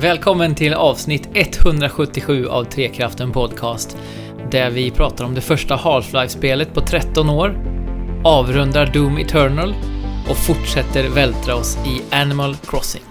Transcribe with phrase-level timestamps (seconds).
[0.00, 3.98] Välkommen till avsnitt 177 av Trekraften Podcast.
[4.50, 7.48] Där vi pratar om det första Half-Life-spelet på 13 år,
[8.24, 9.74] avrundar Doom Eternal
[10.30, 13.07] och fortsätter vältra oss i Animal Crossing.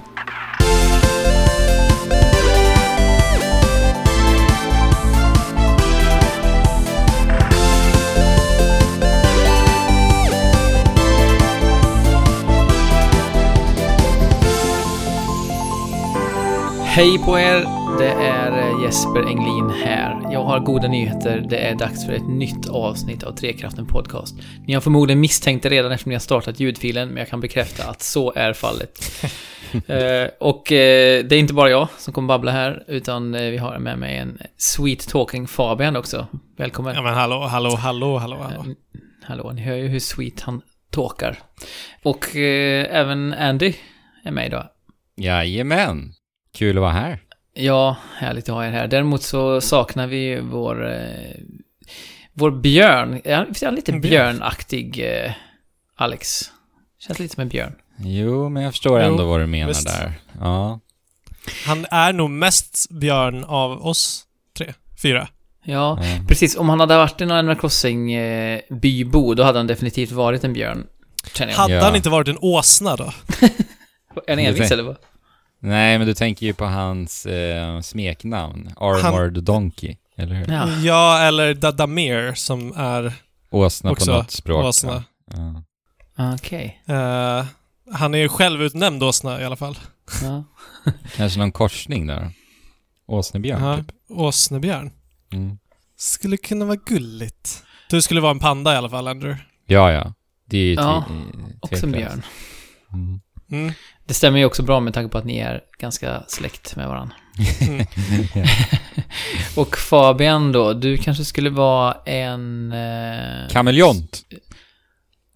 [16.98, 17.66] Hej på er!
[17.98, 20.32] Det är Jesper Englin här.
[20.34, 21.46] Jag har goda nyheter.
[21.50, 24.36] Det är dags för ett nytt avsnitt av Trekraften Podcast.
[24.68, 27.90] Ni har förmodligen misstänkt det redan eftersom ni har startat ljudfilen, men jag kan bekräfta
[27.90, 29.00] att så är fallet.
[29.88, 33.58] Eh, och eh, det är inte bara jag som kommer babbla här, utan eh, vi
[33.58, 36.28] har med mig en sweet talking Fabian också.
[36.58, 36.96] Välkommen.
[36.96, 38.60] Ja men hallå, hallå, hallå, hallå, hallå.
[38.60, 41.40] Eh, Hallå, ni hör ju hur sweet han talkar.
[42.04, 43.74] Och eh, även Andy
[44.24, 44.68] är med idag.
[45.16, 46.14] Jajamän.
[46.58, 47.20] Kul att vara här.
[47.54, 48.88] Ja, härligt att ha er här.
[48.88, 50.92] Däremot så saknar vi vår...
[50.92, 51.36] Eh,
[52.34, 53.22] vår björn.
[53.24, 55.32] Ja, visst är han lite björnaktig, eh,
[55.96, 56.42] Alex?
[57.00, 57.76] Känns lite som en björn.
[58.00, 59.88] Jo, men jag förstår Jo, ändå vad du menar visst.
[59.88, 60.14] där.
[60.42, 60.80] Ja.
[61.66, 64.24] Han är nog mest björn av oss
[64.58, 65.28] tre, fyra.
[65.64, 66.20] Ja, ja.
[66.28, 66.58] precis.
[66.58, 68.62] Om han hade varit en Animal Crossing eh,
[69.36, 70.88] då hade han definitivt varit en björn.
[71.56, 71.84] Hade Ja.
[71.84, 73.14] han inte varit en åsna då?
[74.28, 74.96] En envis eller vad?
[75.60, 78.74] Nej, men du tänker ju på hans eh, smeknamn.
[78.78, 80.54] Armored Donkey, eller hur?
[80.54, 80.70] Ja.
[80.70, 83.14] Ja, eller Dadamir som är
[83.50, 84.66] Åsna Också på något språk.
[84.66, 85.04] åsna.
[86.16, 86.34] Ja.
[86.34, 86.82] Okej.
[86.86, 87.46] eh,
[87.94, 89.78] han är ju självutnämnd åsna i alla fall.
[90.24, 90.44] Ja.
[91.16, 92.32] Kanske någon korsning där.
[93.08, 93.88] Åsnebjörn, Ja, typ.
[94.10, 94.92] åsnebjörn.
[95.34, 95.58] Mm.
[95.98, 97.64] Skulle kunna vara gulligt.
[97.90, 99.44] Du skulle vara en panda i alla fall, Andrew.
[99.66, 100.14] Ja, ja.
[100.46, 101.04] Det är ju Ja,
[101.62, 102.22] Också en björn.
[102.94, 103.20] Mm.
[103.52, 103.74] Mm.
[104.08, 107.16] Det stämmer ju också bra med tanke på att ni är ganska släkt med varandra.
[107.62, 107.86] Mm.
[109.56, 112.72] Och Fabian då, du kanske skulle vara en...
[112.72, 114.22] Eh, Kameleont.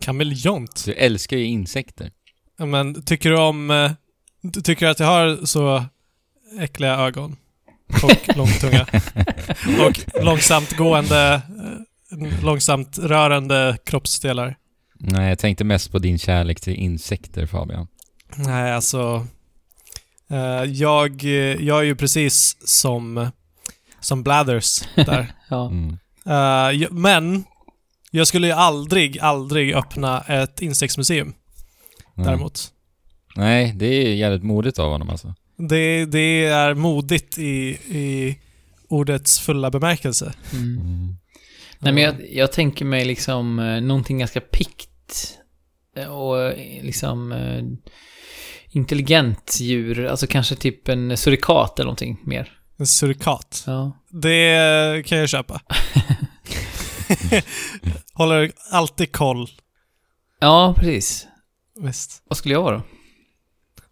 [0.01, 0.83] Kameleont.
[0.85, 2.11] Du älskar ju insekter.
[2.57, 3.71] Ja, men tycker du om...
[3.71, 3.91] Eh,
[4.41, 5.85] du tycker att jag har så
[6.59, 7.35] äckliga ögon?
[8.03, 8.85] Och lång tunga?
[9.79, 11.41] och långsamt gående,
[12.11, 14.55] eh, långsamt rörande kroppsdelar?
[14.99, 17.87] Nej, jag tänkte mest på din kärlek till insekter, Fabian.
[18.35, 19.27] Nej, alltså...
[20.29, 23.31] eh, jag, eh, jag är ju precis som,
[23.99, 25.33] som Blathers där.
[25.49, 25.69] ja.
[25.69, 25.97] Mm.
[26.25, 27.43] Eh, men,
[28.11, 31.33] jag skulle ju aldrig, aldrig öppna ett insektsmuseum
[32.15, 32.25] Nej.
[32.25, 32.73] däremot.
[33.35, 35.35] Nej, det är jävligt modigt av honom alltså.
[35.57, 38.39] Det, det är modigt i, i
[38.87, 40.33] ordets fulla bemärkelse.
[40.53, 40.79] Mm.
[40.79, 41.17] Mm.
[41.79, 44.89] Nej men jag, jag tänker mig liksom någonting ganska pikt
[46.09, 47.63] och liksom eh,
[48.71, 52.51] intelligent djur, alltså kanske typ en surikat eller någonting mer.
[52.77, 53.63] En surikat.
[53.67, 53.91] Ja.
[54.09, 55.61] Det kan jag köpa.
[58.13, 59.49] Håller alltid koll.
[60.39, 61.27] Ja, precis.
[61.81, 62.23] Visst.
[62.27, 62.81] Vad skulle jag vara då?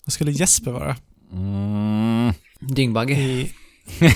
[0.05, 0.95] Vad skulle Jesper vara?
[1.31, 2.33] Mm.
[2.59, 3.13] Dyngbagge?
[3.13, 3.53] I,
[3.99, 4.09] i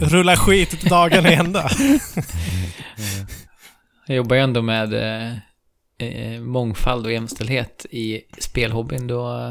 [0.00, 1.70] Rulla skit dagen i ända.
[4.06, 4.92] Jag jobbar ju ändå med
[6.08, 9.48] eh, mångfald och jämställdhet i spelhobbyn då...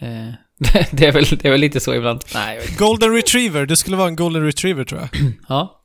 [0.00, 0.28] Eh,
[0.90, 2.24] det, är väl, det är väl lite så ibland.
[2.34, 2.60] Nej.
[2.78, 3.66] Golden retriever.
[3.66, 5.08] Du skulle vara en golden retriever tror jag.
[5.48, 5.82] Ja.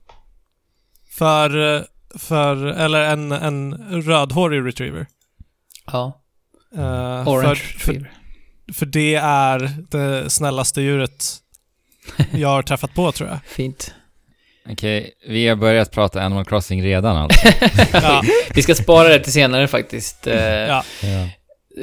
[1.11, 1.81] För, eh,
[2.15, 5.07] för eller en, en rödhårig retriever.
[5.85, 6.21] Ja.
[6.75, 8.11] Eh, Orange för, för, fever.
[8.73, 11.37] för det är det snällaste djuret
[12.31, 13.39] jag har träffat på tror jag.
[13.45, 13.93] Fint.
[14.69, 17.47] Okej, vi har börjat prata Animal Crossing redan alltså.
[17.93, 18.21] Ja,
[18.55, 20.27] Vi ska spara det till senare faktiskt.
[20.27, 20.83] Eh, ja.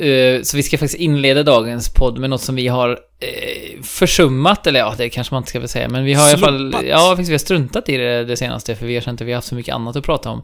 [0.01, 2.91] Eh, Så vi ska faktiskt inleda dagens podd med något som vi har
[3.21, 6.33] eh, försummat, eller ja, det kanske man inte ska väl säga, men vi har i
[6.33, 9.21] alla fall, ja, faktiskt vi har struntat i det, det senaste, för vi har känt
[9.21, 10.43] att vi har haft så mycket annat att prata om.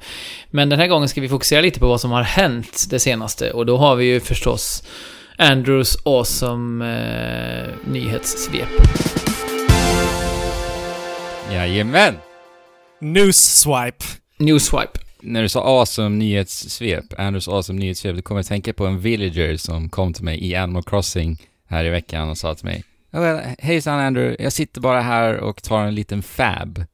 [0.51, 3.51] Men den här gången ska vi fokusera lite på vad som har hänt det senaste,
[3.51, 4.83] och då har vi ju förstås
[5.39, 8.69] Andrews awesome eh, nyhetssvep.
[11.53, 12.15] Jajamän!
[13.01, 14.05] News swipe.
[14.39, 14.99] Newswipe.
[15.23, 19.01] När du sa awesome nyhetssvep, Anders awesome nyhetssvep, då kommer jag att tänka på en
[19.01, 21.39] villager som kom till mig i Animal Crossing
[21.69, 25.35] här i veckan och sa till mig "Ja, well, Hejsan Andrew, jag sitter bara här
[25.37, 26.85] och tar en liten fab.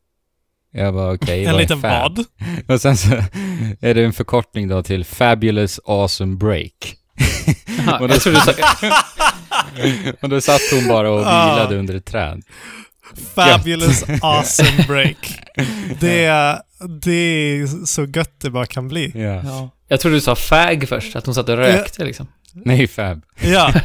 [0.73, 2.17] Jag bara okej, En vad är liten fab?
[2.17, 2.27] vad?
[2.75, 3.09] Och sen så
[3.81, 6.97] är det en förkortning då till Fabulous Awesome Break.
[8.01, 8.53] Och då- jag trodde du sa...
[10.21, 12.43] och då satt hon bara och vilade under ett träd.
[13.35, 15.17] Fabulous awesome break.
[16.01, 16.61] Det, är-
[17.03, 19.13] det är så gött det bara kan bli.
[19.15, 19.43] Ja.
[19.45, 19.71] Ja.
[19.89, 22.27] Jag trodde du sa fag först, att hon satt och rökte liksom.
[22.53, 23.23] Nej, fab.
[23.41, 23.73] Ja.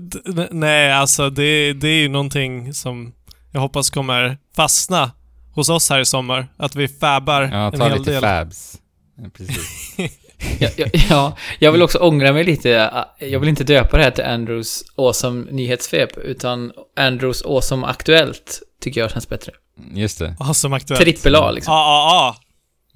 [0.00, 3.12] D- n- nej, alltså det, det är ju någonting som
[3.52, 5.10] jag hoppas kommer fastna
[5.54, 6.48] hos oss här i sommar.
[6.56, 8.20] Att vi fabbar Ja, en ta hel lite del.
[8.20, 8.76] fabs.
[9.16, 9.96] Ja, precis.
[10.58, 12.90] Ja, ja, ja, jag vill också ångra mig lite.
[13.18, 19.00] Jag vill inte döpa det här till Andrews Awesome nyhetssvep, utan Andrews Awesome Aktuellt tycker
[19.00, 19.52] jag känns bättre.
[19.92, 20.36] Just det.
[20.38, 21.02] Ja, som aktuellt.
[21.02, 21.72] Trippel A liksom.
[21.74, 22.36] Ja, ja,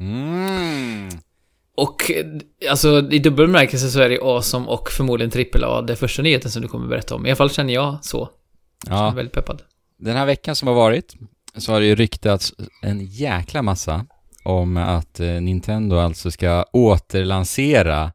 [0.05, 1.09] Mm.
[1.77, 2.11] Och
[2.71, 6.50] alltså i dubbel bemärkelse så är det awesome och förmodligen trippel A, det första nyheten
[6.50, 7.27] som du kommer berätta om.
[7.27, 8.29] I alla fall känner jag så.
[8.87, 9.62] Jag är Ja, väldigt peppad.
[9.99, 11.15] den här veckan som har varit
[11.56, 12.53] så har det ju ryktats
[12.83, 14.06] en jäkla massa
[14.43, 18.12] om att eh, Nintendo alltså ska återlansera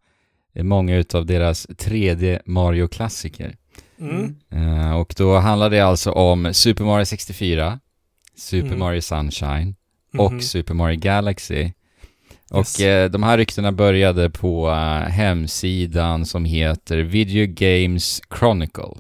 [0.56, 3.56] eh, många utav deras 3D Mario-klassiker.
[4.00, 4.36] Mm.
[4.52, 7.80] Eh, och då handlar det alltså om Super Mario 64,
[8.36, 8.80] Super Mm.
[8.80, 9.76] Mario Sunshine
[10.18, 11.72] och Super Mario Galaxy.
[12.52, 12.80] Och Yes.
[12.80, 14.70] eh, de här ryktena började på
[15.10, 18.94] hemsidan som heter Video Games Chronicle.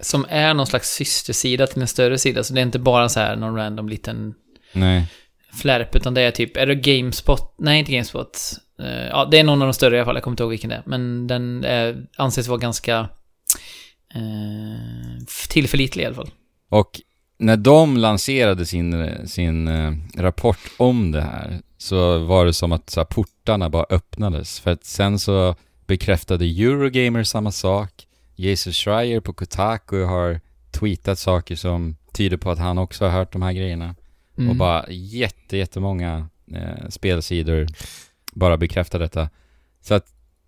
[0.00, 3.20] Som är någon slags systersida till en större sida, så det är inte bara så
[3.20, 4.34] här någon random liten
[4.72, 5.06] Nej
[5.52, 7.54] flärp, utan det är typ, är det Gamespot?
[7.58, 8.38] Nej, inte Gamespot.
[8.82, 10.50] Eh, ja, det är någon av de större i alla fall, jag kommer inte ihåg
[10.50, 10.82] vilken det är.
[10.86, 12.98] Men den är, anses vara ganska
[14.14, 16.30] eh, tillförlitlig i alla fall.
[16.68, 17.00] Och
[17.38, 22.90] när de lanserade sin, sin eh, rapport om det här så var det som att
[22.90, 24.60] så här, portarna bara öppnades.
[24.60, 25.54] För att sen så
[25.86, 28.06] bekräftade Eurogamer samma sak.
[28.36, 33.32] Jesus Schreier på Kotaku har tweetat saker som tyder på att han också har hört
[33.32, 33.94] de här grejerna.
[34.40, 34.50] Mm.
[34.50, 37.66] Och bara jätte, jättemånga eh, spelsidor
[38.32, 39.28] bara bekräftar detta.
[39.82, 40.06] Så att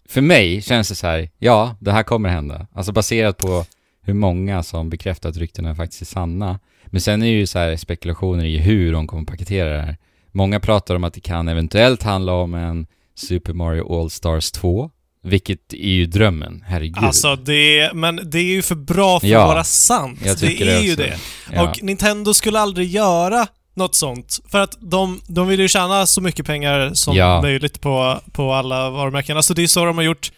[0.08, 2.66] för mig känns det så här, ja, det här kommer hända.
[2.72, 3.64] Alltså baserat på
[4.02, 6.60] hur många som bekräftar att ryktena faktiskt är sanna.
[6.86, 9.96] Men sen är det ju så här spekulationer i hur de kommer paketera det här.
[10.32, 14.90] Många pratar om att det kan eventuellt handla om en Super Mario All-Stars 2,
[15.22, 17.04] vilket är ju drömmen, herregud.
[17.04, 20.20] Alltså, det, men det är ju för bra för Ja, att vara sant.
[20.40, 21.18] Det är det ju det.
[21.52, 21.62] Ja.
[21.62, 24.40] Och Nintendo skulle aldrig göra något sånt.
[24.48, 27.42] För att de, de vill ju tjäna så mycket pengar som Ja.
[27.42, 29.36] möjligt på, på alla varumärken.
[29.36, 30.32] Alltså det är så de har gjort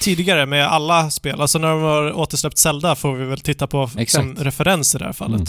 [0.00, 1.40] tidigare med alla spel.
[1.40, 4.12] Alltså när de har återsläppt Zelda får vi väl titta på Exakt.
[4.24, 5.34] som referens i det här fallet.
[5.40, 5.46] Mm.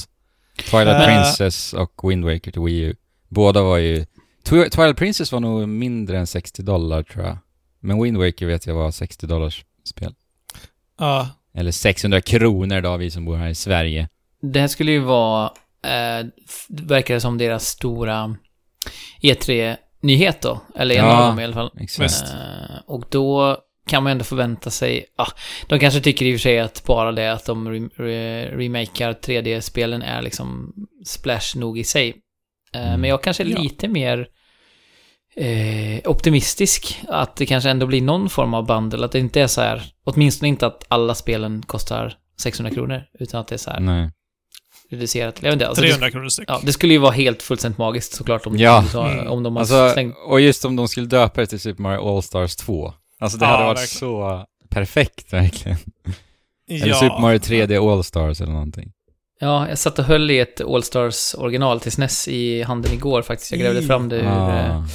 [0.70, 1.06] Twilight Eh.
[1.08, 2.96] Princess och Wind Waker till Wii U.
[3.30, 4.06] Båda var ju...
[4.46, 7.38] Twi- Twilight Princess var nog mindre än 60 dollar tror jag.
[7.80, 10.14] Men Wind Waker vet jag var 60 dollars spel.
[11.00, 11.28] Ja.
[11.54, 14.10] Eller 600 kronor då, vi som bor här i Sverige.
[14.42, 15.52] Det här skulle ju vara,
[15.86, 16.26] eh,
[16.70, 18.36] verkar det som deras stora
[19.22, 20.62] E3-nyhet då.
[20.76, 21.18] Eller en Ja.
[21.22, 21.72] av dem i alla fall.
[21.80, 22.24] Exakt.
[22.34, 23.58] Eh, och då
[23.88, 25.28] kan man ändå förvänta sig, ja,
[25.68, 29.14] de kanske tycker i och för sig att bara det att de re, re, remakar
[29.14, 30.74] 3D-spelen är liksom
[31.06, 32.10] splash nog i sig.
[32.74, 33.02] Eh, Mm.
[33.02, 33.60] Men jag kanske är Ja.
[33.62, 34.28] lite mer
[35.36, 39.48] eh, optimistisk att det kanske ändå blir någon form av bundle, att det inte är
[39.48, 43.72] så här, åtminstone inte att alla spelen kostar 600 kronor, utan att det är så
[43.72, 44.10] här Nej.
[44.92, 45.36] Reducerat.
[45.42, 46.46] Jag vet inte, alltså det, 300 kronor styck.
[46.50, 48.84] ja, det skulle ju vara helt fullständigt magiskt såklart om, Ja.
[48.92, 49.28] sa- Mm.
[49.28, 50.16] om de har Alltså, slängt...
[50.28, 52.94] och just om de skulle döpa det till Super Mario All-Stars 2.
[53.20, 54.00] Alltså det Ja, hade varit verkligen.
[54.00, 55.78] så perfekt verkligen.
[56.66, 56.84] Ja.
[56.84, 58.92] Eller Super Mario 3D All-Stars eller någonting.
[59.40, 63.52] Ja, jag satt och höll i ett All-Stars original till SNES i handen igår faktiskt.
[63.52, 64.86] Jag grävde fram det ur, Ah.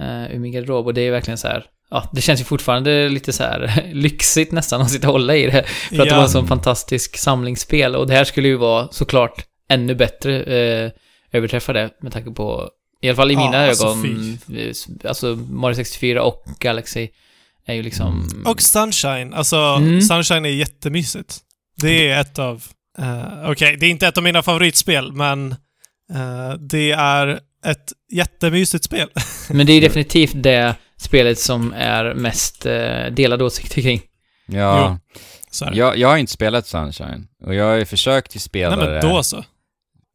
[0.00, 1.64] eh, ur min garderob och det är verkligen så här.
[1.90, 5.46] Ja, det känns ju fortfarande lite så här lyxigt nästan att sitta och hålla i
[5.46, 5.64] det.
[5.88, 9.44] För att det var en sån fantastisk samlingsspel och det här skulle ju vara såklart
[9.68, 10.90] ännu bättre eh,
[11.32, 12.68] överträffa det med tanke på,
[13.02, 17.08] i alla fall i Ja, mina alltså, ögon, eh, alltså Mario 64 och Galaxy
[17.66, 18.28] är ju liksom...
[18.32, 18.46] Mm.
[18.46, 19.34] Och Sunshine.
[19.34, 20.00] Alltså, Mm.
[20.02, 21.38] Sunshine är jättemysigt.
[21.82, 22.64] Det är ett av...
[22.98, 25.52] eh, Okej, det är inte ett av mina favoritspel, men
[26.14, 29.08] eh, det är ett jättemysigt spel.
[29.50, 34.00] Men det är definitivt det spelet som är mest eh, delade åsikter kring.
[34.46, 34.98] Ja,
[35.50, 35.76] Så är det.
[35.76, 37.28] jag, jag har inte spelat Sunshine.
[37.44, 39.44] Och jag har ju försökt ju spela Nej, men då så.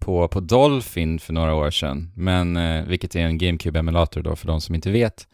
[0.01, 2.11] på, på Dolphin för några år sedan.
[2.15, 5.27] Men, eh, vilket är en GameCube-emulator då för de som inte vet.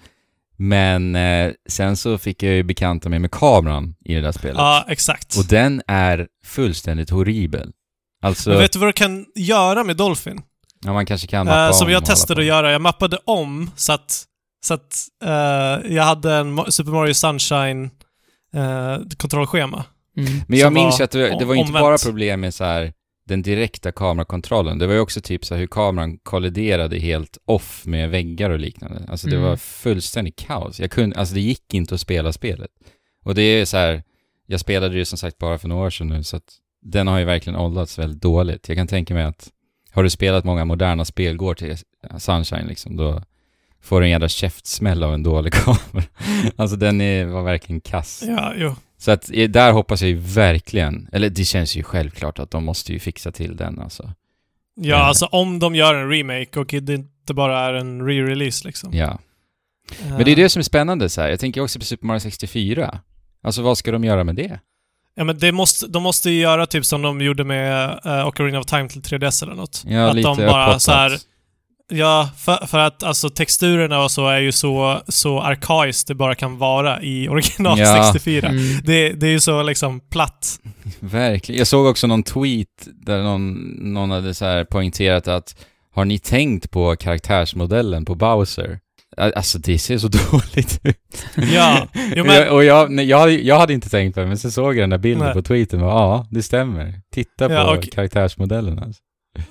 [0.60, 4.58] Men eh, sen så fick jag ju bekanta mig med kameran i det där spelet.
[4.58, 5.38] Ja, exakt.
[5.38, 7.72] Och den är fullständigt horribel.
[8.22, 10.42] Alltså, Men vet du vad du kan göra med Dolphin?
[10.86, 12.72] ja, man kanske kan mappa Eh, som om jag testade att göra.
[12.72, 14.24] Jag mappade om så att,
[14.66, 17.90] så att eh, jag hade en Super Mario Sunshine
[18.54, 19.86] eh, kontrollschema.
[20.18, 20.32] Mm.
[20.48, 22.94] Men jag minns ju att det, det var inte bara problem med så här
[23.28, 24.78] den direkta kamerakontrollen.
[24.78, 28.60] Det var ju också typ så här hur kameran kolliderade helt off med väggar och
[28.60, 29.06] liknande.
[29.10, 29.48] Alltså det Mm.
[29.50, 30.80] var fullständigt kaos.
[30.80, 32.72] Jag kunde, alltså det gick inte att spela spelet.
[33.26, 34.04] Och det är så här,
[34.46, 37.08] jag spelade det ju som sagt bara för några år sedan nu, så att den
[37.08, 38.68] har ju verkligen åldrats väldigt dåligt.
[38.68, 39.50] Jag kan tänka mig att
[39.92, 41.78] har du spelat många moderna spel, går till
[42.18, 43.24] Sunshine liksom, då
[43.82, 46.04] får en jävla käftsmäll av en dålig kamera.
[46.56, 48.24] alltså den är, var verkligen kass.
[48.28, 48.76] Ja, jo.
[48.98, 52.94] Så att där hoppas jag ju verkligen, eller det känns ju självklart att de måste
[52.94, 54.12] ju fixa till den alltså.
[54.76, 55.08] Ja, Eh.
[55.08, 58.94] alltså om de gör en remake och det inte bara är en re-release liksom.
[58.94, 59.20] Ja.
[60.10, 61.30] Men det är det som är spännande så här.
[61.30, 63.00] Jag tänker också på Super Mario 64.
[63.44, 64.60] Alltså vad ska de göra med det?
[65.16, 68.60] Ja, men det måste, de måste ju göra typ som de gjorde med uh, Ocarina
[68.60, 69.84] of Time till 3DS eller något.
[69.88, 70.82] Ja, att lite de bara upphotat.
[70.82, 71.18] så här,
[71.90, 76.36] Ja, för, för att alltså texturerna och så är ju så, så arkaiskt det bara
[76.36, 78.12] kan vara i original Ja.
[78.14, 78.48] 64.
[78.50, 78.64] Mm.
[78.84, 80.60] Det, det är ju så liksom platt.
[81.00, 81.60] Verkligen.
[81.60, 82.68] Jag såg också någon tweet
[83.06, 83.54] där någon,
[83.94, 88.80] någon hade så här poängterat att har ni tänkt på karaktärsmodellen på Bowser?
[89.18, 91.26] Alltså det ser så dåligt ut.
[91.54, 94.28] Ja, jo, jag, men, och jag, nej, jag, hade- jag hade inte tänkt på det,
[94.28, 95.34] men så såg jag den där bilden Nej.
[95.34, 96.94] på tweeten och ja, det stämmer.
[97.14, 99.02] Titta Ja, på och- karaktärsmodellen alltså.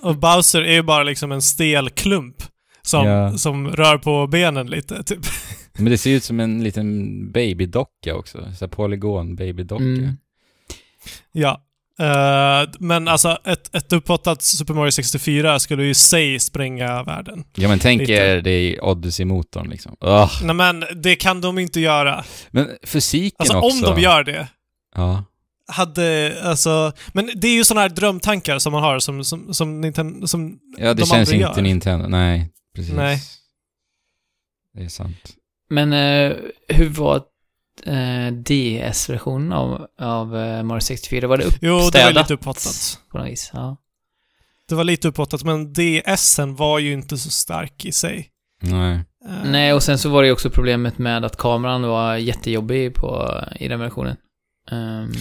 [0.00, 2.36] Och Bowser är ju bara liksom en stel klump
[2.82, 3.38] som, Ja.
[3.38, 5.20] som rör på benen lite, typ.
[5.78, 8.52] Men det ser ut som en liten babydocka också.
[8.58, 9.84] Så polygon babydocka.
[9.84, 10.16] Mm.
[11.32, 11.62] Ja.
[12.00, 17.44] Eh, men alltså, ett, ett upphottat Super Mario 64 skulle ju i sig spränga världen.
[17.54, 18.12] Ja men tänk Lite.
[18.12, 19.96] er det i Odyssey-motorn liksom.
[20.00, 20.30] Ugh.
[20.44, 22.24] Nej men, det kan de inte göra.
[22.50, 23.86] Men fysiken Alltså också.
[23.88, 24.48] om de gör det,
[24.94, 25.24] Ja.
[25.68, 26.92] Hade, alltså...
[27.12, 30.58] Men det är ju sådana här drömtankar som man har som, som, som Nintendo, som...
[30.78, 31.62] Ja, det De känns inte gör.
[31.62, 32.08] Nintendo.
[32.08, 32.94] Nej, precis.
[32.94, 33.18] Nej.
[34.74, 35.32] Det är sant.
[35.70, 36.36] Men eh,
[36.68, 37.16] hur var
[37.86, 41.28] eh, DS-versionen av, av eh, Mario 64?
[41.28, 42.14] Var det Jo, det var uppstädat?
[42.14, 43.00] lite upphottat.
[43.12, 43.76] På något vis, ja.
[44.68, 48.28] Det var lite upphottat, men DSen var ju inte så stark i sig.
[48.62, 48.94] Nej.
[49.28, 52.94] Eh, Nej, och sen så var det ju också problemet med att kameran var jättejobbig
[52.94, 54.16] på, i den versionen.
[54.70, 55.12] Um,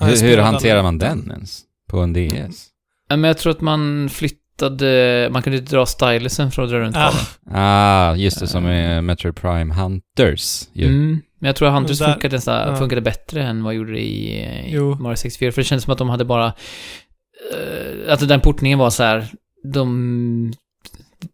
[0.00, 1.60] Hur, hur hanterar man den ens?
[1.90, 2.66] På en DS?
[3.10, 7.12] men jag tror att man flyttade, man kunde dra stylusen för att dra runt Ah.
[7.52, 10.86] Ah, just det, som i Metro Prime Hunters ju.
[10.86, 11.20] Mm.
[11.40, 12.76] Men jag tror att Hunters där- funkade, nästan, ja.
[12.76, 14.94] funkade bättre än vad gjorde i, i Jo.
[15.00, 15.52] Mario 64.
[15.52, 16.46] För det kändes som att de hade bara...
[17.54, 19.26] Uh, att den portningen var så här,
[19.72, 20.52] de...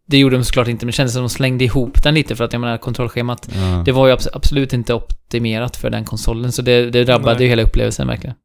[0.07, 2.35] Det gjorde de såklart inte, men det kändes som att de slängde ihop den lite
[2.35, 3.81] för att jag menar kontrollschemat, Ja.
[3.85, 7.43] det var ju abs- absolut inte optimerat för den konsolen, så det, det drabbade Nej.
[7.43, 8.35] ju hela upplevelsen verkligen.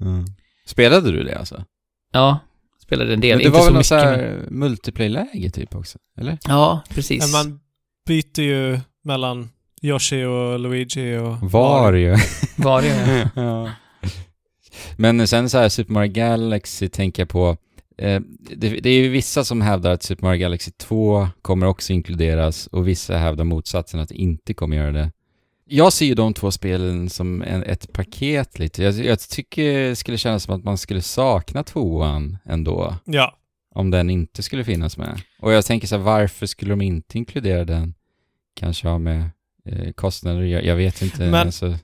[0.00, 0.24] Mm.
[0.66, 1.64] Spelade du det alltså?
[2.12, 2.38] Ja,
[2.82, 3.86] spelade en del, Men det inte var väl något mycket.
[3.86, 4.04] så men...
[4.04, 5.98] här multiplayer-läge typ också?
[6.18, 6.38] Eller?
[6.48, 7.22] Ja, precis.
[7.22, 7.60] Men man
[8.06, 9.50] byter ju mellan
[9.82, 11.50] Yoshi och Luigi och...
[11.50, 12.16] Var ju.
[12.56, 13.70] Var det ja.
[14.96, 17.56] Men sen så här Super Mario Galaxy tänker jag på.
[17.98, 18.20] Eh,
[18.56, 22.66] det, det är ju vissa som hävdar att Super Mario Galaxy 2 kommer också inkluderas
[22.66, 25.10] och vissa hävdar motsatsen att det inte kommer göra det.
[25.64, 28.82] Jag ser ju de två spelen som en, ett paket lite.
[28.82, 32.94] Jag, jag tycker det skulle kännas som att man skulle sakna tvåan ändå.
[33.04, 33.36] Ja.
[33.74, 35.20] Om den inte skulle finnas med.
[35.40, 37.94] Och jag tänker så här, varför skulle de inte inkludera den?
[38.56, 39.30] Kanske ha med
[39.66, 41.18] eh, kostnader jag, jag vet inte.
[41.18, 41.78] Men- alltså,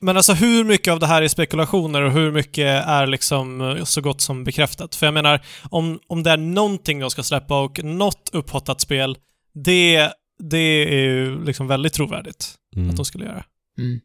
[0.00, 3.84] Men alltså hur mycket av det här är spekulationer och hur mycket är liksom eh,
[3.84, 4.94] så gott som bekräftat?
[4.94, 9.16] För jag menar, om, om det är någonting de ska släppa och något upphottat spel,
[9.54, 10.58] det, det
[10.94, 12.90] är ju liksom väldigt trovärdigt mm.
[12.90, 13.44] att de skulle göra.
[13.78, 14.00] Mm.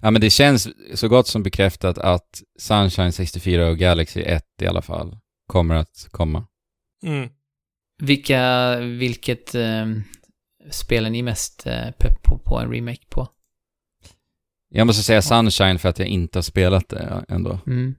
[0.00, 4.66] Ja men det känns så gott som bekräftat att Sunshine 64 och Galaxy 1 i
[4.66, 6.46] alla fall kommer att komma.
[7.06, 7.28] Mm.
[7.98, 9.86] Vilka, vilket eh,
[10.70, 13.28] spel är ni mest eh, pepp på, på en remake på?
[14.68, 17.58] Jag måste säga Sunshine för att jag inte har spelat det ändå.
[17.66, 17.94] Mm.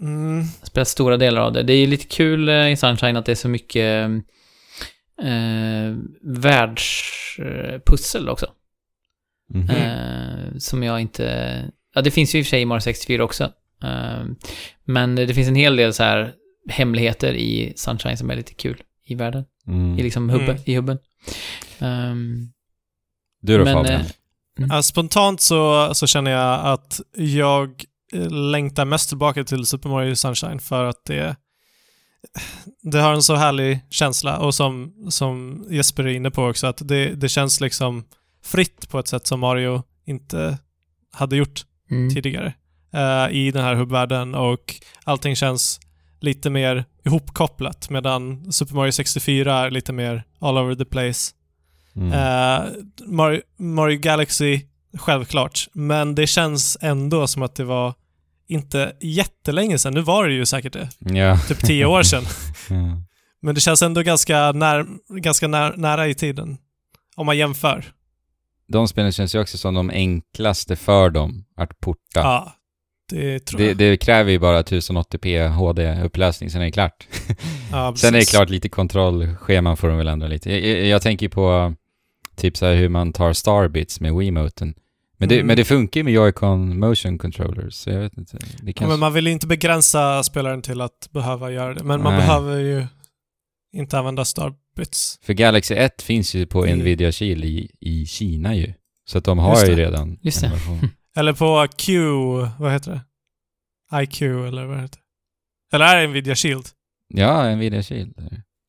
[0.00, 0.36] Mm.
[0.36, 1.62] Jag har spelat stora delar av det.
[1.62, 4.10] Det är lite kul eh, i Sunshine att det är så mycket
[5.22, 8.46] eh, världspussel också.
[9.50, 9.70] Mhm.
[9.70, 11.62] Eh, som jag inte...
[11.94, 13.44] Ja, det finns ju i och för sig i Mario 64 också.
[13.82, 14.24] Eh,
[14.84, 16.32] men det finns en hel del så här
[16.68, 19.44] hemligheter i Sunshine som är lite kul i världen.
[19.66, 19.98] Mm.
[19.98, 20.50] I liksom hubben.
[20.50, 20.62] Mm.
[20.64, 20.98] I hubben.
[21.78, 22.48] Ehm,
[23.42, 24.00] Du då men, Fabian?
[24.00, 24.06] eh,
[24.70, 27.84] Ja, spontant så, så känner jag att jag
[28.30, 31.36] längtar mest tillbaka till Super Mario Sunshine för att det,
[32.82, 36.88] det har en så härlig känsla och som, som Jesper är inne på också att
[36.88, 38.04] det, det känns liksom
[38.44, 40.58] fritt på ett sätt som Mario inte
[41.12, 42.14] hade gjort mm.
[42.14, 42.54] tidigare
[42.94, 44.74] eh, i den här hubbvärlden och
[45.04, 45.80] allting känns
[46.20, 51.32] lite mer ihopkopplat medan Super Mario 64 är lite mer all over the place.
[51.96, 52.12] Mm.
[52.12, 52.70] Eh,
[53.06, 54.60] Mario, Mario Galaxy,
[54.98, 55.68] självklart.
[55.72, 57.94] Men det känns ändå som att det var
[58.48, 59.94] inte jättelänge sedan.
[59.94, 60.88] Nu var det ju säkert det.
[60.98, 61.38] ja.
[61.38, 62.22] Typ tio år sedan.
[62.68, 63.02] ja.
[63.40, 64.86] Men det känns ändå ganska, när,
[65.20, 66.56] ganska när, nära i tiden.
[67.16, 67.84] Om man jämför.
[68.68, 72.00] De spelen känns ju också som de enklaste för dem att porta.
[72.14, 72.52] Ja,
[73.10, 73.76] det tror jag.
[73.76, 77.08] det kräver ju bara 1080p HD-upplösning, sen är det klart.
[77.72, 80.52] ja, Sen är det klart lite kontrollscheman får de väl ändra lite.
[80.52, 81.74] Jag, jag, jag tänker på
[82.36, 84.74] typ så här hur man tar starbits med Wiimoten.
[85.18, 85.46] Men det, Mm.
[85.46, 88.36] men det funkar ju med Joy-Con motion controllers, så jag vet inte.
[88.36, 88.86] Det Ja, kanske...
[88.86, 91.84] men man vill inte begränsa spelaren till att behöva göra det.
[91.84, 92.20] Men man Nej.
[92.26, 92.86] behöver ju
[93.74, 94.24] inte använda
[94.74, 95.18] starbits.
[95.22, 96.78] För Galaxy 1 finns ju på Mm.
[96.78, 98.72] Nvidia Shield i, i Kina ju.
[99.06, 99.82] Så att de har Just ju det.
[99.86, 100.46] redan Just det.
[100.46, 100.88] en version.
[101.16, 101.98] Eller på Q,
[102.58, 103.00] vad heter det?
[104.02, 104.98] IQ eller vad heter
[105.70, 105.76] det?
[105.76, 106.66] Eller är det Nvidia Shield?
[107.14, 108.14] Ja, Nvidia Shield.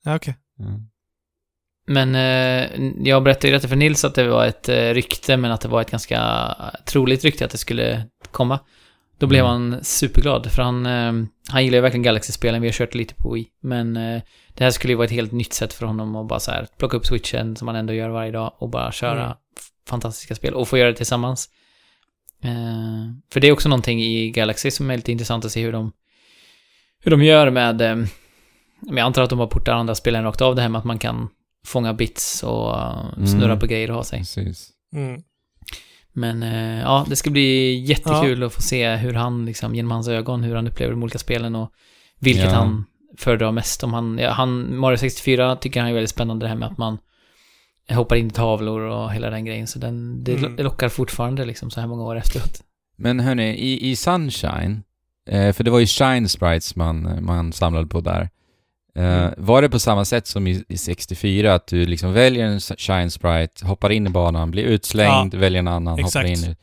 [0.04, 0.36] Ja, okej.
[0.58, 0.66] Ja.
[1.88, 5.52] Men eh, jag berättade ju detta för Nils att det var ett eh, rykte, men
[5.52, 6.48] att det var ett ganska
[6.86, 8.60] troligt rykte att det skulle komma.
[9.18, 9.52] Då blev Mm.
[9.72, 11.14] han superglad, för han, eh,
[11.50, 13.48] han gillar ju verkligen Galaxy-spelen, vi har kört lite på Wii.
[13.62, 14.22] Men eh,
[14.54, 16.68] det här skulle ju vara ett helt nytt sätt för honom att bara så här
[16.78, 19.38] plocka upp switchen, som han ändå gör varje dag, och bara köra Mm.
[19.90, 21.50] fantastiska spel, och få göra det tillsammans.
[22.44, 25.72] Eh, för det är också någonting i Galaxy som är lite intressant att se hur
[25.72, 25.92] de,
[27.04, 27.96] hur de gör med, eh,
[28.80, 30.86] men jag antar att de har portat andra spelen rakt av det här med att
[30.86, 31.30] man kan
[31.68, 33.28] fånga bits och uh, Mm.
[33.28, 34.20] snurra på grejer och ha sig.
[34.20, 34.70] Precis.
[34.94, 35.22] Mm.
[36.18, 40.08] Men eh, ja, det ska bli jättekul att få se hur han, liksom, genom hans
[40.08, 41.72] ögon, hur han upplever de olika spelen och
[42.20, 42.50] vilket Ja.
[42.52, 42.86] han
[43.18, 43.84] föredrar mest.
[43.84, 46.78] Om han, ja, han, Mario 64 tycker han är väldigt spännande det här med att
[46.78, 46.98] man
[47.90, 49.68] hoppar in i tavlor och hela den grejen.
[49.68, 50.56] Så den, det, Mm.
[50.56, 52.62] lockar fortfarande liksom så här många år efteråt.
[52.98, 54.84] Men hörni, i, i Sunshine,
[55.30, 58.30] eh, för det var ju Shine Sprites man, man samlade på där.
[58.96, 59.34] Mm.
[59.38, 63.12] Var det på samma sätt som i, i 64, att du liksom väljer en Shine
[63.12, 66.30] Sprite, hoppar in i banan, blir utslängd, väljer en annan, hoppar exakt.
[66.30, 66.56] in i...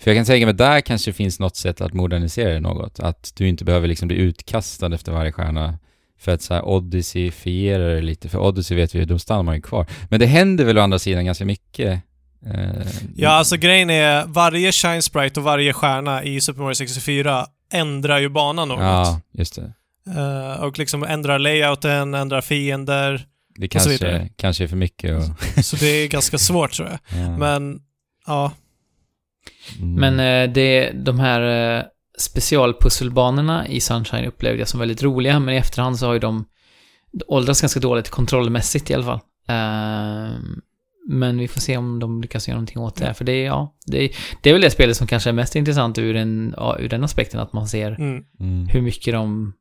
[0.00, 3.00] För jag kan tänka mig, där kanske finns något sätt att modernisera det något.
[3.00, 5.78] Att du inte behöver liksom bli utkastad efter varje stjärna.
[6.18, 8.28] För att så här Odyssey-fiera det lite.
[8.28, 9.86] För Odyssey vet vi, de stannar man ju kvar.
[10.10, 12.02] Men det händer väl å andra sidan ganska mycket.
[12.46, 17.46] Eh, Ja, alltså grejen är, varje Shine Sprite och varje stjärna i Super Mario 64
[17.72, 18.80] ändrar ju banan något.
[18.80, 19.72] Ja, just det.
[20.16, 23.26] Eh, och liksom ändrar layouten, ändrar fiender.
[23.56, 24.28] Det Och så kanske, vidare.
[24.36, 26.98] kanske är för mycket och, Så det är ganska svårt tror jag.
[27.22, 27.36] ja.
[27.38, 27.80] Men,
[28.26, 28.52] ja.
[29.80, 29.94] Mm.
[29.94, 31.84] Men eh, det, de här eh,
[32.18, 36.44] specialpusselbanorna i Sunshine upplevde jag som väldigt roliga, men i efterhand så har ju de
[37.26, 39.20] åldrats ganska dåligt kontrollmässigt i alla fall.
[39.48, 40.36] Eh,
[41.08, 43.74] men vi får se om de lyckas göra någonting åt det, för det är, ja,
[43.86, 44.10] det är,
[44.42, 47.04] det är väl det spelet som kanske är mest intressant ur, en, ja, ur den
[47.04, 48.24] aspekten, att man ser Mm.
[48.40, 48.66] Mm.
[48.66, 49.52] hur mycket de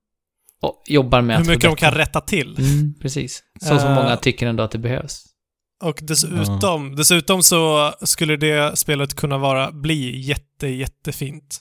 [0.61, 2.57] ja, jobbar med Hur att mycket de kan rätta till.
[2.57, 3.43] Mm, precis.
[3.61, 5.25] Så som Eh, många tycker ändå att det behövs.
[5.83, 11.59] Och dessutom, dessutom så skulle det spelet kunna vara, bli jätte, jättefint.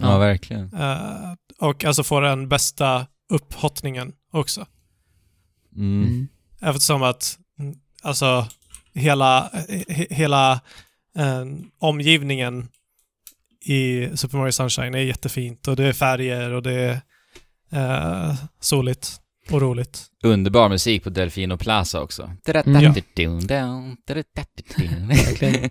[0.00, 0.74] Ja, verkligen.
[0.74, 4.66] Eh, och alltså få den bästa upphottningen också.
[5.76, 6.04] Mm.
[6.04, 6.28] Mm.
[6.60, 8.46] Eftersom att, mm, alltså,
[8.94, 9.50] hela,
[9.88, 10.52] he, hela
[11.18, 11.44] eh,
[11.78, 12.68] omgivningen
[13.64, 17.00] i Super Mario Sunshine är jättefint och det är färger och det är
[17.72, 20.06] eh, soligt och roligt.
[20.22, 22.30] Underbar musik på Delfino Plaza också.
[22.66, 22.92] Mm.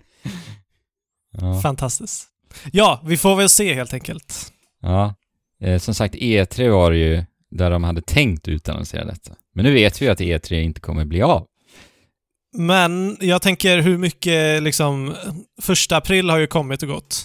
[1.40, 1.60] Ja.
[1.60, 2.28] Fantastiskt.
[2.72, 4.52] Ja, vi får väl se helt enkelt.
[4.82, 5.14] ja.
[5.60, 9.32] Eh, som sagt, E3 var det ju där de hade tänkt utannonsera detta.
[9.54, 11.46] Men nu vet vi att E3 inte kommer bli av.
[12.56, 15.14] Men jag tänker hur mycket liksom,
[15.62, 17.24] första april har ju kommit och gått.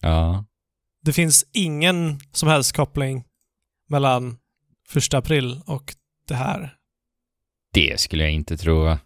[0.00, 0.44] Ja.
[1.02, 3.24] Det finns ingen som helst koppling
[3.90, 4.36] mellan
[4.88, 5.94] första april och
[6.28, 6.74] det här.
[7.72, 8.96] Det skulle jag inte tro?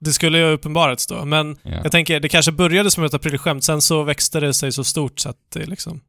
[0.00, 1.70] Det skulle ju uppenbarats då, men Ja.
[1.82, 5.20] jag tänker det kanske började som ett aprilskämt, sen så växte det sig så stort
[5.20, 6.00] så att det liksom...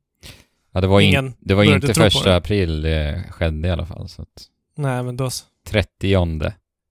[0.72, 2.36] Ja, det var, in, det var inte första det.
[2.36, 4.10] april det skedde i alla fall.
[4.10, 4.28] Så att
[4.78, 5.30] Nej, men då...
[5.30, 5.46] så.
[5.68, 6.16] 30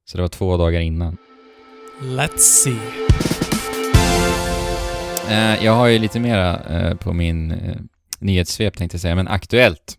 [0.04, 1.16] Så det var två dagar innan.
[2.02, 2.76] Let's see.
[5.30, 7.76] Eh, jag har ju lite mera eh, på min eh,
[8.18, 9.98] nyhetssvep tänkte jag säga, men aktuellt.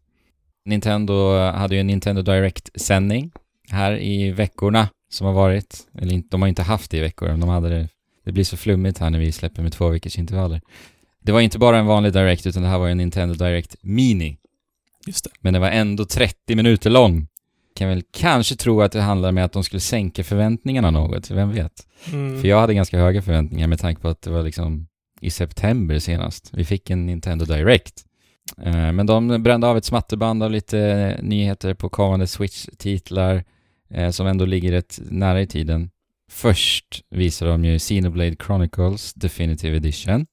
[0.65, 3.31] Nintendo hade ju en Nintendo Direct-sändning
[3.69, 5.87] här i veckorna som har varit.
[5.97, 7.87] Eller de har inte haft det i veckor, de hade det.
[8.25, 10.61] Det blir så flummigt här när vi släpper med två veckors intervaller.
[11.23, 14.37] Det var inte bara en vanlig Direct, utan det här var en Nintendo Direct Mini.
[15.07, 15.29] Just det.
[15.39, 17.27] Men det var ändå 30 minuter lång.
[17.75, 21.51] Kan väl kanske tro att det handlar med att de skulle sänka förväntningarna något, vem
[21.51, 21.87] vet?
[22.11, 22.41] Mm.
[22.41, 24.87] För jag hade ganska höga förväntningar med tanke på att det var liksom
[25.21, 26.49] i september senast.
[26.53, 28.05] Vi fick en Nintendo Direct.
[28.57, 33.43] Eh, Men de brände av ett smatterband av lite eh, nyheter på kommande Switch-titlar
[33.89, 35.89] eh, som ändå ligger rätt nära i tiden.
[36.31, 40.25] Först visar de ju Xenoblade Chronicles Definitive Edition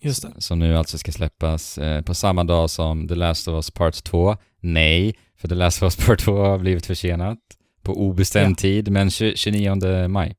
[0.00, 0.32] Just det.
[0.38, 4.36] som nu alltså ska släppas på samma dag som The Last of Us Part 2.
[4.60, 7.38] Nej, för The Last of Us Part 2 har blivit försenat
[7.82, 8.54] på obestämd Ja.
[8.54, 10.36] tid, men 20, 29 maj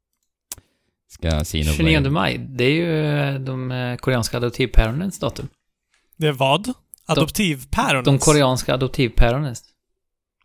[1.07, 1.77] ska Xenoblade...
[1.77, 5.47] 29 maj, det är ju de koreanska adoptivpäronens datum.
[6.17, 6.73] Det är vad?
[7.05, 8.05] Adoptivpäronens?
[8.05, 9.63] De koreanska adoptivpäronens.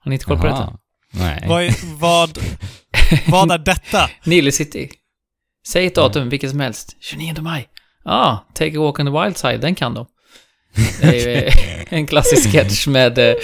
[0.00, 0.78] Har ni inte koll på detta?
[1.12, 1.44] Nej.
[1.48, 2.38] Vad, är, vad,
[3.26, 4.10] vad är detta?
[4.24, 4.90] Nile City.
[5.68, 6.96] Säg ett datum, vilket som helst.
[7.00, 7.68] 29 maj.
[8.04, 10.06] ah, Take a walk on the wild side, den kan de.
[11.00, 11.50] Det är ju
[11.88, 13.34] en klassisk sketch med eh,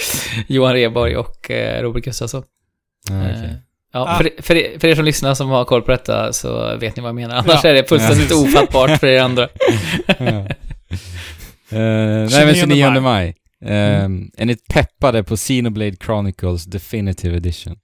[0.47, 2.43] Johan Rheborg och eh, Robert Gustafsson.
[3.09, 3.61] Ja, Eh, okej.
[3.93, 4.17] Ja, Ah.
[4.17, 7.01] för, för, er- för er som lyssnar som har koll på detta så vet ni
[7.01, 7.35] vad jag menar.
[7.35, 7.69] Annars Ja.
[7.69, 8.35] är det fullständigt Ja.
[8.37, 9.47] ofattbart för er andra.
[10.19, 10.47] Ja.
[11.73, 13.01] Eh, nej men 29 29 maj.
[13.01, 13.35] maj.
[14.05, 17.75] Um, Är ni peppade på Xenoblade Chronicles Definitive Edition?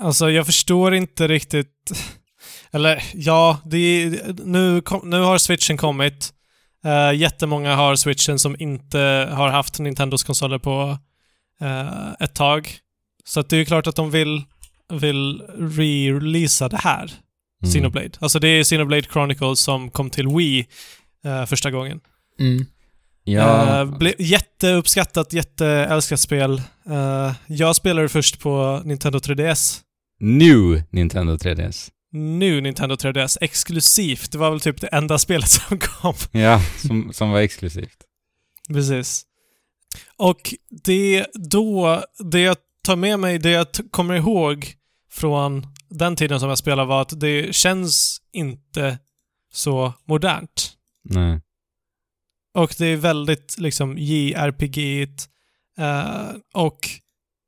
[0.00, 1.74] Alltså jag förstår inte riktigt...
[2.70, 6.32] Eller ja, det är, nu, kom, nu har switchen kommit.
[6.86, 10.98] Uh, jättemånga har switchen som inte har haft Nintendos konsoler på
[11.60, 12.70] eh, ett tag.
[13.24, 14.44] Så att det är ju klart att de vill,
[14.92, 17.12] vill re-releasa det här.
[17.62, 17.72] Mm.
[17.72, 18.10] Xenoblade.
[18.18, 20.66] Alltså det är Xenoblade Chronicles som kom till Wii
[21.24, 22.00] eh, första gången.
[22.40, 22.66] Mm.
[23.32, 26.62] Ja, ble, jätteuppskattat, jätteälskat spel.
[26.90, 29.80] Eh, jag spelade först på Nintendo 3DS.
[30.20, 31.90] New Nintendo 3DS.
[32.12, 34.32] Nu Nintendo 3DS, exklusivt.
[34.32, 36.14] Det var väl typ det enda spelet som kom.
[36.32, 37.98] Ja, som, som var exklusivt.
[38.68, 39.24] Precis.
[40.16, 44.72] Och det då, det jag tar med mig, det jag kommer ihåg
[45.10, 48.98] från den tiden som jag spelade var att det känns inte
[49.52, 50.72] så modernt.
[51.04, 51.40] Nej.
[52.58, 55.28] Och det är väldigt liksom JRPG-igt
[55.78, 56.88] eh, och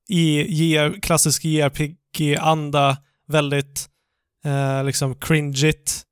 [0.09, 2.97] i JR, klassisk JRPG-anda
[3.27, 3.89] väldigt
[4.45, 6.03] eh, liksom cringeigt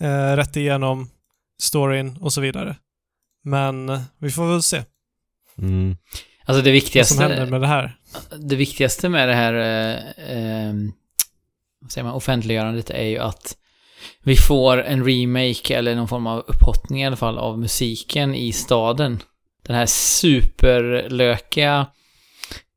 [0.00, 1.10] eh, rätt igenom
[1.62, 2.76] storyn och så vidare.
[3.44, 4.82] Men vi får väl se
[5.58, 5.96] Mm.
[6.44, 7.98] Alltså det vad som händer viktigaste, med det här.
[8.38, 10.74] det viktigaste med det här eh,
[11.80, 13.56] vad säger man, offentliggörandet är ju att
[14.22, 18.52] vi får en remake eller någon form av upphottning i alla fall av musiken i
[18.52, 19.18] staden.
[19.66, 21.86] Den här superlökiga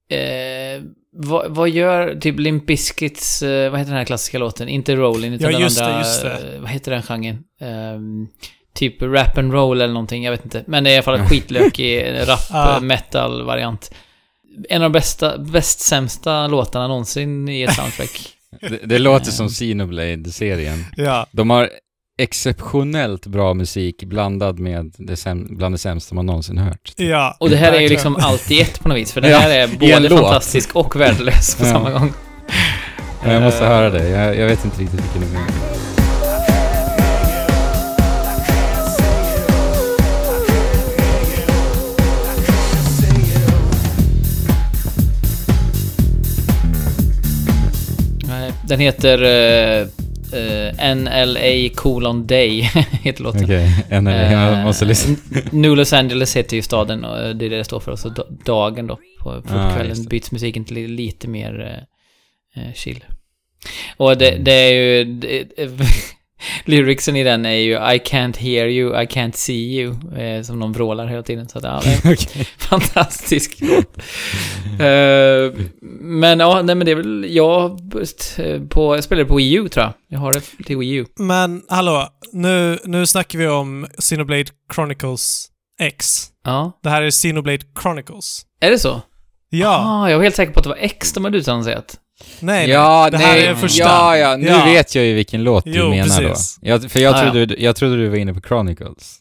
[0.09, 4.69] eh, vad, vad gör typ Limp Bizkits, eh, vad heter den här klassiska låten?
[4.69, 6.55] Inte Rollin, utan Ja, den just det, andra, just det.
[6.55, 7.43] eh, vad heter den genren?
[7.61, 8.27] Ehm,
[8.73, 10.63] typ rap and roll eller någonting, jag vet inte.
[10.67, 12.79] Men det är i alla fall en skitlökig rap Ah.
[12.79, 13.91] metal variant.
[14.69, 18.29] En av de bästa, bäst sämsta låtarna någonsin i ett soundtrack.
[18.61, 20.85] Det, det låter som Xenoblade-serien.
[20.95, 21.69] Ja, De har
[22.21, 26.93] exceptionellt bra musik blandad med det säm- bland det sämsta man någonsin hört.
[26.97, 27.37] ja.
[27.39, 29.37] Och det här är ju liksom allt i ett på något vis, för det Ja,
[29.37, 30.19] här är både låt.
[30.19, 31.71] fantastisk och värdelös på Ja.
[31.71, 32.13] samma gång.
[33.25, 34.09] Jag måste Eh, höra det.
[34.09, 35.78] Jag, jag vet inte riktigt vilken det är.
[48.69, 49.87] Den heter eh,
[50.39, 52.61] eh, NLA colon Day,
[53.03, 53.43] heter låten.
[53.43, 55.15] Okej, en eller jag Eh, måste lyssna.
[55.51, 57.95] New Los Angeles heter ju staden och det är det det står för.
[57.95, 61.83] Så da- dagen då, på, på Ah, kvällen byts musiken till lite mer
[62.75, 63.03] chill.
[63.97, 65.03] Och det, det är ju...
[65.03, 65.47] Det,
[66.65, 70.17] lyricsen i den är ju I can't hear you, I can't see you.
[70.17, 71.49] Eh, som de vrålar hela tiden.
[71.49, 72.47] Så att, ja, det är Okej.
[72.57, 73.97] fantastisk låt.
[74.79, 75.65] Eh,
[76.01, 77.25] men ja, nej men det är väl...
[77.29, 77.79] Jag,
[78.69, 79.93] på, jag spelade på Wii U tror jag.
[80.07, 81.05] Jag har det till Wii U.
[81.19, 85.47] Men hallå, nu, nu snackar vi om Xenoblade Chronicles
[85.81, 86.25] X.
[86.45, 86.79] Ja.
[86.83, 88.41] Det här är Xenoblade Chronicles.
[88.61, 89.01] Är det så?
[89.49, 91.95] Ja, Ah, jag var helt säker på att det var X de hade utannonserat.
[92.39, 92.69] Nej, nej.
[92.69, 93.83] Ja, det här nej, är första.
[93.83, 94.65] ja, ja, nu Ja.
[94.65, 96.57] vet jag ju vilken låt du Jo, menar precis.
[96.61, 96.67] då.
[96.69, 97.31] Jag, för jag Ah, ja.
[97.31, 99.19] trodde, jag trodde du var inne på Chronicles.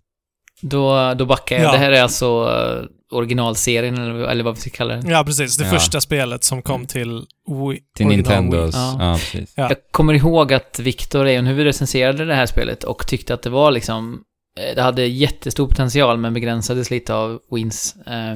[0.61, 1.65] Då, då backar jag.
[1.65, 1.73] Ja.
[1.73, 5.09] Det här är alltså eh, originalserien, eller, eller vad vi ska kalla den.
[5.11, 5.57] Ja, precis.
[5.57, 5.71] Det Ja.
[5.71, 7.25] första spelet som kom till
[7.69, 7.79] Wii.
[7.97, 8.75] Till Nintendos.
[8.75, 8.97] Ja.
[9.01, 9.53] Ja, precis.
[9.57, 9.69] Ja.
[9.69, 13.71] Jag kommer ihåg att Viktor Eonhuvud recenserade det här spelet och tyckte att det var
[13.71, 14.21] liksom...
[14.61, 18.35] eh, Det hade jättestor potential men begränsades lite av Wins eh,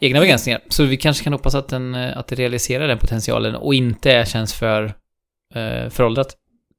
[0.00, 0.60] egna begränsningar.
[0.68, 4.24] Så vi kanske kan hoppas att, den, eh, att det realiserar den potentialen och inte
[4.26, 4.84] känns för
[5.54, 6.36] eh, föråldrat.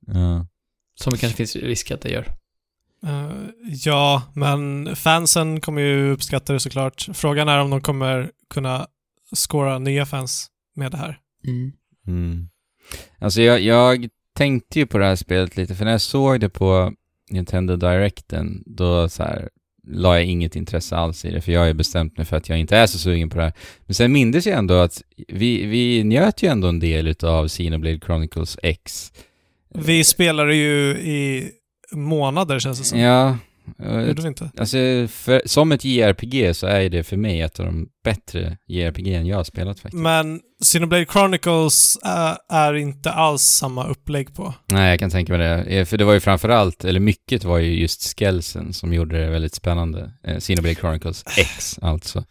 [0.08, 0.48] Ja.
[0.96, 2.26] Som det kanske finns risk att det gör.
[3.06, 3.32] Eh,
[3.86, 7.08] ja, men fansen kommer ju uppskatta det såklart.
[7.14, 8.88] Frågan är om de kommer kunna
[9.36, 11.20] skåra nya fans med det här.
[11.48, 11.72] Mm.
[12.08, 12.50] Mm.
[13.20, 16.50] Alltså jag, jag tänkte ju på det här spelet lite, för när jag såg det
[16.50, 16.94] på
[17.30, 19.50] Nintendo Directen, då så här
[19.88, 22.50] la jag inget intresse alls i det, för jag har ju bestämt mig för att
[22.50, 23.54] jag inte är så sugen på det här.
[23.86, 28.00] Men sen mindes jag ändå att vi, vi njöt ju ändå en del utav Xenoblade
[28.00, 29.12] Chronicles X.
[29.74, 31.52] Vi spelade ju i
[31.92, 33.00] månader känns det som.
[33.00, 33.38] Ja,
[34.08, 34.52] Gjorde vi inte?
[34.58, 34.78] alltså
[35.10, 39.38] för, som ett JRPG så är det för mig ett av de bättre JRPG jag
[39.38, 40.04] har spelat faktiskt.
[40.04, 44.54] Men Xenoblade Chronicles är, är inte alls samma upplägg på.
[44.68, 45.64] Nej, jag kan tänka mig det.
[45.64, 49.30] Eh, För det var ju framförallt, eller mycket var ju just skellsen som gjorde det
[49.30, 50.12] väldigt spännande.
[50.28, 52.24] Eh, Xenoblade Chronicles X, alltså.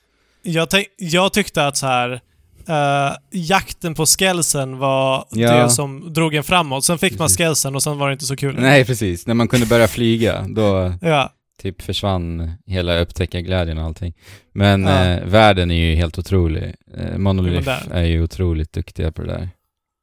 [0.43, 2.21] Jag, jag tyckte att så här
[2.69, 5.63] eh, jakten på skellsen var Ja.
[5.63, 6.85] det som drog en framåt.
[6.85, 7.39] Sen fick man Precis.
[7.39, 8.57] skellsen och sen var det inte så kul.
[8.61, 9.27] Nej, precis.
[9.27, 11.31] När man kunde börja flyga, då Ja,
[11.63, 14.15] typ försvann hela upptäckarglädjen och allting.
[14.53, 15.05] Men Ja.
[15.05, 16.75] eh, världen är ju helt otrolig.
[16.97, 19.49] Eh, Monolith är ju otroligt duktiga på det där.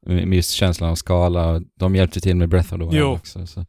[0.06, 3.06] Med just känslan av skala de hjälpte till med Breath of the Wild Jo.
[3.14, 3.48] också.
[3.48, 3.66] Så,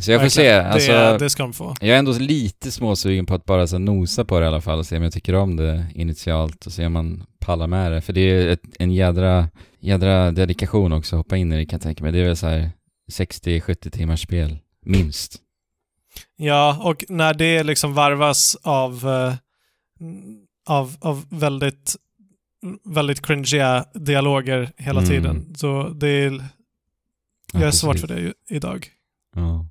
[0.00, 0.42] så jag får se.
[0.42, 0.72] Verkligen.
[0.72, 1.74] Alltså, det, det ska de få.
[1.80, 4.78] jag är ändå lite småsugen på att bara så, nosa på det i alla fall
[4.78, 8.00] och se om jag tycker om det initialt och se om man pallar med det.
[8.00, 9.48] För det är ett, en jädra,
[9.80, 12.12] jädra dedikation också att hoppa in i det kan jag tänka mig.
[12.12, 12.70] Det är väl så här
[13.12, 15.36] 60-70 timmars spel, minst.
[16.36, 19.34] Ja, och när det liksom varvas av, eh,
[20.68, 21.96] av, av väldigt,
[22.84, 25.10] väldigt cringiga dialoger hela Mm.
[25.10, 25.54] tiden.
[25.56, 26.44] Så det är,
[27.52, 28.86] Ja, jag är svårt för det idag.
[29.36, 29.66] Ja.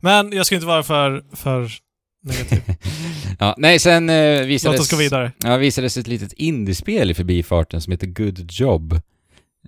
[0.00, 1.70] Men jag ska inte vara för, för
[2.22, 2.62] negativ.
[3.38, 4.78] ja, nej, sen eh, visades...
[4.78, 5.32] Låt oss gå vidare.
[5.44, 9.00] Ja, visades ett litet indiespel i förbifarten som heter Good Job.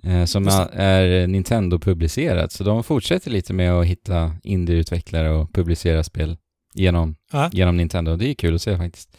[0.03, 2.51] Eh, som Just är, Nintendo-publicerat.
[2.51, 6.37] Så de fortsätter lite med att hitta indieutvecklare och publicera spel
[6.73, 7.49] genom, Ja.
[7.53, 8.15] genom Nintendo.
[8.15, 9.17] Det är kul att se faktiskt.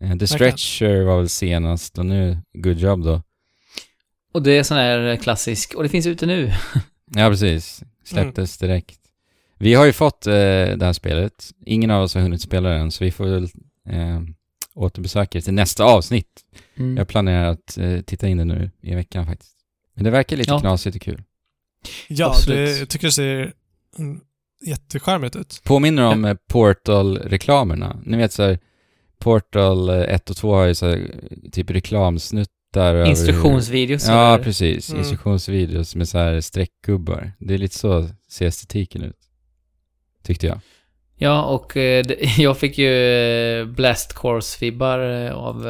[0.00, 0.26] Eh, The.
[0.26, 3.22] Stretcher var väl senast och nu Good Job då.
[4.32, 6.52] Och det är sån här klassisk, och det finns ute nu.
[7.14, 7.82] Ja, precis.
[8.04, 9.00] Släpptes direkt.
[9.58, 11.50] Vi har ju fått eh, det här spelet.
[11.66, 13.44] Ingen av oss har hunnit spela den, så vi får väl
[13.88, 14.20] eh,
[14.74, 16.44] återbesöka det till nästa avsnitt.
[16.76, 16.96] Mm.
[16.96, 19.52] Jag planerar att eh, titta in det nu i veckan faktiskt.
[19.94, 20.60] Men det verkar lite Ja.
[20.60, 21.22] knasigt och kul.
[22.08, 22.56] Ja, Absolut.
[22.68, 23.52] det, jag tycker det ser
[23.98, 24.20] mm,
[24.66, 25.60] jättecharmigt ut.
[25.64, 28.00] Påminner om eh, Portal-reklamerna.
[28.04, 28.58] Ni vet så här,
[29.18, 31.10] Portal eh, 1 och 2 har ju så här,
[31.52, 34.08] typ reklamsnuttar över Instruktionsvideos.
[34.08, 34.88] Ja, precis.
[34.90, 34.98] Mm.
[35.00, 37.32] Instruktionsvideos med så här streckgubbar.
[37.38, 39.17] Det är lite så ser estetiken ut.
[40.28, 40.60] Tyckte jag.
[41.16, 42.04] Ja, och eh,
[42.38, 42.92] jag fick ju
[43.60, 45.66] eh, Blast Course-vibbar eh, av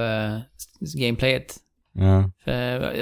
[0.81, 1.57] gameplayet.
[1.93, 2.31] Ja.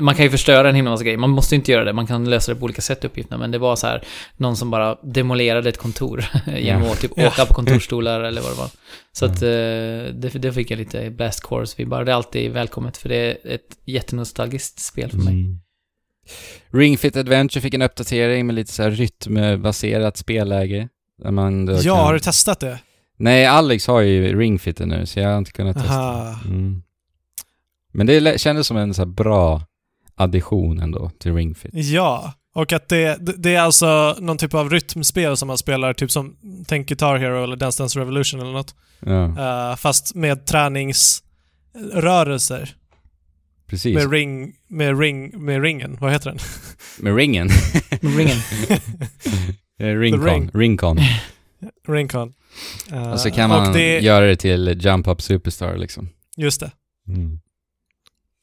[0.01, 1.19] Man kan ju förstöra en himla massa grejer.
[1.19, 1.93] Man måste inte göra det.
[1.93, 3.39] Man kan lösa det på olika sätt, uppgifterna.
[3.39, 4.03] Men det var så här,
[4.37, 6.25] någon som bara demolerade ett kontor
[6.59, 8.71] genom att typ åka på kontorsstolar eller vad det var.
[9.13, 9.31] Så Ja.
[9.31, 12.05] att det, det fick jag lite Blast Course-vibbar.
[12.05, 15.35] Det är alltid välkommet, för det är ett jättenostalgiskt spel för mig.
[15.35, 15.61] Mm.
[16.73, 20.89] Ring Fit Adventure fick en uppdatering med lite så här rytmbaserat spelläge.
[21.25, 22.05] Man Ja, kan...
[22.05, 22.79] har du testat det?
[23.19, 25.95] Nej, Alex har ju Ring Fit nu, så jag har inte kunnat testa.
[25.99, 26.39] Aha.
[26.45, 26.83] Mm.
[27.93, 29.63] Men det kändes som en så här bra
[30.15, 31.71] addition ändå till Ring Fit.
[31.75, 36.11] Ja, och att det, det- är alltså någon typ av rytmspel som man spelar, typ
[36.11, 38.75] som Tänk Guitar Hero eller Dance Dance Revolution eller något.
[39.01, 39.25] Ja,
[39.71, 42.75] Eh, fast med träningsrörelser.
[43.67, 43.95] precis.
[43.95, 45.97] Med ring, med ring, med ringen.
[46.01, 46.39] Vad heter den?
[46.99, 47.49] Med ringen.
[48.01, 48.37] Ringen.
[49.79, 50.25] Eh, Ringcon.
[50.25, 50.51] Ring.
[50.55, 50.99] Ringcon.
[51.89, 52.35] Ringcon.
[52.93, 56.09] Eh, Och så kan man det, göra det till Jump Up Superstar liksom.
[56.37, 56.71] Just det.
[57.09, 57.41] Mm.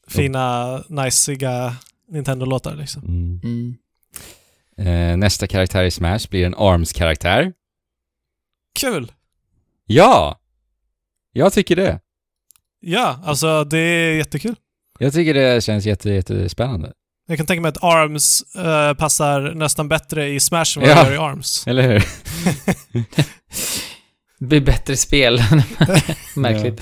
[0.08, 1.76] Fina, najsiga
[2.08, 3.04] Nintendo-låtar liksom.
[3.04, 3.42] Mm.
[3.44, 3.78] Mm.
[4.78, 7.54] Eh, nästa karaktär i Smash blir en ARMS-karaktär.
[8.80, 9.12] Kul!
[9.86, 10.40] Ja!
[11.32, 12.00] Jag tycker det.
[12.80, 14.56] Ja, alltså det är jättekul.
[15.00, 16.94] Jag tycker det känns jätte, jättespännande.
[17.28, 21.04] Jag kan tänka mig att ARMS eh, passar nästan bättre i Smash än vad Ja.
[21.04, 21.64] det gör i ARMS.
[21.68, 22.04] Eller hur?
[24.40, 25.42] Det blir bättre spel.
[26.36, 26.82] märkligt.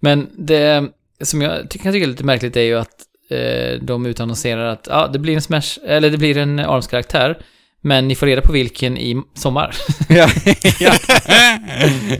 [0.00, 0.84] Men det
[1.22, 2.94] som jag tycker, tycka är lite märkligt är ju att
[3.30, 7.38] eh, de utannonserar att ja, det blir en Smash, eller det blir en ARMS-karaktär.
[7.80, 9.74] Men ni får reda på vilken i sommar.
[10.08, 10.28] ja.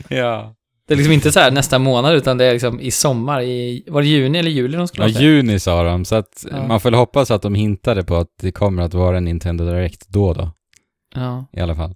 [0.08, 0.54] ja.
[0.86, 0.88] Ja.
[0.88, 3.42] Det är liksom inte så här nästa månad, utan det är liksom i sommar.
[3.42, 5.24] I, var det juni eller juli de skulle Ja, ha det?
[5.24, 6.66] juni sa de, så att Ja.
[6.66, 9.64] man får väl hoppas att de hintade på att det kommer att vara en Nintendo
[9.64, 10.50] Direct då då,
[11.14, 11.46] Ja.
[11.52, 11.94] i alla fall.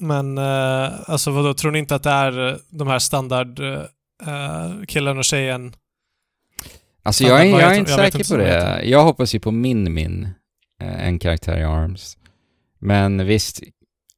[0.00, 4.84] Men eh, alltså vadå, tror ni inte att det är eh, de här standard eh,
[4.88, 5.72] killen och tjejen?
[7.02, 8.82] Alltså jag är, jag är inte jag vet säker inte på vad det det.
[8.84, 10.28] Jag hoppas ju på Min Min,
[10.82, 12.16] eh, en karaktär i ARMS.
[12.78, 13.60] Men visst,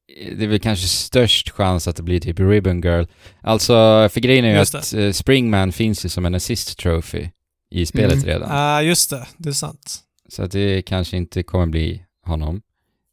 [0.07, 3.05] det är väl kanske störst chans att det blir typ Ribbon Girl.
[3.41, 3.73] Alltså,
[4.11, 7.29] för grejen är ju att eh, Springman finns ju som en assist trophy
[7.71, 8.25] i spelet Mm.
[8.25, 8.49] redan.
[8.57, 9.27] Ja, just det.
[9.37, 9.99] Det är sant.
[10.29, 12.61] Så att det kanske inte kommer bli honom.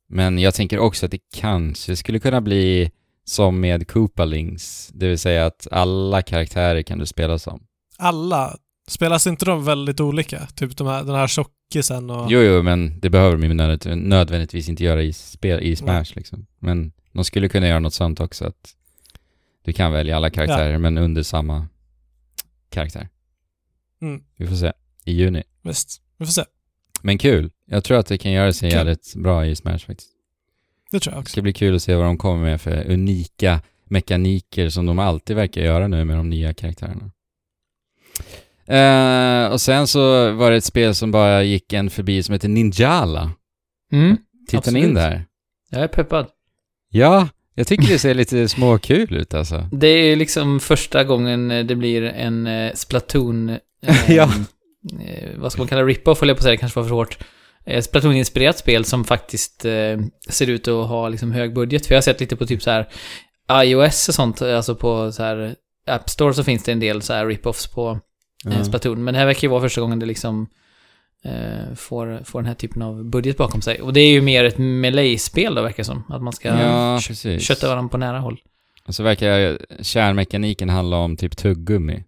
[0.09, 2.91] Men jag tänker också att det kanske skulle kunna bli
[3.25, 7.63] som med Koopalings, det vill säga att alla karaktärer kan du spela som.
[7.99, 8.57] Alla.
[8.91, 10.47] Spelas inte de väldigt olika?
[10.55, 12.33] Typ de här, den här tjockisen och...
[12.33, 16.13] Jo, jo, men det behöver de ju nöd- nödvändigtvis inte göra i, spel, i Smash
[16.17, 16.47] liksom.
[16.59, 18.75] Men de skulle kunna göra något sånt också, att
[19.65, 21.69] du kan välja alla karaktärer, men under samma
[22.71, 23.09] karaktär.
[24.03, 24.73] Mm, Vi får se.
[25.05, 25.43] I juni.
[25.63, 26.03] visst.
[26.19, 26.45] Vi får se.
[27.03, 27.51] Men kul.
[27.67, 28.77] Jag tror att det kan göra sig Kul.
[28.79, 30.11] jävligt bra i Smash faktiskt.
[30.91, 31.33] Det tror jag Det också.
[31.33, 35.37] ska bli kul att se vad de kommer med för unika mekaniker som de alltid
[35.37, 37.11] verkar göra nu med de nya karaktärerna.
[38.71, 42.49] Eh, och sen så var det ett spel som bara gick en förbi som heter
[42.49, 43.31] Ninjala.
[43.93, 44.17] Mm.
[44.49, 45.25] Tittar ni in där?
[45.71, 46.27] Jag är peppad.
[46.91, 49.69] Ja, Jag tycker det ser lite småkul ut alltså.
[49.73, 53.49] Det är liksom första gången det blir en eh, Splatoon...
[53.87, 54.31] eh, Ja.
[55.05, 55.83] eh, vad ska man kalla?
[55.83, 57.19] Rip-off, jag på säga, det kanske var för hårt.
[57.67, 61.87] Eh, Splatoon-inspirerat spel som faktiskt eh, ser ut att ha liksom hög budget.
[61.87, 62.89] För jag har sett lite på typ så här
[63.65, 65.55] iOS och sånt, alltså på så här
[65.87, 68.01] App Store så finns det en del så här rip-offs på
[68.45, 68.65] Ja.
[68.65, 69.05] Splatoon.
[69.05, 70.47] Men det här verkar ju vara första gången det liksom
[71.25, 73.83] eh, får, får den här typen av budget bakom sig.
[73.83, 76.03] Och det är ju mer ett melee-spel då, verkar det som.
[76.09, 77.43] Att man ska Ja, precis.
[77.43, 78.41] kötta varandra på nära håll.
[78.87, 82.05] Och så verkar kärnmekaniken handla om typ tuggummi.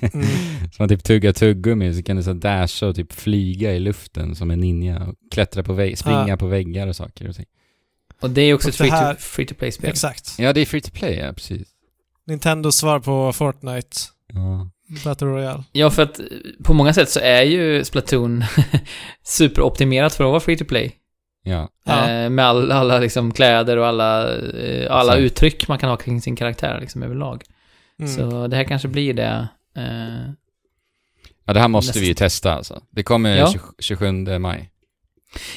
[0.00, 0.26] Mm.
[0.72, 4.34] Så man typ tuggar tuggummi så kan du så dasha och typ flyga i luften
[4.34, 6.36] som en ninja och klättra på vägg, springa Ja.
[6.36, 7.44] på väggar och saker och ting.
[8.20, 9.90] Och det är också Och ett det här- free-to- free-to-play-spel.
[9.90, 10.34] Exakt.
[10.38, 11.68] Ja, det är free to play, ja precis.
[12.26, 13.96] Nintendos svar på Fortnite
[14.32, 14.70] Ja.
[15.04, 15.64] Battle Royale.
[15.72, 16.26] Ja, för att eh,
[16.64, 18.44] på många sätt så är ju Splatoon
[19.22, 20.96] superoptimerat för att vara free-to-play.
[21.42, 21.68] Ja.
[21.84, 22.10] Ja.
[22.10, 26.20] Eh, med all, alla liksom kläder och alla, eh, alla uttryck man kan ha kring
[26.22, 27.42] sin karaktär liksom överlag.
[27.98, 28.12] Mm.
[28.12, 29.48] Så det här kanske blir det.
[29.76, 30.30] Eh,
[31.46, 32.00] ja, det här måste Nästa.
[32.00, 32.82] vi ju testa alltså.
[32.90, 33.52] Det kommer Ja.
[33.52, 34.70] 20, 27 maj.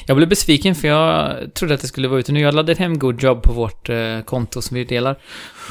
[0.06, 2.40] Jag blev besviken för jag trodde att det skulle vara ute nu.
[2.40, 5.20] Jag laddade hem Good Job på vårt eh, konto som vi delar.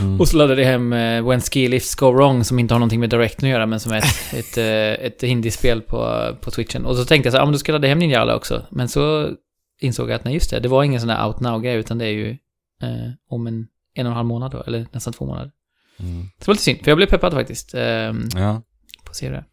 [0.01, 0.21] Mm.
[0.21, 3.01] Och så laddade jag hem eh, When Ski Lifts Go Wrong som inte har någonting
[3.01, 6.87] med Direct att göra men som är ett, ett, eh, ett indiespel på, på Twitchen.
[6.87, 8.67] Och så tänkte jag så här, ja men då ska jag ladda hem Ninjala också.
[8.71, 9.31] Men så
[9.81, 12.05] insåg jag att nej just det, det var ingen sån där out now-grej utan det
[12.05, 12.31] är ju
[12.83, 13.67] eh, om en
[13.99, 15.51] en och en halv månad då, eller nästan två månader.
[16.01, 16.23] Mm.
[16.23, 17.83] Så det var lite synd, för jag blev peppad faktiskt eh,
[18.35, 18.63] Ja.
[19.05, 19.45] på att se det.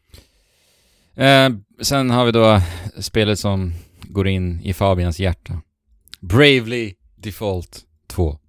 [1.25, 1.49] Eh,
[1.81, 2.61] sen har vi då
[2.99, 3.73] spelet som
[4.13, 5.61] går in i Fabians hjärta.
[6.19, 8.39] Bravely Default 2.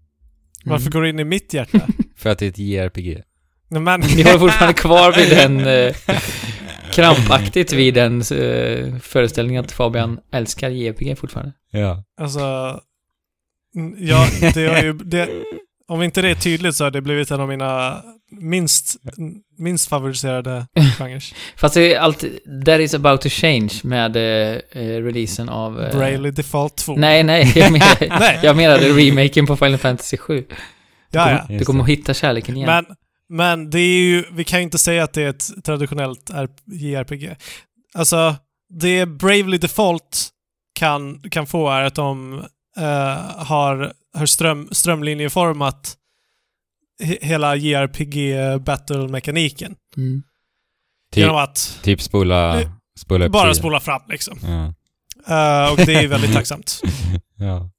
[0.64, 0.90] Varför Mm.
[0.92, 1.81] går det in i mitt hjärta?
[2.16, 3.22] För att det är ett JRPG.
[3.68, 4.00] Nej, men...
[4.16, 5.96] Vi håller fortfarande kvar vid den, eh,
[6.92, 11.53] krampaktigt vid den eh, föreställningen att Fabian älskar JRPG fortfarande.
[11.70, 12.05] Ja.
[12.20, 12.40] Alltså...
[13.98, 14.92] Ja, det har ju...
[14.92, 15.29] Det,
[15.88, 18.97] om inte det är tydligt så har det blivit en av mina minst,
[19.59, 20.66] minst favoriserade
[20.99, 21.25] genrer.
[21.57, 24.61] Fast det är alltid, that is about to change med eh,
[25.03, 25.83] releasen av...
[25.83, 26.97] Eh, Braille Default 2.
[26.97, 28.40] Nej, nej, jag menade, Nej.
[28.42, 30.44] jag menade remaken på Final Fantasy 7.
[31.11, 31.59] Ja, ja.
[31.59, 32.66] Du kommer att hitta kärleken igen.
[32.66, 32.85] Men,
[33.29, 36.31] men det är ju, vi kan ju inte säga att det är ett traditionellt
[36.66, 37.37] JRPG.
[37.94, 38.35] Alltså,
[38.81, 40.29] det Bravely Default
[40.79, 42.38] kan, kan få är att de
[42.77, 45.96] eh, har, har ström, strömlinjeformat
[47.03, 49.74] he, hela JRPG battle-mekaniken.
[49.96, 50.22] Mm.
[51.14, 52.61] Genom att typ spola,
[52.98, 53.55] spola bara tiden.
[53.55, 54.38] spola fram liksom.
[54.42, 54.74] Ja.
[55.27, 56.81] Eh, och det är väldigt tacksamt.
[57.38, 57.70] ja.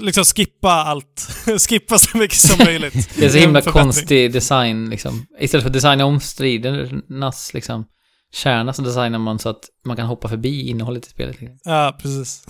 [0.00, 1.28] Liksom skippa allt.
[1.68, 3.10] skippa så mycket som möjligt.
[3.16, 5.26] Det är så himla konstig design liksom.
[5.38, 7.84] Istället för att designa om stridernas liksom
[8.32, 11.40] kärna så designar man så att man kan hoppa förbi innehållet i spelet.
[11.40, 11.58] liksom.
[11.64, 12.46] Ja, precis.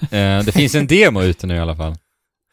[0.00, 1.96] Eh, det finns en demo ute nu i alla fall,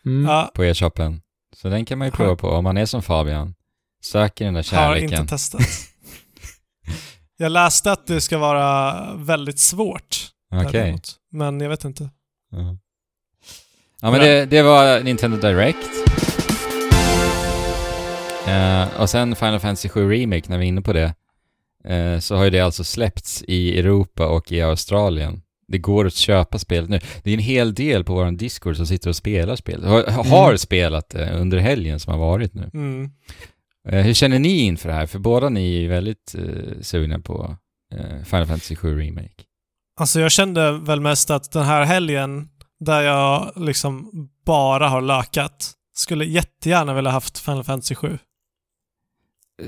[0.06, 0.30] Mm.
[0.30, 1.22] Ja, på e-shoppen.
[1.56, 3.56] Så den kan man ju prova på om man är som Fabian.
[4.04, 5.20] Söker den där har kärleken.
[5.22, 5.62] inte testat.
[7.38, 10.18] Jag läste att det ska vara väldigt svårt.
[10.54, 10.70] Okej.
[10.72, 11.16] däremot.
[11.32, 12.10] Men jag vet inte.
[12.52, 12.78] Ja.
[14.02, 15.78] Ja men det, det var Nintendo Direct.
[18.48, 21.14] Eh, och sen Final Fantasy 7 Remake, när vi är inne på det,
[21.86, 25.42] eh, så har ju det alltså släppts i Europa och i Australien.
[25.71, 26.99] Det går att köpa spelet nu.
[27.23, 29.89] Det är en hel del på vår Discord som sitter och spelar spelet.
[29.89, 30.58] Har, har Mm.
[30.58, 32.69] spelat det under helgen som har varit nu.
[32.73, 33.10] Mm.
[33.89, 35.05] Eh, hur känner ni inför det här?
[35.05, 37.58] För båda ni är väldigt eh, sugna på
[37.95, 39.43] eh, Final Fantasy 7 Remake.
[39.99, 44.10] Alltså jag kände väl mest att den här helgen, där jag liksom
[44.45, 48.17] bara har lökat, skulle jättegärna vilja haft Final Fantasy 7.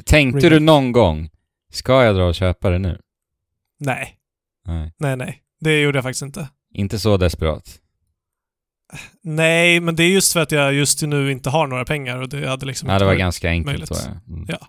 [0.06, 0.50] Tänkte Remake.
[0.50, 1.30] du någon gång,
[1.74, 3.00] ska jag dra och köpa det nu?
[3.80, 4.16] Nej,
[4.68, 4.94] Nej.
[5.00, 5.41] nej, nej.
[5.62, 6.50] Det gjorde jag faktiskt inte.
[6.74, 7.80] Inte så desperat.
[9.24, 12.30] Nej, men det är just för att jag just nu inte har några pengar och
[12.30, 13.88] det hade liksom Ja, det var ganska enkelt möjligt.
[13.88, 14.36] tror jag.
[14.38, 14.46] Mm.
[14.50, 14.68] Ja.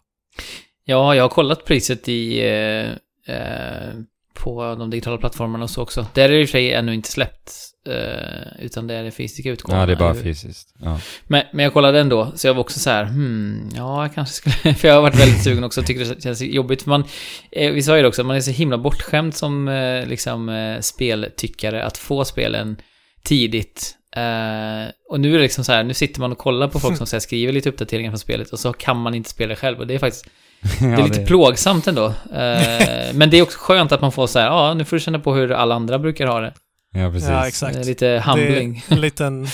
[0.85, 2.41] Ja, jag har kollat priset i...
[2.41, 2.91] Eh,
[3.37, 3.95] eh,
[4.35, 6.07] på de digitala plattformarna och så också.
[6.15, 7.53] Där är det i och för sig ännu inte släppt.
[7.89, 9.81] Eh, utan det är det fysiska utgåvan.
[9.81, 10.75] Ja, det är bara fysiskt.
[10.79, 11.01] Ja.
[11.27, 14.35] Men, men jag kollade ändå, så jag var också så här, hmm, ja, jag kanske
[14.35, 14.75] skulle...
[14.75, 16.83] För jag har varit väldigt sugen också, tycker det känns jobbigt.
[16.83, 17.05] För man,
[17.51, 21.85] eh, vi sa ju det också, man är så himla bortskämd som eh, liksom speltyckare
[21.85, 22.77] att få spelen
[23.25, 23.97] tidigt.
[25.09, 27.07] Och nu är det liksom så här, nu sitter man och kollar på folk som
[27.07, 29.79] så här, skriver lite uppdateringar från spelet och så kan man inte spela själv.
[29.79, 30.27] Och det är faktiskt,
[30.81, 32.15] det är lite plågsamt ändå.
[33.15, 35.19] Men det är också skönt att man får så här, ja, nu får du känna
[35.19, 36.53] på hur alla andra brukar ha det.
[36.93, 37.29] Ja, precis.
[37.29, 37.87] Ja, exakt.
[37.87, 38.39] Lite är
[38.89, 39.47] en liten...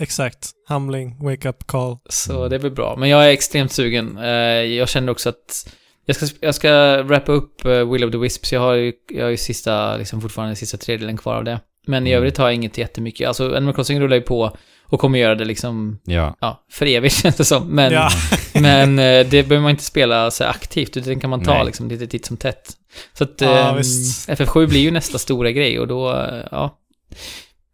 [0.00, 0.50] Exakt.
[0.68, 1.96] Humbling, wake-up call.
[2.08, 2.96] Så det blir bra.
[2.98, 4.18] Men jag är extremt sugen.
[4.18, 4.24] Eh,
[4.62, 5.74] Jag känner också att
[6.06, 8.52] jag ska, jag ska wrappa upp eh, Will of the Wisps.
[8.52, 11.60] Jag har ju, jag har ju sista, liksom fortfarande sista tredjedelen kvar av det.
[11.86, 12.18] Men i Mm.
[12.18, 13.28] övrigt har jag inget jättemycket.
[13.28, 14.56] Alltså Animal Crossing rullar ju på.
[14.86, 16.36] Och kommer göra det liksom, Ja.
[16.40, 17.68] ja, för evigt känns det som.
[17.68, 18.08] Men, Ja.
[18.54, 21.64] men eh, det behöver man inte spela så aktivt, utan det kan man ta Nej.
[21.66, 22.72] liksom lite titt som tätt.
[23.12, 24.28] Så att Ja, eh, visst.
[24.28, 26.78] FF7 blir ju nästa stora grej och då, eh, ja.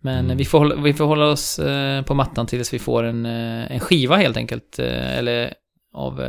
[0.02, 0.36] Men Mm.
[0.36, 3.72] vi, får hålla, vi får hålla oss eh, på mattan tills vi får en, eh,
[3.72, 4.78] en skiva helt enkelt.
[4.78, 5.54] Eller
[5.94, 6.22] av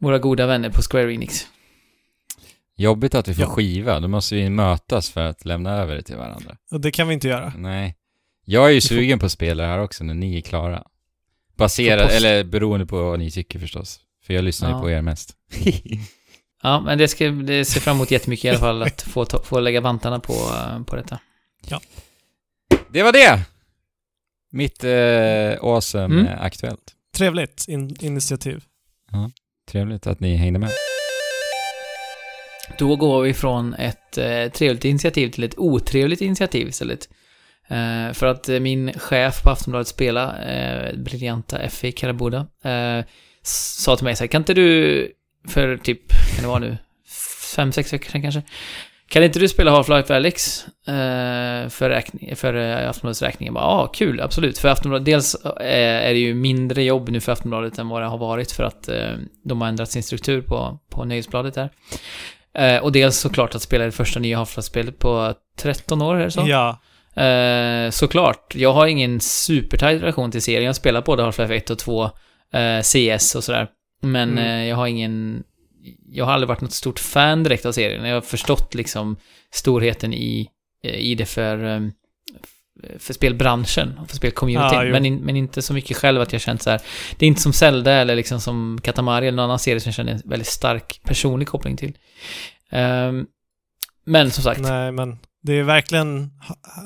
[0.00, 1.46] våra goda vänner på Square Enix.
[2.76, 3.48] Jobbigt att vi får Ja.
[3.50, 4.00] skiva.
[4.00, 6.56] Då måste vi mötas för att lämna över det till varandra.
[6.72, 7.52] Och det kan vi inte göra.
[7.56, 7.96] Nej.
[8.44, 10.82] Jag är ju sugen på att spela det här också när ni är klara.
[11.56, 14.00] Baserat, eller beroende på vad ni tycker förstås.
[14.26, 14.76] För jag lyssnar Ja.
[14.76, 15.34] ju på er mest.
[16.62, 19.42] Ja, men det, ska, det ser fram emot jättemycket i alla fall att få, ta,
[19.42, 20.34] få lägga vantarna på,
[20.86, 21.18] på detta.
[22.90, 23.40] Det var det!
[24.52, 26.26] Mitt eh, awesome Mm.
[26.26, 26.92] eh, aktuellt.
[27.16, 28.64] Trevligt in initiativ.
[29.70, 30.70] Trevligt att ni hängde med.
[32.78, 37.08] Då går vi från ett eh, trevligt initiativ till ett otrevligt initiativ istället.
[37.68, 41.92] Eh, för att eh, min chef på Aftonbladet Spela, eh, briljanta F.I.
[41.92, 43.04] Karabuda, eh,
[43.42, 45.12] sa till mig så här, kan inte du,
[45.48, 46.78] för typ, kan det vara nu,
[47.56, 48.42] fem, sex veckor sedan kanske,
[49.08, 53.50] kan inte du spela Half-Life Alyx eh, för, räkning, för eh, Aftonbladets räkning?
[53.54, 54.58] Ja, kul, absolut.
[54.58, 58.08] För Aftonbladet, dels eh, är det ju mindre jobb nu för Aftonbladet än vad det
[58.08, 59.12] har varit för att eh,
[59.44, 61.70] de har ändrat sin struktur på, på Nöjesbladet där.
[62.82, 66.44] Och dels såklart att spela det första nya Half-Life-spelet på 13 år, är det så?
[66.46, 66.80] Ja.
[67.90, 68.54] Såklart.
[68.54, 70.64] Jag har ingen supertajt relation till serien.
[70.64, 72.10] Jag spelar både Half-Life 1 och 2,
[72.52, 73.68] eh, CS och sådär.
[74.12, 74.44] Men Mm.
[74.44, 75.44] eh, jag har ingen...
[76.08, 78.04] Jag har aldrig varit något stort fan direkt av serien.
[78.04, 79.16] Jag har förstått liksom
[79.52, 80.48] storheten i,
[80.82, 81.80] eh, i det för, eh,
[82.98, 84.80] för spelbranschen och för spelcommunityn.
[84.82, 84.92] Jo.
[84.92, 86.80] men, in, men inte så mycket själv att jag känt så här.
[87.18, 89.94] Det är inte som Zelda eller liksom som Katamari eller någon annan serie som jag
[89.94, 91.96] känner en väldigt stark personlig koppling till.
[92.70, 93.26] Ehm,
[94.04, 94.60] men som sagt.
[94.60, 96.30] Nej, men det är verkligen,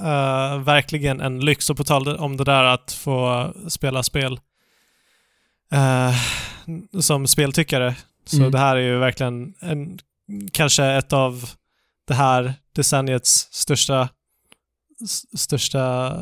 [0.03, 1.71] eh, verkligen en lyx.
[1.71, 4.41] Och på tal om det där att få spela spel
[5.73, 6.15] eh,
[7.01, 7.95] som speltyckare.
[8.25, 8.51] Så Mm.
[8.51, 9.99] det här är ju verkligen en,
[10.53, 11.51] kanske ett av
[12.09, 14.09] det här decenniets största,
[15.37, 16.13] största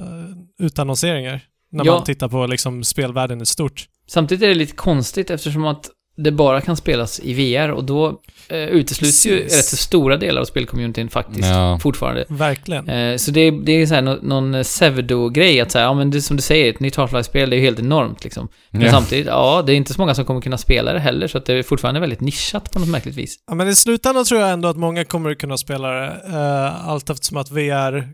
[0.58, 1.40] utannonseringar.
[1.70, 1.92] När Ja.
[1.94, 3.88] man tittar på liksom spelvärlden i stort.
[4.06, 5.90] Samtidigt är det lite konstigt eftersom att
[6.24, 10.40] det bara kan spelas i VR och då eh, utesluts ju rätt så stora delar
[10.40, 11.78] av spelcommunityn faktiskt Ja.
[11.82, 12.24] fortfarande.
[12.28, 12.88] Verkligen.
[12.88, 16.10] Eh, så det, är- det är så här nå- någon pseudo-grej att säga, ja men
[16.10, 18.48] det som du säger, ett nytt Half-Life-spel, det är ju helt enormt liksom.
[18.70, 18.90] Men Ja.
[18.90, 21.46] samtidigt, ja, det är inte så många som kommer kunna spela det heller, så att
[21.46, 23.36] det är fortfarande väldigt nischat på något märkligt vis.
[23.46, 27.10] Ja, men i slutändan tror jag ändå att många kommer kunna spela det, uh, allt
[27.10, 28.08] eftersom att VR,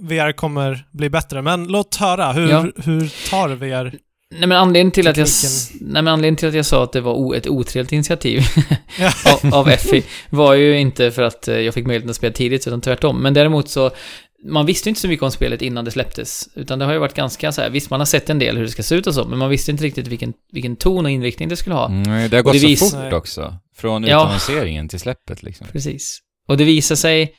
[0.00, 1.42] VR kommer bli bättre.
[1.42, 2.66] Men låt höra, hur, Ja.
[2.76, 3.94] hur tar VR?
[4.38, 5.28] Nej men anledningen till att jag,
[5.80, 8.42] nej, men anledningen till att jag sa att det var o, ett otrevligt initiativ
[8.98, 9.12] Ja.
[9.42, 12.66] av, av Effie var ju inte för att eh, jag fick möjligheten att spela tidigt,
[12.66, 13.22] utan tvärtom.
[13.22, 13.90] Men däremot så,
[14.44, 16.48] man visste ju inte så mycket om spelet innan det släpptes.
[16.54, 18.64] Utan det har ju varit ganska så här, visst man har sett en del hur
[18.64, 21.10] det ska se ut och så, men man visste inte riktigt vilken, vilken ton och
[21.10, 21.86] inriktning det skulle ha.
[21.86, 23.14] Mm, det har gått det så fort Nej.
[23.14, 23.56] också.
[23.76, 24.22] Från Ja.
[24.22, 25.66] utannonseringen till släppet liksom.
[25.72, 26.18] Precis.
[26.48, 27.34] Och det visar sig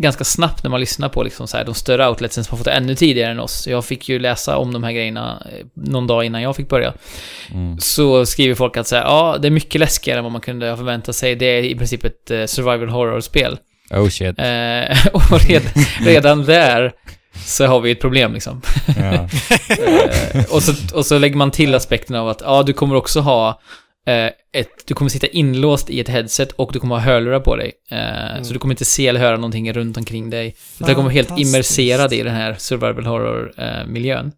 [0.00, 2.64] ganska snabbt när man lyssnar på liksom så här, de större outletsen som har fått
[2.64, 3.66] det ännu tidigare än oss.
[3.66, 6.92] Jag fick ju läsa om de här grejerna eh, någon dag innan jag fick börja.
[7.52, 7.78] Mm.
[7.78, 10.70] Så skriver folk att så här, ja, det är mycket läskigare än vad man kunde
[10.70, 11.36] ha förväntat sig.
[11.36, 13.58] Det är i princip ett eh, survival horror-spel.
[13.90, 14.38] Oh shit.
[14.38, 16.92] Eh, och redan, redan där
[17.46, 18.62] så har vi ett problem liksom.
[18.86, 19.28] Ja.
[20.34, 23.20] Eh, och, så, och så lägger man till aspekten av att, ja, du kommer också
[23.20, 23.60] ha
[24.52, 27.72] ett, du kommer sitta inlåst i ett headset och du kommer ha hörlurar på dig.
[27.90, 27.98] Eh,
[28.30, 28.44] Mm.
[28.44, 30.56] Så du kommer inte se eller höra någonting runt omkring dig.
[30.76, 34.32] Utan du kommer vara helt immerserad i den här survival horror-miljön.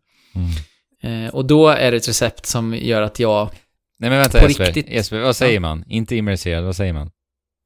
[1.03, 1.27] Mm.
[1.27, 3.51] Eh, och då är det ett recept som gör att jag
[3.99, 4.64] Nej men vänta På Jesper.
[4.64, 4.89] riktigt.
[4.89, 5.85] Jesper, vad säger man?
[5.89, 7.11] Inte immerserad, vad säger man?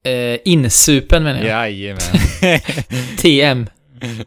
[0.06, 1.48] eh, insupen menar jag.
[1.48, 2.00] Jajamän.
[3.18, 3.66] TM.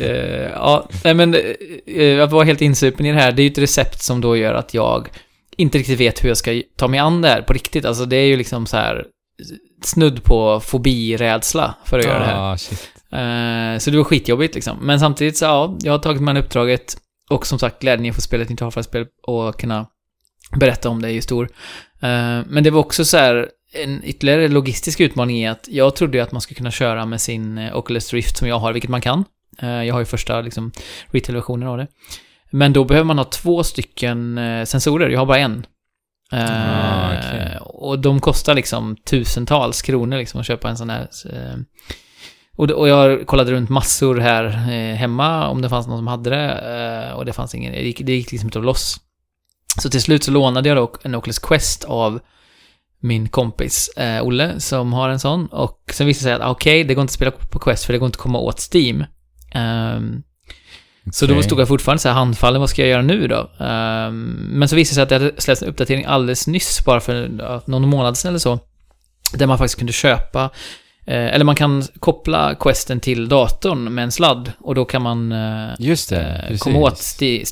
[0.00, 3.50] Eh, ja, nej men uh, att vara helt insupen i det här, det är ju
[3.50, 5.08] ett recept som då gör att jag
[5.56, 7.84] inte riktigt vet hur jag ska ta mig an det här på riktigt.
[7.84, 9.06] Alltså det är ju liksom så här
[9.82, 12.38] snudd på fobirädsla för att göra det här.
[12.38, 12.56] Ah.
[13.12, 14.78] Eh, så det var skitjobbigt liksom.
[14.80, 16.96] Men samtidigt så, ja, jag har tagit mig an uppdraget
[17.30, 19.86] och som sagt glädjen i att få spela ett nytt Half-Life-spel och kunna
[20.56, 21.48] berätta om det är ju stor.
[22.00, 26.18] Eh, men det var också så här en ytterligare logistisk utmaning i att jag trodde
[26.18, 28.90] ju att man skulle kunna köra med sin eh, Oculus Rift som jag har, vilket
[28.90, 29.24] man kan.
[29.60, 30.72] Jag har ju första liksom
[31.10, 31.86] retail-versionen av det.
[32.50, 35.66] Men då behöver man ha två stycken eh, sensorer, jag har bara en.
[36.32, 37.58] Eh, Ah, okej.
[37.60, 41.08] Och de kostar liksom tusentals kronor liksom att köpa en sån här.
[41.32, 41.58] eh,
[42.56, 44.44] och, jag kollade runt massor här
[44.94, 47.12] hemma om det fanns någon som hade det.
[47.12, 49.00] Och det fanns ingen, det gick, det gick liksom inte att loss.
[49.82, 52.20] Så till slut så lånade jag då en Oculus Quest av
[53.00, 55.46] min kompis eh, Olle som har en sån.
[55.46, 57.84] Och sen visade det sig att ah, okej, det går inte att spela på Quest
[57.84, 59.04] för det går inte att komma åt Steam.
[59.54, 60.22] Ehm,
[61.12, 63.50] Så då stod jag fortfarande så här handfallen, vad ska jag göra nu då?
[63.64, 67.00] Ehm, men så visade det sig att det hade släppts en uppdatering alldeles nyss, bara
[67.00, 67.30] för
[67.70, 68.58] någon månad sedan eller så.
[69.32, 70.50] Där man faktiskt kunde köpa,
[71.06, 75.32] eh, eller man kan koppla questen till datorn med en sladd och då kan man
[75.32, 76.98] eh, Just det, eh, komma åt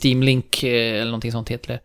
[0.03, 1.81] Steam Link eller någonting sånt heter det.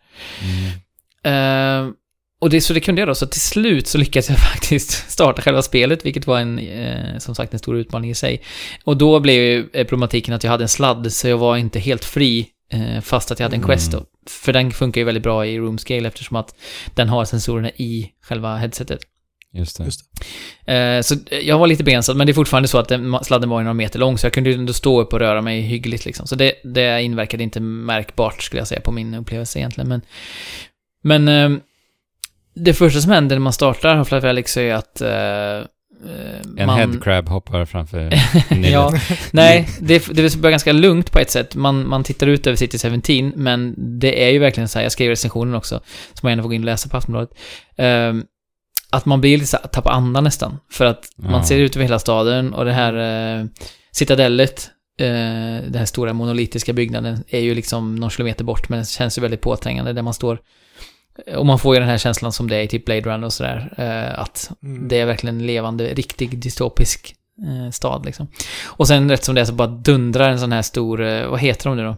[1.24, 1.94] Mm.
[2.40, 5.12] Eh, och det, så det kunde jag då, så till slut så lyckades jag faktiskt
[5.12, 8.42] starta själva spelet, vilket var en, eh, som sagt, en stor utmaning i sig.
[8.84, 11.80] Och då blev ju eh, problematiken att jag hade en sladd, så jag var inte
[11.80, 14.00] helt fri, eh, fast att jag hade en quest Mm.
[14.00, 14.30] då.
[14.30, 16.56] För den funkar ju väldigt bra i room scale eftersom att
[16.96, 19.00] den har sensorerna i själva headsetet.
[19.54, 19.84] Just det.
[19.84, 20.02] Just
[20.66, 23.60] Eh, så jag var lite begränsad, men det är fortfarande så att den, sladden var
[23.60, 26.06] ju några meter lång, så jag kunde ju ändå stå upp och röra mig hyggligt
[26.06, 26.28] liksom.
[26.28, 29.88] Så det, det inverkade inte märkbart, skulle jag säga, på min upplevelse egentligen.
[29.90, 30.02] Men,
[31.04, 31.60] men eh,
[32.60, 35.64] det första som händer när man startar Half-Life Alyx är att eh, eh,
[36.58, 36.80] En man...
[36.80, 38.10] headcrab hoppar framför.
[38.72, 38.94] Ja,
[39.32, 41.56] nej, det, det börjar ganska lugnt på ett sätt.
[41.56, 44.92] Man, man tittar ut över City 17, men det är ju verkligen så här, jag
[44.92, 45.76] skrev recensionen också,
[46.14, 47.30] som man gärna får gå in och läsa på Aftonbladet.
[47.78, 48.24] ehm,
[48.92, 50.58] att man blir lite så här, tappar andan nästan.
[50.72, 51.30] För att Ja.
[51.32, 52.94] man ser ut över hela staden och det här
[53.40, 53.46] eh,
[53.92, 55.06] citadellet, eh,
[55.64, 59.22] den här stora monolitiska byggnaden, är ju liksom någon kilometer bort, men det känns ju
[59.22, 60.40] väldigt påträngande där man står.
[61.36, 63.34] Och man får ju den här känslan som det är i typ Blade Runner och
[63.34, 64.88] sådär, eh, att Mm.
[64.88, 67.16] det är verkligen en levande, riktig dystopisk
[67.48, 68.28] eh, stad liksom.
[68.66, 71.40] Och sen rätt som det är så bara dundrar en sån här stor, eh, vad
[71.40, 71.98] heter de nu då?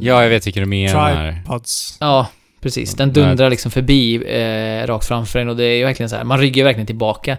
[0.00, 1.32] Ja, jag vet vilka du menar.
[1.32, 1.96] Tripods.
[2.00, 2.26] Ja,
[2.60, 2.94] precis.
[2.94, 6.24] Den dundrar liksom förbi eh, rakt framför en och det är ju verkligen så här,
[6.24, 7.38] man ryggar verkligen tillbaka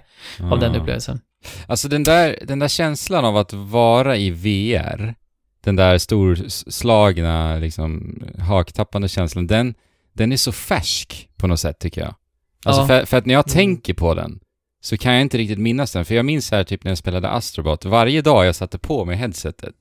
[0.51, 0.79] av den Ja.
[0.79, 1.19] upplevelsen.
[1.67, 5.15] Alltså den där, den där känslan av att vara i VR,
[5.63, 9.73] den där storslagna, liksom, haktappande känslan, den,
[10.13, 12.15] den är så färsk på något sätt tycker jag.
[12.65, 12.87] Alltså Ja.
[12.87, 13.53] för, för att när jag Mm.
[13.53, 14.39] tänker på den,
[14.81, 16.05] så kan jag inte riktigt minnas den.
[16.05, 19.15] För jag minns här typ när jag spelade Astrobot, varje dag jag satte på mig
[19.15, 19.75] headsetet,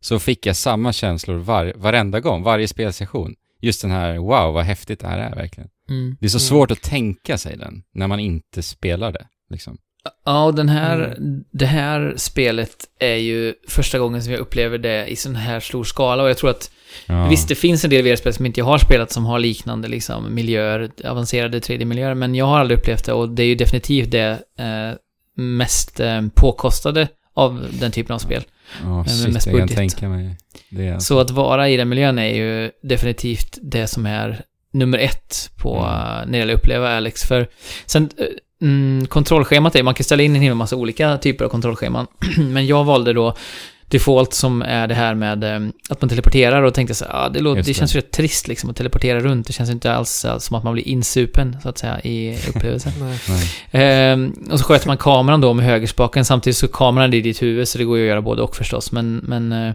[0.00, 3.34] så fick jag samma känslor var, varenda gång, varje spelsession.
[3.60, 5.70] Just den här, wow vad häftigt det här är verkligen.
[5.90, 6.16] Mm.
[6.20, 6.40] Det är så Mm.
[6.48, 9.26] svårt att tänka sig den, när man inte spelar det.
[9.50, 9.78] Liksom.
[10.24, 11.44] Ja, och den här, Mm.
[11.50, 15.84] det här spelet är ju första gången som jag upplever det i sån här stor
[15.84, 16.70] skala och jag tror att
[17.06, 17.28] Ja.
[17.28, 20.34] Visst, det finns en del VR-spel som inte jag har spelat som har liknande liksom,
[20.34, 24.30] miljöer, avancerade 3D-miljöer, men jag har aldrig upplevt det och det är ju definitivt det
[24.58, 24.96] eh,
[25.42, 28.42] mest eh, påkostade av den typen av spel.
[28.82, 30.36] Ja, med shit, mest jag kan tänka mig
[30.70, 30.90] det.
[30.90, 31.14] Alltså.
[31.14, 35.76] Så att vara i den miljön är ju definitivt det som är nummer ett på,
[35.76, 35.84] Mm.
[35.90, 37.22] eh, när det gäller att uppleva Alex.
[37.22, 37.48] För
[37.86, 38.26] sen, eh,
[38.62, 42.06] mm, kontrollschemat är, man kan ställa in en hel massa olika typer av kontrollscheman,
[42.38, 43.34] men jag valde då
[43.88, 47.40] default som är det här med eh, att man teleporterar och tänkte så ah, det,
[47.40, 47.74] låter, det det.
[47.74, 49.46] känns ju rätt trist liksom att teleportera runt.
[49.46, 52.92] Det känns inte alls eh, som att man blir insupen, så att säga, i upplevelsen.
[53.70, 57.42] Ehm, och så sköter man kameran då med högerspaken, samtidigt så kameran är i ditt
[57.42, 58.92] huvud, så det går ju att göra både och förstås.
[58.92, 59.74] Men, men eh,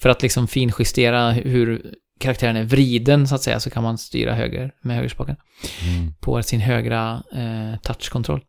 [0.00, 1.82] för att liksom finjustera hur
[2.20, 5.36] karaktären är vriden, så att säga, så kan man styra höger med högerspaken
[5.82, 6.12] Mm.
[6.20, 8.40] på sin högra eh, touchkontroll.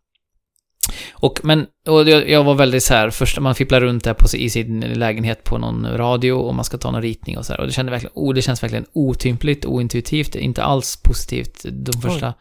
[1.13, 4.37] Och, men, och jag, jag var väldigt så här, först man fipplar runt där på,
[4.37, 7.59] i sin lägenhet på någon radio och man ska ta någon ritning och så här.
[7.59, 12.33] Och det, kände verkligen, oh, det känns verkligen otympligt, ointuitivt, inte alls positivt de första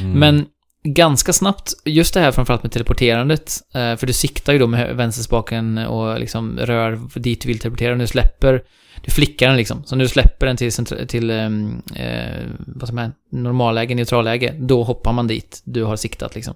[0.00, 0.18] Mm.
[0.18, 0.46] men
[0.86, 4.96] ganska snabbt, just det här framförallt med teleporterandet, eh, för du siktar ju då med
[4.96, 8.62] vänsterspaken och liksom rör dit du vill teleportera och nu släpper,
[9.04, 9.84] du flickar den liksom.
[9.84, 10.72] Så när du släpper den till,
[11.08, 16.34] till ehm, eh, vad som är, normalläge, neutralläge, då hoppar man dit du har siktat
[16.34, 16.54] liksom.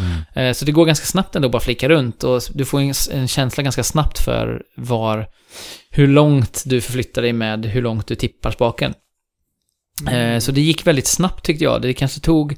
[0.00, 0.48] Mm.
[0.48, 3.28] Eh, så det går ganska snabbt ändå att bara flicka runt och du får en,
[3.28, 5.26] känsla ganska snabbt för var,
[5.90, 8.94] hur långt du förflyttar dig med hur långt du tippar spaken.
[10.10, 11.82] Eh, Så det gick väldigt snabbt tyckte jag.
[11.82, 12.56] Det kanske tog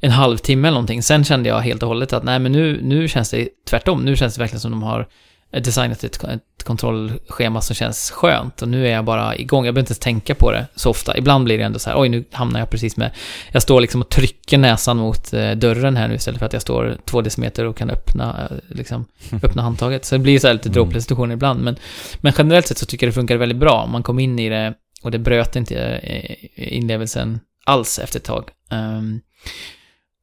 [0.00, 1.02] en halvtimme eller någonting.
[1.02, 4.04] Sen kände jag helt och hållet att nej men nu, nu känns det tvärtom.
[4.04, 5.08] Nu känns det verkligen som de har
[5.50, 8.62] designat ett, ett kontrollschema som känns skönt.
[8.62, 9.64] Och nu är jag bara igång.
[9.64, 11.18] Jag behöver inte ens tänka på det så ofta.
[11.18, 13.10] Ibland blir det ändå så här, oj nu hamnar jag precis med...
[13.52, 16.62] Jag står liksom och trycker näsan mot eh, dörren här nu istället för att jag
[16.62, 19.04] står två decimeter och kan öppna, eh, liksom,
[19.42, 20.04] öppna handtaget.
[20.04, 20.74] Så det blir så här lite Mm.
[20.74, 21.60] dråpliga situationer ibland.
[21.60, 21.76] Men,
[22.20, 23.86] men generellt sett så tycker jag det funkar väldigt bra.
[23.86, 26.36] Man kom in i det och det bröt inte eh,
[26.76, 28.44] inlevelsen alls efter ett tag.
[28.70, 29.20] Ehm,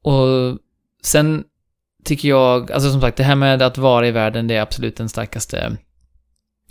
[0.03, 0.57] och
[1.03, 1.43] sen
[2.07, 4.95] tycker jag, alltså som sagt, det här med att vara i världen, det är absolut
[4.97, 5.77] den starkaste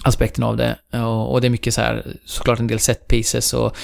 [0.04, 0.78] aspekten av det.
[0.92, 3.76] Och, och det är mycket så här, såklart en del set pieces och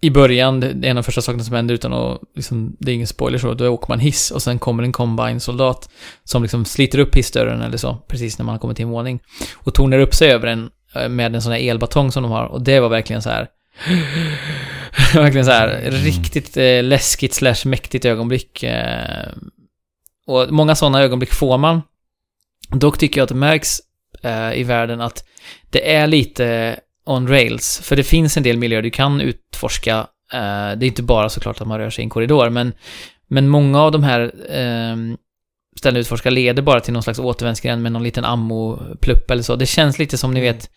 [0.00, 2.90] i början, det är en av de första sakerna som händer utan att, liksom, det
[2.90, 5.88] är ingen spoiler så, då åker man hiss och sen kommer en combine-soldat
[6.24, 9.20] som liksom sliter upp hissdörren eller så, precis när man har kommit till en våning.
[9.54, 12.44] Och tornar upp sig över en eh, med en sån här elbatong som de har.
[12.44, 13.48] Och det var verkligen så här
[15.14, 15.92] verkligen så här Mm.
[15.92, 18.62] riktigt eh, läskigt slash mäktigt ögonblick.
[18.62, 19.28] Eh,
[20.26, 21.82] och många sådana ögonblick får man.
[22.68, 23.78] Dock tycker jag att det märks
[24.22, 25.24] eh, i världen att
[25.70, 27.80] det är lite on rails.
[27.84, 29.96] För det finns en del miljöer du kan utforska.
[30.32, 30.38] Eh,
[30.76, 32.72] det är inte bara såklart att man rör sig i en korridor, men,
[33.28, 34.96] men många av de här eh,
[35.78, 39.56] ställena utforska leder bara till någon slags återvändsgränd med någon liten ammo-plupp eller så.
[39.56, 40.54] Det känns lite som ni Mm.
[40.54, 40.70] vet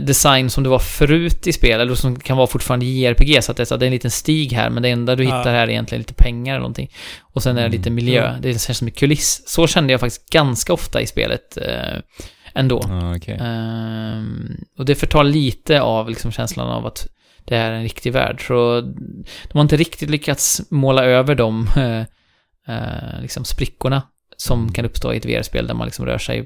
[0.00, 3.50] design som det var förut i spel, eller som kan vara fortfarande i JRPG, så
[3.50, 5.38] att det, så att det är en liten stig här, men det enda du Ja.
[5.38, 6.90] hittar här är egentligen lite pengar eller någonting.
[7.20, 7.72] Och sen är det Mm.
[7.78, 8.40] lite miljö, Mm.
[8.40, 9.42] det känns som en kuliss.
[9.46, 11.98] Så kände jag faktiskt ganska ofta i spelet eh,
[12.54, 12.84] ändå.
[12.88, 13.38] Ja, okej.
[13.40, 17.06] Ehm, och det förtar lite av liksom känslan av att
[17.44, 18.46] det är en riktig värld.
[18.46, 18.80] Så
[19.48, 22.00] de har inte riktigt lyckats måla över de eh,
[22.76, 24.02] eh, liksom sprickorna
[24.36, 26.42] som kan uppstå i ett VR-spel där man liksom rör sig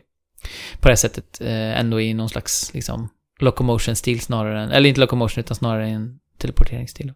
[0.80, 3.09] på det här sättet eh, ändå i någon slags liksom
[3.43, 7.12] locomotion-stil snarare än, eller inte locomotion utan snarare en teleporteringsstil.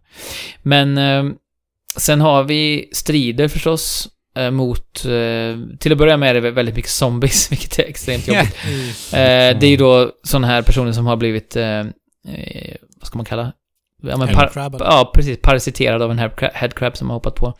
[0.61, 1.23] Men eh,
[1.97, 6.75] sen har vi strider förstås eh, mot, eh, till att börja med är det väldigt
[6.75, 8.55] mycket zombies, vilket är extremt jobbigt.
[8.65, 8.89] Mm.
[8.89, 13.17] Eh, det är ju då sådana här personer som har blivit, eh, eh, vad ska
[13.17, 13.53] man kalla?
[14.01, 15.39] Ja, men par, ja, precis.
[15.41, 16.19] Parasiterad av en
[16.53, 17.53] headcrab som har hoppat på.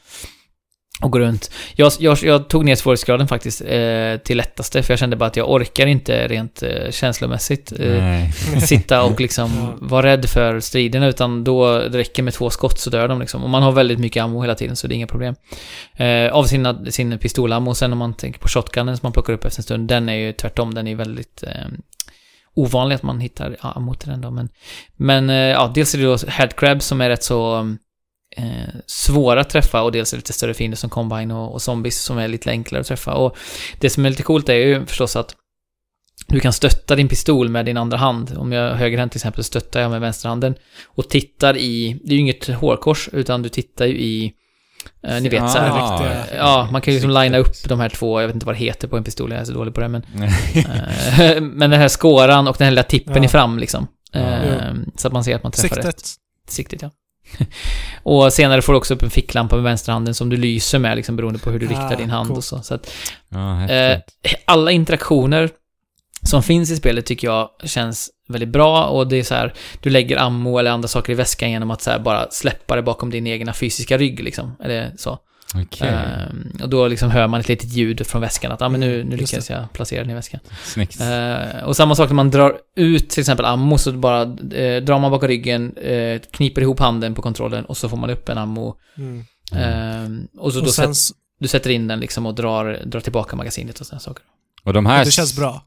[1.01, 1.51] Och går runt.
[1.75, 5.35] Jag, jag, jag tog ner svårighetsgraden faktiskt eh, till lättaste, för jag kände bara att
[5.35, 8.29] jag orkar inte rent eh, känslomässigt eh,
[8.59, 12.89] sitta och liksom vara rädd för striderna, utan då det räcker med två skott så
[12.89, 13.43] dör de liksom.
[13.43, 15.35] Och man har väldigt mycket ammo hela tiden, så det är inga problem.
[15.95, 19.45] Eh, av sina, sin pistolammo, sen om man tänker på shotgunnen som man plockar upp
[19.45, 21.67] efter en stund, den är ju tvärtom, den är väldigt eh,
[22.55, 24.31] ovanlig att man hittar ammo till den då.
[24.31, 24.49] Men,
[24.95, 27.75] men eh, ja, dels är det då headcrabs som är rätt så
[28.37, 31.61] eh, svåra att träffa och dels är det lite större fiender som Combine och, och
[31.61, 33.13] Zombies som är lite enklare att träffa.
[33.13, 33.37] Och
[33.79, 35.35] det som är lite coolt är ju förstås att
[36.27, 38.37] du kan stötta din pistol med din andra hand.
[38.37, 42.15] Om jag har högerhänt till exempel stöttar jag med vänsterhanden och tittar i, det är
[42.15, 44.33] ju inget hårkors utan du tittar ju i,
[45.03, 47.89] eh, ni vet Ah, så här, Ja, man kan ju liksom linea upp de här
[47.89, 49.81] två, jag vet inte vad det heter på en pistol, jag är så dålig på
[49.81, 50.03] det, men...
[50.21, 53.23] eh, men den här skåran och den här lilla tippen Ja.
[53.23, 53.87] i fram liksom.
[54.11, 54.19] Ja.
[54.19, 55.85] Eh, så att man ser att man träffar rätt.
[55.85, 56.09] Siktet.
[56.47, 56.91] Siktet, ja.
[58.03, 61.15] och senare får du också upp en ficklampa med vänsterhanden som du lyser med, liksom
[61.15, 62.37] beroende på hur du Ah, riktar din hand coolt.
[62.37, 62.61] och så.
[62.61, 62.91] Så att
[63.29, 63.99] Ja, eh,
[64.45, 65.49] alla interaktioner
[66.23, 69.89] som finns i spelet tycker jag känns väldigt bra och det är så här, du
[69.89, 73.09] lägger ammo eller andra saker i väskan genom att så här bara släppa det bakom
[73.09, 74.55] din egna fysiska rygg liksom.
[74.63, 75.19] Eller så.
[75.55, 75.89] Okej.
[75.89, 78.87] Ehm, och då liksom hör man ett litet ljud från väskan att ah, men nu,
[78.87, 80.39] nu Mm, just lyckades jag placera den i väskan.
[80.63, 81.01] Snyggt.
[81.01, 84.99] Eh, och samma sak när man drar ut till exempel ammo så bara eh, drar
[84.99, 88.37] man bakom ryggen, eh, kniper ihop handen på kontrollen och så får man upp en
[88.37, 88.77] ammo.
[88.97, 89.25] Mm.
[89.51, 92.99] Ehm, och så då Och sen, sätt, du sätter in den liksom och drar, drar
[92.99, 94.23] tillbaka magasinet och sådana saker.
[94.63, 95.05] Och de här...
[95.05, 95.63] det känns bra.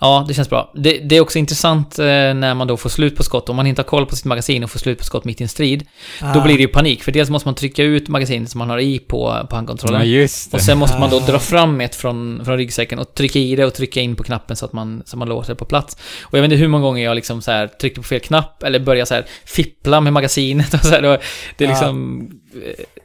[0.00, 0.72] Ja, det känns bra.
[0.74, 3.48] Det, det är också intressant eh, när man då får slut på skott.
[3.48, 5.42] Om man inte har koll på sitt magasin och får slut på skott mitt i
[5.44, 5.86] en strid,
[6.20, 6.40] då Ah.
[6.44, 7.02] blir det ju panik.
[7.02, 10.00] För dels måste man trycka ut magasinet som man har i på, på handkontrollen.
[10.00, 10.56] Ja, just det.
[10.56, 11.26] Och sen måste man då Ah.
[11.26, 14.56] dra fram ett från, från ryggsäcken och trycka i det och trycka in på knappen
[14.56, 15.96] så att man, så man låser det på plats.
[16.22, 18.62] Och jag vet inte hur många gånger jag liksom så här tryckte på fel knapp
[18.62, 21.02] eller började så här fippla med magasinet och så här.
[21.02, 21.20] Det-
[21.56, 21.72] Det är Ja.
[21.74, 22.28] liksom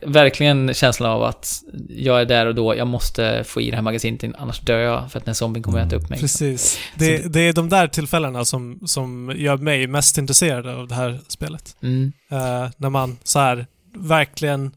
[0.01, 3.83] verkligen känslan av att jag är där och då, jag måste få i det här
[3.83, 6.19] magasinet in, annars dör jag för att den zombien kommer att äta upp mig.
[6.19, 6.79] Precis.
[6.95, 11.19] Det, det är de där tillfällena som, som gör mig mest intresserad av det här
[11.27, 11.75] spelet.
[11.83, 12.13] Mm.
[12.31, 14.71] Eh, när man så här verkligen...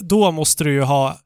[0.00, 1.18] Då måste du ju ha...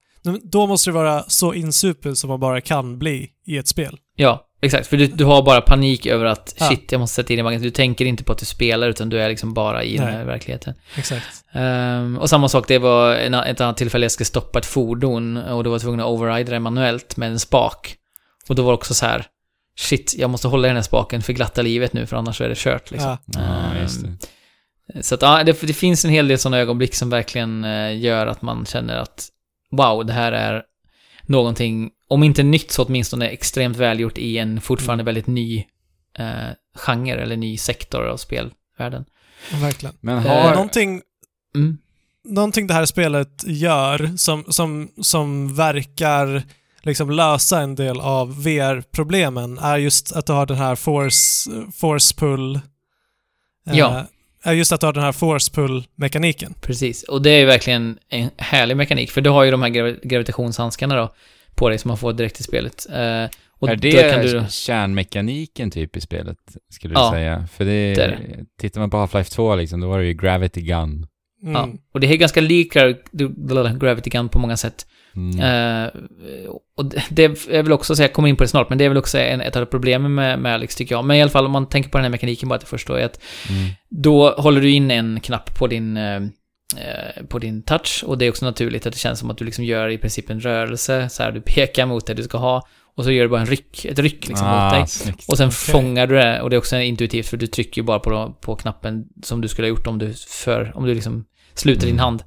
[0.42, 3.98] Då måste du vara så insupel som man bara kan bli i ett spel.
[4.16, 4.86] Ja, exakt.
[4.86, 6.68] För du, du har bara panik över att Ja.
[6.68, 7.72] shit, jag måste sätta in i magasinet.
[7.72, 10.14] Du tänker inte på att du spelar, utan du är liksom bara i den Nej.
[10.14, 10.74] här verkligheten.
[10.96, 11.26] Exakt.
[11.52, 15.36] Ehm, och samma sak, det var en, ett annat tillfälle jag skulle stoppa ett fordon
[15.36, 17.96] och då var jag tvungen att overrida det manuellt med en spak.
[18.48, 19.26] Och då var det också så här,
[19.78, 22.48] shit, jag måste hålla i den här spaken för glatta livet nu, för annars är
[22.48, 23.16] det kört liksom.
[23.26, 23.40] Ja.
[23.74, 24.08] Ja, just det.
[24.08, 27.98] Ehm, Så att, ja, det, det finns en hel del sådana ögonblick som verkligen eh,
[27.98, 29.28] gör att man känner att
[29.70, 30.62] wow, det här är
[31.28, 35.06] någonting, om inte nytt så åtminstone extremt välgjort i en fortfarande Mm.
[35.06, 35.64] väldigt ny
[36.18, 39.04] eh, genre eller ny sektor av spelvärlden.
[39.60, 39.94] Verkligen.
[40.00, 40.50] Men Eh, har...
[40.54, 41.02] Någonting,
[41.54, 41.78] Mm.
[42.24, 46.42] någonting det här spelet gör som, som, som verkar
[46.82, 52.14] liksom lösa en del av VR-problemen är just att du har den här force, force
[52.14, 52.54] pull...
[53.66, 54.06] eh, Ja.
[54.46, 56.54] Är just att du har den här force pull-mekaniken.
[56.60, 59.68] Precis, och det är ju verkligen en härlig mekanik, för du har ju de här
[59.70, 61.14] gravi- gravitationshandskarna då
[61.54, 62.86] på dig som man får direkt i spelet.
[62.90, 63.24] Eh,
[63.58, 66.38] och är det kan du, kärnmekaniken typ i spelet,
[66.70, 67.48] skulle du Ja, säga?
[67.52, 68.18] För det, det är
[68.60, 71.06] tittar man på Half-Life 2 liksom, då var det ju Gravity Gun.
[71.42, 71.54] Mm.
[71.54, 74.86] ja, och det är ganska lika Gra- Gravity Gun på många sätt.
[75.16, 75.40] Mm.
[75.40, 75.90] Eh,
[76.76, 78.88] och det- är väl också, så jag kommer in på det snart, men det är
[78.88, 81.04] väl också en, ett av problemen med, med Alex tycker jag.
[81.04, 82.94] Men i alla fall om man tänker på den här mekaniken bara till först då,
[82.94, 83.70] är att Mm.
[83.90, 86.20] då håller du in en knapp på din, eh,
[87.28, 89.64] på din touch och det är också naturligt att det känns som att du liksom
[89.64, 93.04] gör i princip en rörelse, så här du pekar mot det du ska ha och
[93.04, 94.80] så gör du bara en ryck, ett ryck liksom mot dig.
[94.82, 95.24] ah, snyggt.
[95.28, 95.56] Och sen Okej.
[95.56, 98.56] fångar du det och det är också intuitivt för du trycker ju bara på, på
[98.56, 100.14] knappen som du skulle ha gjort om du
[100.44, 101.98] för, om du liksom sluter din Mm.
[102.04, 102.22] hand.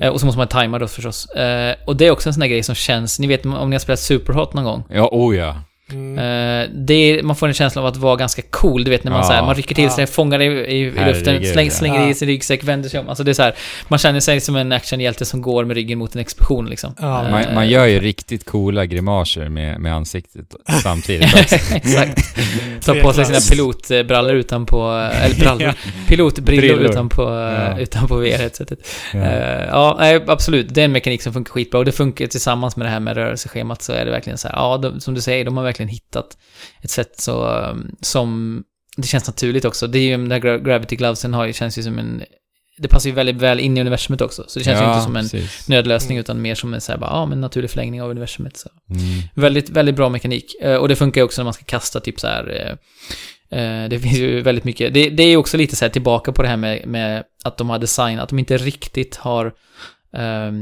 [0.00, 1.26] Eh, och så måste man tajma då förstås.
[1.26, 3.74] Eh, och det är också en sån där grej som känns, ni vet om ni
[3.74, 4.84] har spelat Superhot någon gång?
[4.90, 5.56] Ja, oh ja.
[5.92, 6.18] Mm.
[6.18, 9.10] Eh, det är, man får en känsla av att vara ganska cool, du vet när
[9.12, 9.26] man, Ja.
[9.26, 10.06] så här, man rycker till sig, Ja.
[10.06, 12.08] fångar det i, i, i luften, släng, slänger Ja.
[12.08, 13.08] i sin ryggsäck, vänder sig om.
[13.08, 13.54] Alltså det är så här,
[13.88, 16.94] man känner sig som en actionhjälte som går med ryggen mot en explosion liksom.
[17.00, 17.24] Ja.
[17.24, 21.34] Eh, Man, man gör ju riktigt coola grimaser med, med ansiktet samtidigt.
[21.72, 22.34] Exakt.
[22.84, 25.72] Ta på sig sina pilotbrallor utanpå, eller brallor,
[26.08, 26.90] pilotbrillor Brillor.
[26.90, 27.78] utanpå, Ja.
[27.78, 28.78] utanpå VR-headsetet.
[29.12, 29.18] Ja.
[29.18, 30.74] Eh, Ja, absolut.
[30.74, 33.16] Det är en mekanik som funkar skitbra och det funkar tillsammans med det här med
[33.16, 35.75] rörelseschemat så är det verkligen så här, ja, de, som du säger, de har verkligen
[35.84, 36.38] hittat
[36.82, 38.62] ett sätt så, um, som,
[38.96, 39.86] det känns naturligt också.
[39.86, 42.22] Det är ju, den där Gra- Gravity Glovesen har ju, känns ju som en,
[42.78, 44.44] det passar ju väldigt väl in i universumet också.
[44.48, 45.68] Så det känns ju Ja, inte som en precis.
[45.68, 46.20] nödlösning Mm.
[46.20, 48.56] utan mer som en så här, bara, ja, men naturlig förlängning av universumet.
[48.56, 48.68] Så.
[48.90, 49.02] Mm.
[49.34, 50.54] Väldigt, väldigt bra mekanik.
[50.62, 52.76] Eh, Och det funkar ju också när man ska kasta typ så här.
[53.50, 54.94] eh, eh, Det finns ju väldigt mycket.
[54.94, 57.58] Det, det är ju också lite så här tillbaka på det här med, med att
[57.58, 59.46] de har designat, att de inte riktigt har
[60.16, 60.52] eh,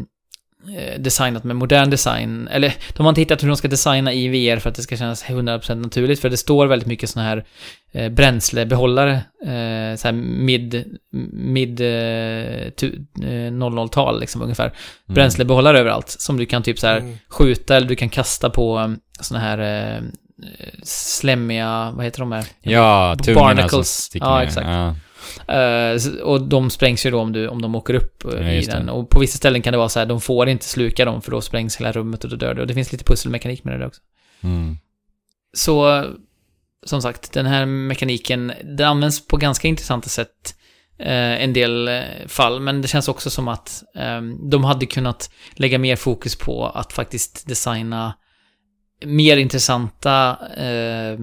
[0.99, 2.49] designat med modern design.
[2.49, 4.97] Eller de har inte hittat hur de ska designa i VR för att det ska
[4.97, 6.21] kännas 100% naturligt.
[6.21, 7.45] För det står väldigt mycket såna här
[7.93, 9.13] eh, bränslebehållare.
[9.45, 10.99] Eh, så här mid,
[11.33, 11.87] mid eh,
[12.77, 14.67] tu- eh, 00-tal liksom ungefär.
[14.67, 14.77] Mm.
[15.07, 16.09] Bränslebehållare överallt.
[16.09, 17.17] Som du kan typ så här Mm.
[17.29, 19.59] skjuta eller du kan kasta på um, såna här
[19.97, 20.03] eh,
[20.83, 22.45] slemmiga, vad heter de här?
[22.63, 23.89] Ja, tungorna som Barnacles.
[23.89, 24.45] sticker Ja, ner.
[24.45, 24.67] exakt.
[24.67, 24.95] Ja.
[25.95, 28.57] S- och de sprängs ju då om, du, om de åker upp eh, Ja, i
[28.57, 28.77] just det.
[28.77, 28.89] den.
[28.89, 31.31] Och på vissa ställen kan det vara så här, de får inte sluka dem för
[31.31, 32.61] då sprängs hela rummet och då dör du.
[32.61, 34.01] Och det finns lite pusselmekanik med det där också.
[34.43, 34.77] Mm.
[35.57, 36.05] Så,
[36.87, 40.55] som sagt, den här mekaniken, den används på ganska intressanta sätt
[40.99, 44.21] eh, en del fall, men det känns också som att eh,
[44.51, 48.15] de hade kunnat lägga mer fokus på att faktiskt designa
[49.05, 51.19] mer intressanta eh,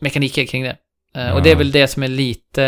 [0.00, 0.76] mekaniker kring det.
[1.14, 1.58] Eh, Och det är Ja.
[1.58, 2.64] väl det som är lite,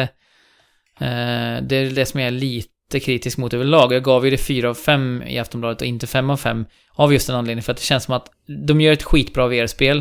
[1.00, 3.92] eh, det är det som jag är lite kritisk mot överlag.
[3.92, 7.12] Jag gav ju det 4 av 5 i Aftonbladet och inte 5 av 5 av
[7.12, 8.30] just den anledningen, för att det känns som att
[8.66, 9.98] de gör ett skitbra VR-spel.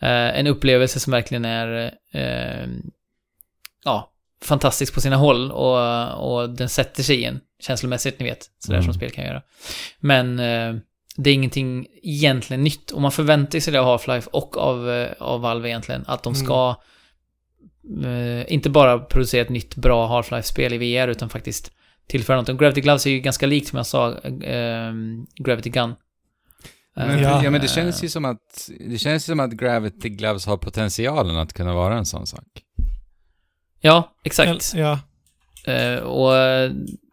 [0.00, 1.92] Eh, en upplevelse som verkligen är,
[3.84, 4.12] ja,
[4.42, 8.78] fantastisk på sina håll och, och den sätter sig i en känslomässigt, ni vet, sådär
[8.78, 8.84] Mm.
[8.84, 9.42] som spel kan göra.
[10.00, 10.74] Men eh,
[11.16, 15.40] det är ingenting egentligen nytt och man förväntar sig det av Half-Life och av, av
[15.40, 16.74] Valve egentligen, att de ska
[18.04, 21.72] eh, inte bara producera ett nytt bra Half-Life-spel i VR utan faktiskt
[22.08, 22.48] tillföra något.
[22.48, 24.12] Och Gravity Gloves är ju ganska likt som jag sa,
[24.42, 24.92] eh,
[25.44, 25.94] Gravity Gun.
[26.96, 27.44] Men, Ja.
[27.44, 27.50] ja.
[27.50, 31.36] men det känns ju som att, det känns ju som att Gravity Gloves har potentialen
[31.36, 32.44] att kunna vara en sån sak.
[33.80, 34.72] Ja, exakt.
[34.74, 35.00] Ja.
[35.72, 36.32] Eh, och,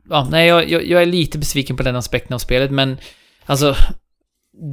[0.10, 2.98] ja, nej, jag, jag, jag är lite besviken på den aspekten av spelet, men
[3.46, 3.76] alltså,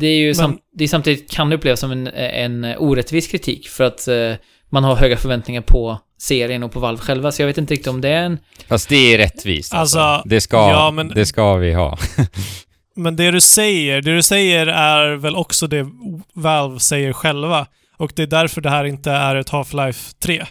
[0.00, 3.26] det är ju Men- sam, det är samtidigt kan det upplevas som en, en orättvis
[3.28, 4.34] kritik, för att eh,
[4.72, 7.88] man har höga förväntningar på serien och på Valve själva, så jag vet inte riktigt
[7.88, 8.38] om det är en...
[8.68, 9.98] Fast det är rättvist alltså.
[9.98, 11.98] Alltså, det, ska, ja, men- det ska vi ha.
[12.96, 15.86] Men det du säger, det du säger är väl också det
[16.34, 17.66] Valve säger själva.
[17.96, 20.46] Och det är därför det här inte är ett Half-Life 3.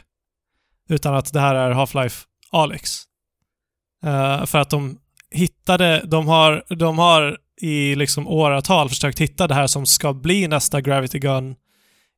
[0.89, 3.03] Utan att det här är Half-Life Alex.
[4.05, 4.97] Eh, för att de
[5.31, 10.47] hittade, de har, de har i liksom åratal försökt hitta det här som ska bli
[10.47, 11.55] nästa Gravity Gun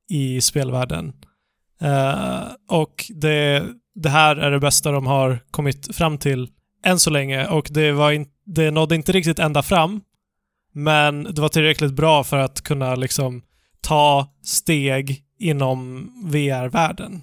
[0.09, 1.13] i spelvärlden.
[1.83, 3.63] Eh, och det,
[3.95, 6.49] det här är det bästa de har kommit fram till
[6.85, 10.01] än så länge och det, var in, det nådde inte riktigt ända fram.
[10.73, 13.41] Men det var tillräckligt bra för att kunna liksom
[13.81, 17.21] ta steg inom VR-världen.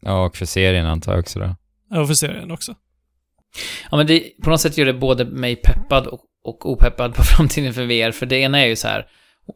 [0.00, 1.56] Ja, och för serien antar jag också då.
[2.00, 2.74] Och för serien också.
[3.90, 7.22] Ja, men det, på något sätt gör det både mig peppad och, och opeppad på
[7.36, 9.06] framtiden för VR, för det ena är ju så här,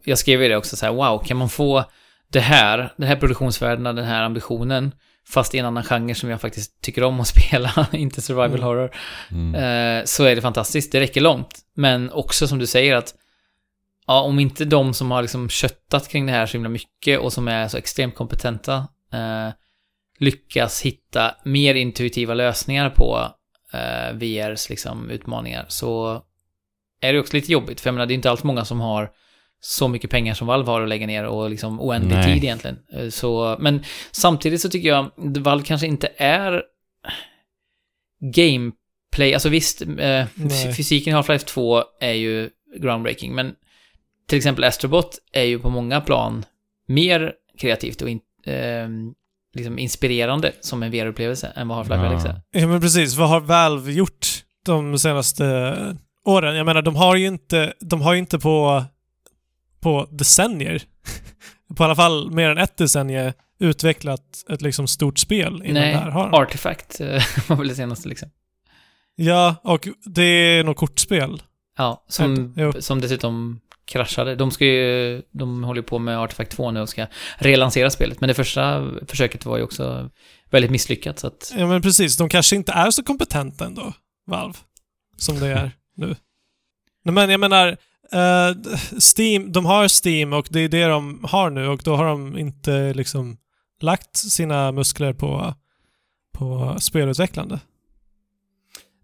[0.05, 1.85] jag skrev ju det också så här, wow, kan man få
[2.33, 4.95] det här, den här produktionsvärdena, den här ambitionen,
[5.29, 8.63] fast i en annan genre som jag faktiskt tycker om att spela, inte survival Mm.
[8.63, 8.91] horror,
[9.31, 9.55] Mm.
[9.55, 10.93] eh, så är det fantastiskt.
[10.93, 11.59] Det räcker långt.
[11.75, 13.15] Men också som du säger att
[14.07, 17.33] ja, om inte de som har liksom köttat kring det här så himla mycket och
[17.33, 18.75] som är så extremt kompetenta
[19.13, 19.49] eh,
[20.19, 23.29] lyckas hitta mer intuitiva lösningar på
[23.73, 26.23] eh, VRs liksom utmaningar så
[27.01, 27.81] är det också lite jobbigt.
[27.81, 29.11] För jag menar, det är inte alls många som har
[29.61, 32.35] så mycket pengar som Valve har att lägga ner och liksom oändlig Nej.
[32.35, 32.79] tid egentligen.
[32.93, 36.63] Eh, Så, men samtidigt så tycker jag Valve kanske inte är
[38.35, 40.27] gameplay, alltså visst, eh,
[40.77, 42.51] fysiken i Half-Life 2 är ju
[42.81, 43.55] groundbreaking, men
[44.29, 46.45] till exempel Astrobot är ju på många plan
[46.89, 48.89] mer kreativt och in, eh,
[49.55, 52.31] liksom inspirerande som en VR-upplevelse än vad Half-Life Ja.
[52.31, 52.61] Är.
[52.61, 53.17] Ja, men precis.
[53.17, 54.27] Vad har Valve gjort
[54.65, 55.75] de senaste
[56.25, 56.57] åren?
[56.57, 58.85] Jag menar, de har ju inte, de har ju inte på
[59.81, 60.83] på decennier,
[61.77, 65.99] på alla fall mer än ett decennium, utvecklat ett liksom stort spel innan Nej, det
[66.01, 66.43] här har.
[66.43, 68.31] Artifact eh, var väl det senaste liksom.
[69.17, 71.43] Ja, och det är nog kortspel.
[71.77, 74.35] Ja, som, som dessutom kraschade.
[74.35, 77.07] De ska ju, de håller på med Artifact 2 nu och ska
[77.39, 78.21] relansera spelet.
[78.21, 80.11] Men det första försöket var ju också
[80.51, 81.53] väldigt misslyckat så att...
[81.57, 82.17] Ja, men precis.
[82.17, 83.93] De kanske inte är så kompetenta ändå,
[84.27, 84.59] Valve,
[85.17, 86.17] som det är nu.
[87.05, 87.77] Nej, men jag menar,
[88.13, 88.57] eh,
[89.17, 92.39] Steam, de har Steam och det är det de har nu och då har de
[92.39, 93.37] inte liksom
[93.81, 95.55] lagt sina muskler på,
[96.35, 97.61] på spelutvecklande.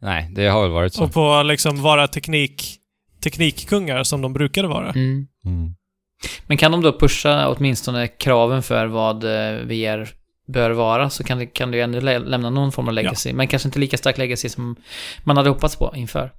[0.00, 1.05] Nej, det har väl varit så.
[1.05, 2.78] Och på liksom vara teknik,
[3.22, 4.90] teknikkungar som de brukade vara.
[4.90, 5.26] Mm.
[5.46, 5.74] Mm.
[6.46, 10.09] Men kan de då pusha åtminstone kraven för vad eh, VR
[10.48, 13.32] bör vara så kan det, kan ändå lä- lämna någon form av legacy.
[13.32, 14.76] Men kanske inte lika stark legacy som
[15.24, 16.32] man hade hoppats på inför.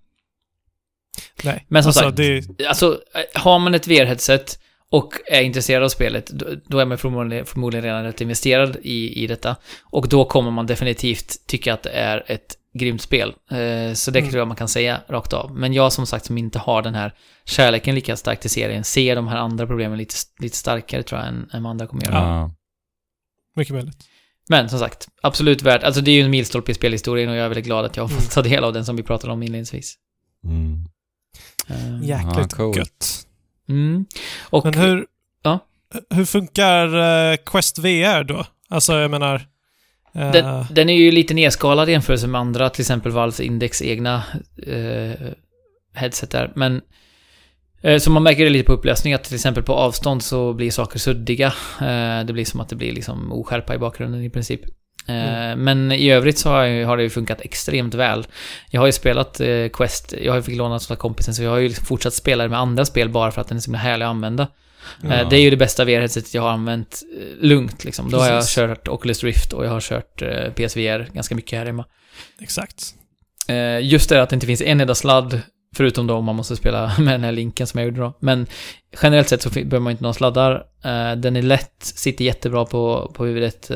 [1.44, 1.66] Nej.
[1.70, 3.00] Men som alltså, sagt, det, Alltså,
[3.34, 4.60] har man ett VR-headset
[4.90, 9.24] och är intresserad av spelet, då, då är man förmodligen, förmodligen redan rätt investerad i,
[9.24, 9.56] i detta.
[9.84, 13.30] Och då kommer man definitivt tycka att det är ett grymt spel.
[13.52, 14.32] Eh, så det Mm.
[14.32, 15.52] tror jag man kan säga rakt av.
[15.58, 17.14] Men jag som sagt som inte har den här
[17.46, 21.28] kärleken lika starkt till serien, ser de här andra problemen lite, lite starkare tror jag
[21.30, 22.16] än, än vad andra kommer göra.
[22.16, 22.52] Ja.
[23.56, 23.98] mycket möjligt.
[24.50, 25.84] Men som sagt, absolut värt.
[25.84, 28.04] Alltså det är ju en milstolpe i spelhistorien och jag är väldigt glad att jag
[28.04, 28.30] har fått Mm.
[28.30, 29.96] ta del av den som vi pratade om inledningsvis.
[30.46, 30.86] Mm.
[31.68, 32.78] Eh, Jäkligt Ja, coolt.
[32.78, 33.26] gött.
[33.70, 34.06] Mm.
[34.50, 35.06] Och Men hur,
[35.44, 35.60] Ja.
[36.10, 36.88] hur funkar
[37.32, 38.46] eh, Quest VR då?
[38.70, 39.36] Alltså, jag menar...
[40.16, 43.82] eh, Den, den är ju lite nedskalad i jämförelse med andra, till exempel Valves Index
[43.82, 44.24] egna
[44.68, 45.12] eh,
[45.94, 46.52] headset där.
[46.56, 46.82] Men
[48.00, 51.00] så man märker det lite på upplösning att till exempel på avstånd så blir saker
[51.00, 51.54] suddiga.
[52.26, 54.62] Det blir som att det blir liksom oskärpa i bakgrunden i princip.
[55.08, 55.64] Eh, Mm.
[55.64, 58.28] Men i övrigt så har, det ju funkat extremt väl.
[58.70, 61.50] Jag har ju spelat eh, Quest, jag har ju fick låna av kompisen så jag
[61.50, 63.68] har ju liksom fortsatt spela det med andra spel bara för att den är så
[63.68, 64.48] himla härlig att använda.
[65.02, 65.14] Ja.
[65.14, 67.04] Eh, Det är ju det bästa VR-headsetet jag har använt
[67.42, 68.12] lugnt liksom.
[68.12, 70.22] Då har jag kört Oculus Rift och jag har kört
[70.56, 71.86] PSVR ganska mycket här hemma.
[72.42, 72.84] Exakt.
[73.82, 75.42] Just det att det inte finns en enda sladd,
[75.76, 78.18] förutom då om man måste spela med den här linken som jag gjorde då.
[78.22, 78.48] Men
[79.02, 80.64] generellt sett så behöver man inte några sladdar.
[81.16, 83.72] Den är lätt, sitter jättebra på, på huvudet.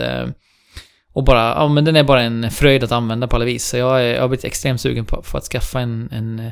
[1.20, 3.66] Och bara, ja men den är bara en fröjd att använda på alla vis.
[3.68, 6.52] Så jag, är, jag har blivit extremt sugen på, på att skaffa en, en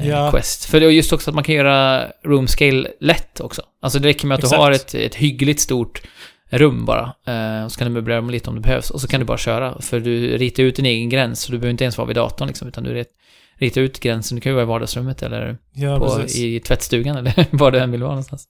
[0.00, 0.30] Ja.
[0.30, 0.64] Quest.
[0.64, 3.62] För det är just också att man kan göra room scale lätt också.
[3.82, 4.56] Alltså det räcker med att Exakt.
[4.58, 6.02] du har ett, ett hyggligt stort
[6.50, 7.12] rum bara.
[7.26, 8.90] Eh, och så kan du möblera om lite om det behövs.
[8.90, 9.80] Och så kan du bara köra.
[9.80, 11.40] För du ritar ut din egen gräns.
[11.40, 12.68] Så du behöver inte ens vara vid datorn liksom.
[12.68, 13.14] Utan du rit-
[13.54, 14.36] ritar ut gränsen.
[14.36, 17.90] Du kan ju vara i vardagsrummet eller Ja, på, i tvättstugan eller var du än
[17.90, 18.44] vill vara någonstans.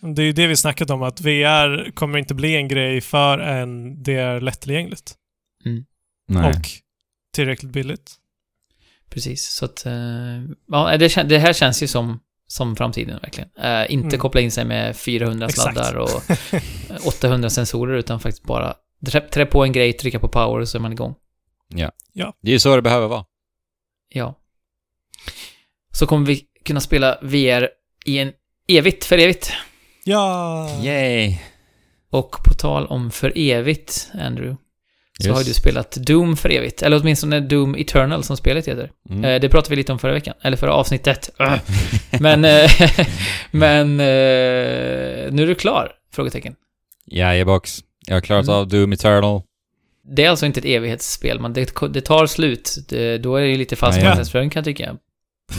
[0.00, 4.02] Det är ju det vi snackat om, att VR kommer inte bli en grej förrän
[4.02, 5.14] det är lättillgängligt.
[6.28, 6.50] Nej.
[6.50, 6.66] Och
[7.34, 8.14] tillräckligt billigt.
[9.10, 9.46] Precis.
[9.48, 9.92] Så att, eh,
[10.68, 13.50] ja, det, det här känns ju som, som framtiden verkligen.
[13.58, 14.18] Eh, inte Mm.
[14.18, 15.72] koppla in sig med 400 Exakt.
[15.74, 16.22] sladdar och
[17.06, 18.74] 800 sensorer utan faktiskt bara
[19.06, 21.14] trä, trä på en grej, trycka på power och så är man igång.
[22.42, 23.24] Det är ju så det behöver vara.
[24.08, 24.38] Ja.
[25.92, 27.68] Så kommer vi kunna spela VR
[28.04, 28.32] i en
[28.68, 29.52] evigt, för evigt.
[30.08, 30.68] Ja!
[30.82, 31.38] Yay!
[32.10, 34.56] Och på tal om för evigt, Andrew,
[35.20, 35.36] så Yes.
[35.36, 36.82] har du spelat Doom för evigt.
[36.82, 38.90] Eller åtminstone Doom Eternal som spelet heter.
[39.10, 39.24] Mm.
[39.24, 41.30] Eh, det pratade vi lite om förra veckan, eller förra avsnittet.
[41.40, 41.58] Ugh.
[42.20, 42.70] men, eh,
[43.50, 44.06] men eh,
[45.32, 45.92] nu är du klar?
[46.12, 46.54] Frågetecken.
[47.06, 47.78] Jajebox.
[48.06, 48.56] Jag har klarat Mm.
[48.56, 49.42] av Doom Eternal.
[50.16, 52.76] Det är alltså inte ett evighetsspel, men det, det tar slut.
[52.88, 54.24] Det, då är det ju lite falsk Ja, ja.
[54.32, 54.96] kan jag tycka.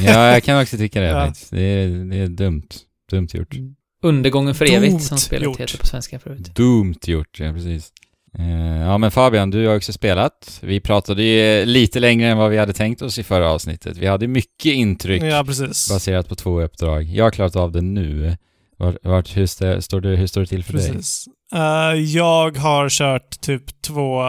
[0.06, 1.34] Ja, jag kan också tycka det Ja.
[1.52, 2.68] Det är, det är dumt.
[3.12, 3.56] Dumt gjort.
[4.02, 5.60] Undergången för evigt, som Dumt spelet gjort.
[5.60, 6.56] heter på svenska förut.
[6.56, 7.92] Dumt gjort, ja precis.
[8.38, 10.60] Eh, ja men Fabian, du har också spelat.
[10.64, 13.98] Vi pratade ju lite längre än vad vi hade tänkt oss i förra avsnittet.
[13.98, 15.90] Vi hade mycket intryck Ja, precis.
[15.90, 17.04] baserat på två uppdrag.
[17.04, 18.38] Jag har klarat av det nu.
[18.78, 20.92] Vart, vart, hur, stä- står det, hur står det till för dig?
[20.92, 21.26] precis.
[21.54, 24.24] Eh, jag har kört typ två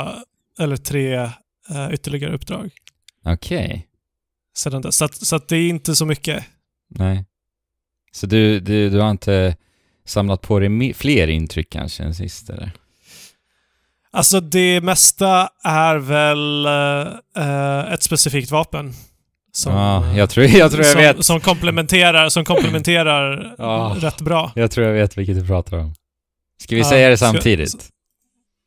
[0.60, 1.14] eller tre
[1.70, 2.70] eh, ytterligare uppdrag
[3.24, 3.86] Okej.
[4.56, 4.96] sedan dess.
[4.96, 6.44] Så, att, så att det är inte så mycket.
[6.88, 7.24] Nej.
[8.12, 9.56] Så du, du, du har inte
[10.06, 12.70] samlat på dig fler intryck kanske än sist eller?
[14.12, 16.66] Alltså det mesta är väl
[17.36, 18.92] eh, ett specifikt vapen.
[19.52, 21.24] Som, Ja, jag tror jag, tror jag som, vet.
[21.24, 23.96] som komplementerar, som komplementerar Ja.
[23.98, 24.52] rätt bra.
[24.54, 25.94] Jag tror jag vet vilket du pratar om.
[26.62, 27.88] Ska vi Ja, säga det samtidigt?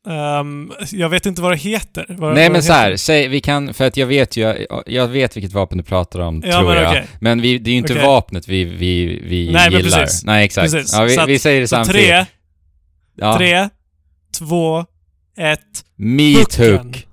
[0.08, 2.06] Ehm, jag vet inte vad det heter.
[2.08, 2.96] Vad, Nej vad men det så här, heter.
[2.96, 6.20] säg, vi kan, för att jag vet ju, jag, jag vet vilket vapen du pratar
[6.20, 6.90] om, Ja, tror men jag.
[6.90, 7.06] okej.
[7.20, 8.06] Men vi, det är ju inte Okej.
[8.06, 9.98] vapnet vi, vi, vi Nej, men gillar.
[10.00, 10.24] precis.
[10.24, 10.72] Nej, exakt.
[10.72, 10.92] Precis.
[10.92, 12.00] Ja, vi, att- vi säger det samtidigt.
[12.06, 12.26] tre,
[13.16, 13.36] ja.
[13.36, 13.68] tre,
[14.38, 14.84] två,
[15.38, 15.60] ett.
[15.96, 17.06] Meat hook.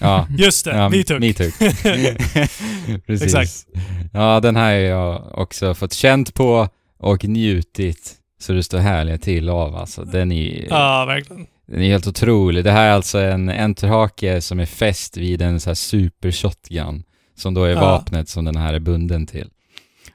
[0.00, 0.26] Ja.
[0.38, 1.20] Just det, ja vi tog.
[1.20, 1.54] Meat hook.
[3.06, 3.34] Precis.
[3.34, 3.66] Exakt.
[4.12, 6.68] Ja, den här har jag också fått känt på
[6.98, 10.04] och njutit så det står härliga till av alltså.
[10.04, 11.46] Den är, Ja, verkligen.
[11.66, 12.64] Den är helt otrolig.
[12.64, 17.02] Det här är alltså en enterhake som är fäst vid en så här super shotgun
[17.36, 17.80] som då är Ja.
[17.80, 19.48] vapnet som den här är bunden till.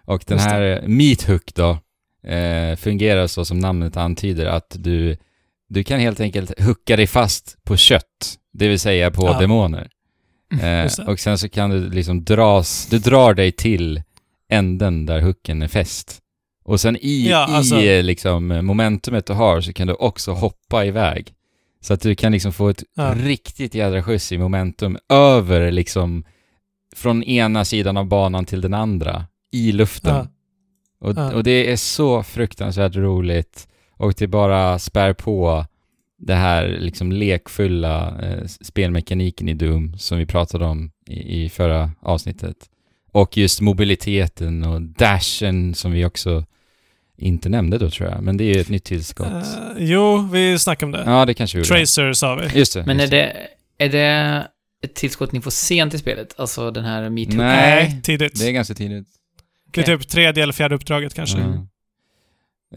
[0.06, 1.70] Och den här meat hook då
[2.30, 5.18] eh, fungerar så som namnet antyder att du,
[5.70, 9.40] du kan helt enkelt hucka dig fast på kött, det vill säga på Ja.
[9.40, 9.90] demoner.
[10.62, 11.04] Eh, Just det.
[11.06, 14.02] och sen så kan du liksom dras, du drar dig till
[14.50, 16.18] änden där hooken är fäst.
[16.64, 20.32] Och sen i, Ja, alltså- i eh, liksom momentumet du har så kan du också
[20.32, 21.34] hoppa iväg.
[21.82, 23.14] Så att du kan liksom få ett Ja.
[23.18, 26.24] riktigt jädra skjuts i momentum över liksom
[26.96, 30.16] från ena sidan av banan till den andra i luften.
[30.16, 30.28] Ja.
[31.08, 31.34] Och, Ja.
[31.34, 35.66] och det är så fruktansvärt roligt och det bara spär på
[36.18, 41.92] det här liksom lekfulla eh, spelmekaniken i Doom som vi pratade om i, i förra
[42.02, 42.58] avsnittet.
[43.12, 46.46] Och just mobiliteten och dashen som vi också
[47.22, 49.28] inte nämnde då tror jag, men det är ju ett nytt tillskott.
[49.28, 49.44] Eh,
[49.78, 51.12] jo, vi snackade om det.
[51.12, 51.80] ja, det kanske vi gjorde.
[51.80, 52.60] Tracer sa vi.
[52.60, 52.86] Just det.
[52.86, 53.48] Men är just det,
[53.78, 54.48] är det
[54.84, 56.34] ett tillskott ni får sent i spelet?
[56.38, 57.38] Alltså den här metoo?
[57.38, 58.40] Nej, tidigt.
[58.40, 59.08] Det är ganska tidigt.
[59.72, 61.38] Det är typ tredje eller fjärde uppdraget kanske.
[61.40, 61.68] Ja.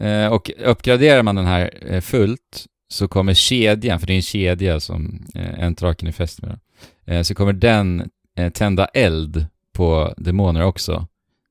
[0.05, 4.21] Eh, och uppgraderar man den här eh, fullt så kommer kedjan, för det är en
[4.21, 6.59] kedja som eh, entraken är fäst med,
[7.05, 11.07] eh, så kommer den eh, tända eld på demoner också.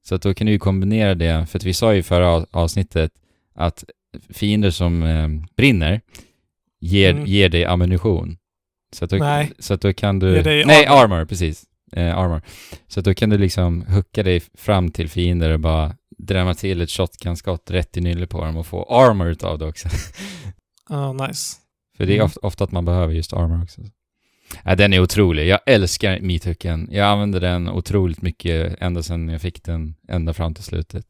[0.06, 2.28] Så att då kan du ju kombinera det, för att vi sa ju i förra
[2.28, 3.12] av- avsnittet
[3.54, 3.84] att
[4.30, 6.00] fiender som eh, brinner
[6.80, 7.26] ger, Mm.
[7.26, 8.36] ger dig ammunition.
[8.92, 9.52] Så att då, Nej.
[9.58, 10.42] Så att då kan du...
[10.42, 11.16] Nej, armor.
[11.16, 11.64] armor, precis.
[11.92, 12.42] Eh, armor.
[12.88, 16.80] Så att då kan du liksom hucka dig fram till fiender och bara drämma till
[16.80, 19.88] ett shotgun-skott rätt i nyllet på dem och få armor utav det också.
[20.88, 21.56] Ja, nice.
[21.96, 22.26] För det är Mm.
[22.26, 23.80] ofta, ofta att man behöver just armor också.
[24.64, 25.48] Ja, den är otrolig.
[25.48, 26.88] Jag älskar meathooken.
[26.90, 31.06] Jag använder den otroligt mycket ända sedan jag fick den ända fram till slutet.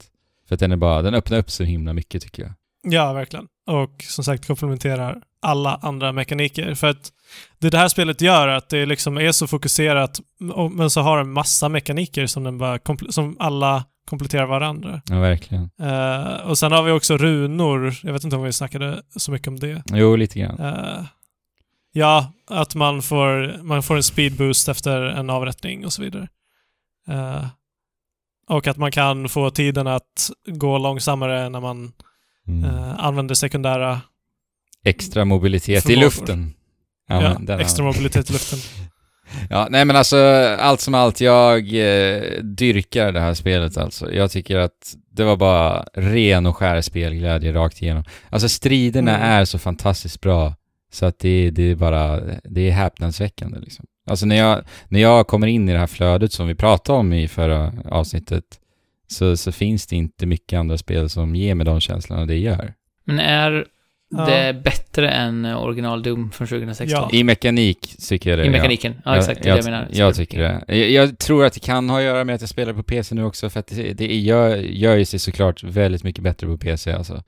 [0.49, 2.53] För att den är bara, den öppnar upp så himla mycket tycker jag.
[2.83, 3.47] Ja, verkligen.
[3.67, 6.75] Och som sagt komplementerar alla andra mekaniker.
[6.75, 7.13] För att
[7.59, 10.21] det det här spelet gör att det liksom är så fokuserat,
[10.73, 12.79] men så har den massa mekaniker som, den bara
[13.09, 15.03] som alla kompletterar varandra.
[15.07, 15.71] Ja, verkligen.
[15.81, 17.95] Eh, och sen har vi också runor.
[18.03, 19.83] Jag vet inte om vi snackade så mycket om det.
[19.87, 20.59] Jo, lite grann.
[20.59, 21.05] Eh,
[21.95, 26.29] ja, att man får, man får en speed boost efter en avrättning och så vidare.
[27.09, 27.47] Eh,
[28.49, 31.93] och att man kan få tiden att gå långsammare när man
[32.49, 32.65] Mm.
[32.65, 34.01] eh, använder sekundära
[34.85, 36.01] Extra mobilitet i Förmågor.
[36.05, 36.55] luften.
[37.09, 38.59] Ja, men den extra mobilitet i luften.
[39.51, 40.17] Ja, nej men alltså
[40.61, 44.13] allt som allt, jag eh, dyrkar det här spelet alltså.
[44.13, 48.05] Jag tycker att det var bara ren och skär spelglädje rakt igenom.
[48.31, 49.31] Alltså striderna Mm.
[49.31, 50.55] är så fantastiskt bra
[50.95, 53.87] så att det, det är bara, det är häpnadsväckande liksom.
[54.07, 57.13] Alltså när jag, när jag kommer in i det här flödet som vi pratade om
[57.13, 58.45] i förra avsnittet
[59.07, 62.75] så, så finns det inte mycket andra spel som ger mig de känslorna det gör.
[63.05, 63.67] Men är
[64.17, 64.27] Ja.
[64.27, 67.09] det bättre än original Doom från 2016?
[67.13, 67.19] Ja.
[67.19, 68.43] I mekanik tycker jag det.
[68.43, 68.53] I ja.
[68.53, 68.95] mekaniken?
[69.05, 69.43] Ja, exakt.
[69.43, 69.89] Det är jag, det jag menar.
[69.93, 70.65] Jag tycker det.
[70.77, 73.15] Jag, jag tror att det kan ha att göra med att jag spelar på PC
[73.15, 76.59] nu också, för att det, det gör, gör ju sig såklart väldigt mycket bättre på
[76.59, 77.23] PC alltså.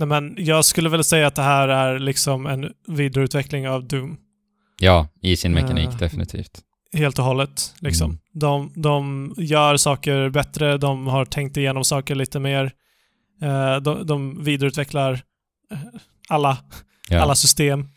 [0.00, 4.16] Nej, men jag skulle väl säga att det här är liksom en vidareutveckling av Doom.
[4.80, 6.60] Ja, i sin mekanik, Eh, definitivt.
[6.92, 7.74] Helt och hållet.
[7.80, 8.10] Liksom.
[8.10, 8.20] Mm.
[8.32, 12.72] De, de gör saker bättre, de har tänkt igenom saker lite mer.
[13.42, 15.12] Eh, de, de vidareutvecklar
[15.72, 15.78] eh,
[16.28, 16.58] alla,
[17.08, 17.20] Ja.
[17.20, 17.88] alla system.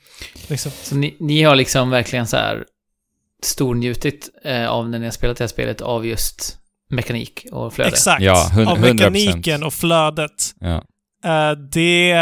[0.49, 0.71] Liksom.
[0.71, 2.63] Så ni, ni har liksom verkligen så här
[3.43, 6.57] stornjutit eh, av när ni har spelat det här spelet av just
[6.89, 7.89] mekanik och flöde?
[7.89, 8.21] Exakt.
[8.23, 8.93] Ja, hund- av 100%.
[8.93, 10.55] mekaniken och flödet.
[10.59, 10.83] Ja.
[11.23, 12.13] Eh, det,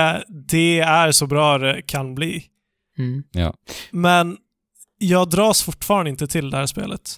[0.49, 2.43] det är så bra det kan bli.
[2.97, 3.23] Mm.
[3.91, 4.37] Men
[4.97, 7.17] jag dras fortfarande inte till det här spelet.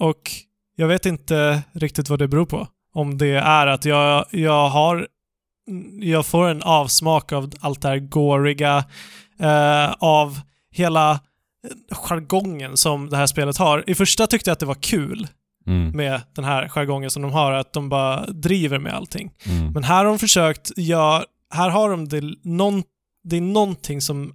[0.00, 0.30] Och
[0.76, 2.68] jag vet inte riktigt vad det beror på.
[2.94, 5.08] Om det är att jag, jag har...
[6.00, 8.84] Jag får en avsmak av allt det här gåriga,
[9.40, 11.20] eh, av hela
[11.90, 13.84] jargongen som det här spelet har.
[13.90, 15.28] I första tyckte jag att det var kul
[15.66, 15.90] Mm.
[15.90, 19.30] med den här jargongen som de har, att de bara driver med allting.
[19.46, 19.72] Mm.
[19.72, 22.82] Men här har de försökt göra, här har de det, någon,
[23.24, 24.32] det är någonting som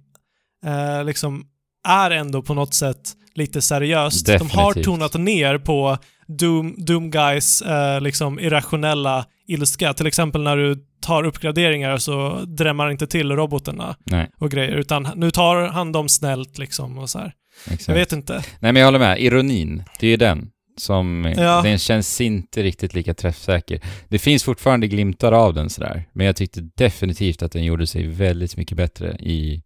[0.66, 1.44] eh, liksom
[1.88, 4.26] är ändå på något sätt lite seriöst.
[4.26, 4.84] De har Definitivt.
[4.84, 9.94] tonat ner på Doom, Doom Guys eh, liksom irrationella ilska.
[9.94, 15.08] Till exempel när du tar uppgraderingar så drämmer inte till robotarna Nej, och grejer, utan
[15.16, 17.32] nu tar han dem snällt liksom och så här.
[17.66, 17.88] exakt.
[17.88, 18.32] Jag vet inte.
[18.34, 21.62] Nej men jag håller med, ironin, det är ju den som, Ja.
[21.62, 23.80] den känns inte riktigt lika träffsäker.
[24.08, 28.06] Det finns fortfarande glimtar av den sådär, men jag tyckte definitivt att den gjorde sig
[28.06, 29.62] väldigt mycket bättre i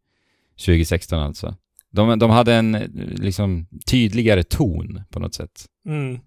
[0.66, 1.55] 2016 alltså.
[1.92, 2.72] De, de hade en
[3.16, 5.64] liksom tydligare ton på något sätt.
[5.86, 6.18] Mm.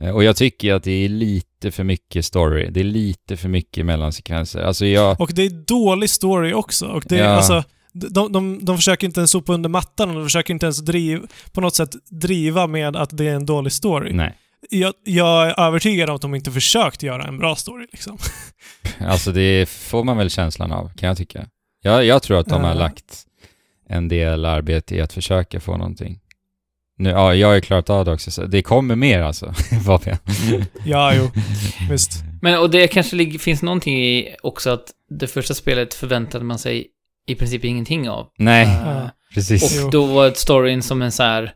[0.00, 2.70] Eh, Och jag tycker att det är lite för mycket story.
[2.70, 4.60] Det är lite för mycket mellansekvenser.
[4.60, 5.20] Alltså jag...
[5.20, 6.86] Och det är dålig story också.
[6.86, 7.30] Och det är, Ja.
[7.30, 10.78] alltså, de, de, de försöker inte ens sopa under mattan och de försöker inte ens
[10.78, 14.12] driv, på något sätt driva med att det är en dålig story.
[14.12, 14.36] Nej.
[14.70, 18.18] Jag, jag är övertygad om att de inte försökt göra en bra story liksom.
[18.98, 21.46] Alltså det får man väl känslan av, kan jag tycka.
[21.82, 23.26] Jag, jag tror att de har lagt
[23.88, 26.20] en del arbete i att försöka få någonting.
[26.98, 29.54] Nu, ja, jag har ju klarat av det också, så det kommer mer alltså.
[30.84, 31.30] Ja, jo.
[31.90, 32.12] Visst.
[32.42, 36.86] Men och det kanske finns någonting i också att det första spelet förväntade man sig
[37.26, 38.28] i princip ingenting av.
[38.38, 39.10] Nej, Ja.
[39.34, 39.84] precis.
[39.84, 41.54] Och då var storyn som en så här...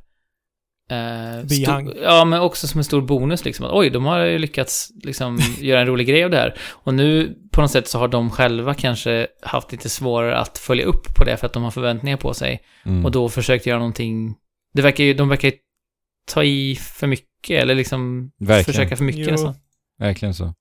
[0.90, 1.92] Eh, Bihang.
[2.02, 3.66] ja, men också som en stor bonus liksom.
[3.66, 6.54] Att, oj, de har ju lyckats liksom göra en rolig grej av det här.
[6.70, 10.84] Och nu på något sätt så har de själva kanske haft lite svårare att följa
[10.84, 12.60] upp på det för att de har förväntningar på sig.
[12.84, 13.04] Mm.
[13.04, 14.34] Och då försökt göra någonting...
[14.74, 15.54] Det verkar ju, de verkar ju
[16.32, 18.64] ta i för mycket, eller liksom Verkligen.
[18.64, 19.30] försöka för mycket Jo.
[19.32, 19.54] nästan.
[19.98, 20.54] Verkligen så.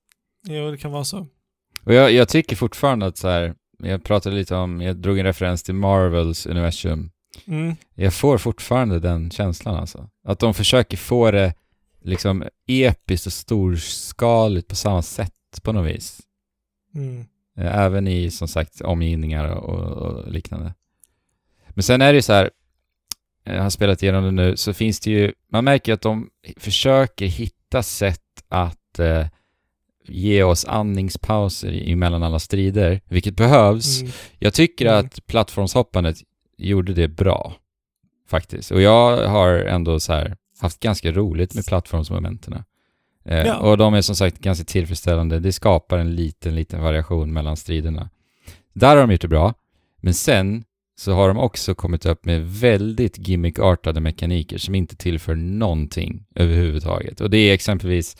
[0.48, 1.26] Jo, det kan vara så.
[1.84, 5.24] Och jag, jag tycker fortfarande att så här, jag pratade lite om, jag drog en
[5.24, 7.10] referens till Marvels universum.
[7.46, 7.76] Mm.
[7.94, 10.08] Jag får fortfarande den känslan alltså.
[10.24, 11.54] Att de försöker få det
[12.02, 16.20] liksom episkt och storskaligt på samma sätt på något vis.
[16.94, 17.26] Mm.
[17.58, 20.74] Eh, Även i som sagt omgivningar och, och liknande.
[21.68, 22.50] Men sen är det ju så här,
[23.44, 27.26] jag har spelat igenom det nu, så finns det ju, man märker att de försöker
[27.26, 29.26] hitta sätt att eh,
[30.08, 34.00] ge oss andningspauser emellan alla strider, vilket behövs.
[34.00, 34.12] Mm.
[34.38, 34.98] Jag tycker Mm.
[35.06, 36.16] att plattformshoppandet
[36.58, 37.54] gjorde det bra,
[38.28, 38.70] faktiskt.
[38.70, 42.52] Och jag har ändå så här haft ganska roligt med plattformsmomenten.
[43.24, 43.56] Eh, Ja.
[43.58, 45.38] Och de är som sagt ganska tillfredsställande.
[45.40, 48.10] Det skapar en liten, liten variation mellan striderna.
[48.72, 49.54] Där har de gjort det bra.
[50.00, 50.64] Men sen
[50.96, 57.20] så har de också kommit upp med väldigt gimmickartade mekaniker som inte tillför någonting överhuvudtaget.
[57.20, 58.16] Och det är exempelvis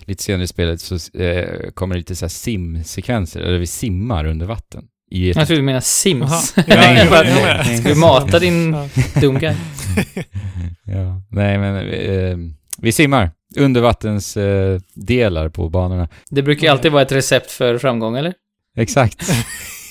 [0.00, 4.24] lite senare i spelet så eh, kommer det lite så här simsekvenser, eller vi simmar
[4.24, 4.84] under vatten.
[5.10, 6.54] I ett Jag trodde du menade Sims.
[6.66, 7.64] Ja.
[7.78, 8.88] Ska du mata din Ja.
[9.20, 9.54] dum guy?
[10.84, 12.36] ja, nej men eh,
[12.78, 13.30] vi simmar.
[13.56, 16.08] Undervattens eh, delar på banorna.
[16.30, 18.34] Det brukar ju alltid vara ett recept för framgång, eller?
[18.76, 19.32] Exakt.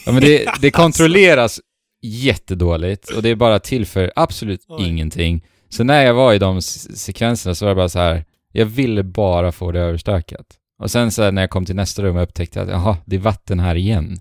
[0.05, 1.59] Ja, men det, det kontrolleras
[2.01, 4.87] jättedåligt och det är bara till för absolut Oj.
[4.87, 5.45] ingenting.
[5.69, 9.03] Så när jag var i de sekvenserna så var det bara så här, jag ville
[9.03, 10.45] bara få det överstökat.
[10.79, 13.15] Och sen så här, när jag kom till nästa rum och upptäckte att jaha, det
[13.15, 14.17] är vatten här igen.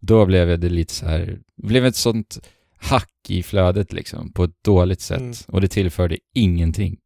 [0.00, 2.38] Då blev det lite så här, det blev ett sånt
[2.78, 5.20] hack i flödet liksom, på ett dåligt sätt.
[5.20, 5.34] Mm.
[5.48, 6.96] Och det tillförde ingenting.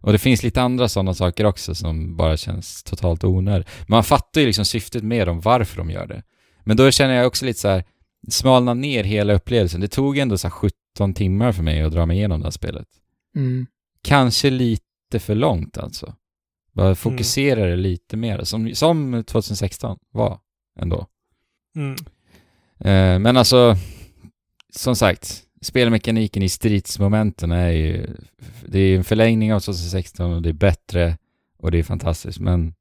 [0.00, 3.68] Och det finns lite andra sådana saker också som bara känns totalt onödigt.
[3.88, 6.22] Man fattar ju liksom syftet med dem, varför de gör det.
[6.64, 7.84] Men då känner jag också lite så här,
[8.28, 9.80] smalna ner hela upplevelsen.
[9.80, 12.50] Det tog ändå så här 17 timmar för mig att dra mig igenom det här
[12.50, 12.86] spelet.
[13.36, 13.66] Mm.
[14.02, 14.84] Kanske lite
[15.18, 16.14] för långt alltså.
[16.72, 20.38] Bara fokusera det lite mer, som, som 2016 var
[20.80, 21.06] ändå.
[21.76, 21.94] Mm.
[22.78, 23.76] Eh, men alltså,
[24.72, 28.16] som sagt, spelmekaniken i stridsmomenten är ju,
[28.66, 31.18] det är en förlängning av 2016 och det är bättre
[31.58, 32.74] och det är fantastiskt, men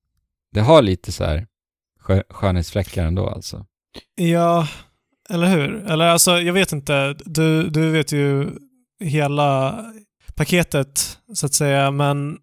[0.51, 1.47] det har lite så här
[1.99, 3.65] skö- skönhetsfläckar ändå alltså.
[4.15, 4.67] Ja,
[5.29, 5.75] eller hur?
[5.75, 7.15] Eller alltså, jag vet inte.
[7.25, 8.49] Du, du vet ju
[8.99, 9.79] hela
[10.39, 12.37] paketet, så att säga, men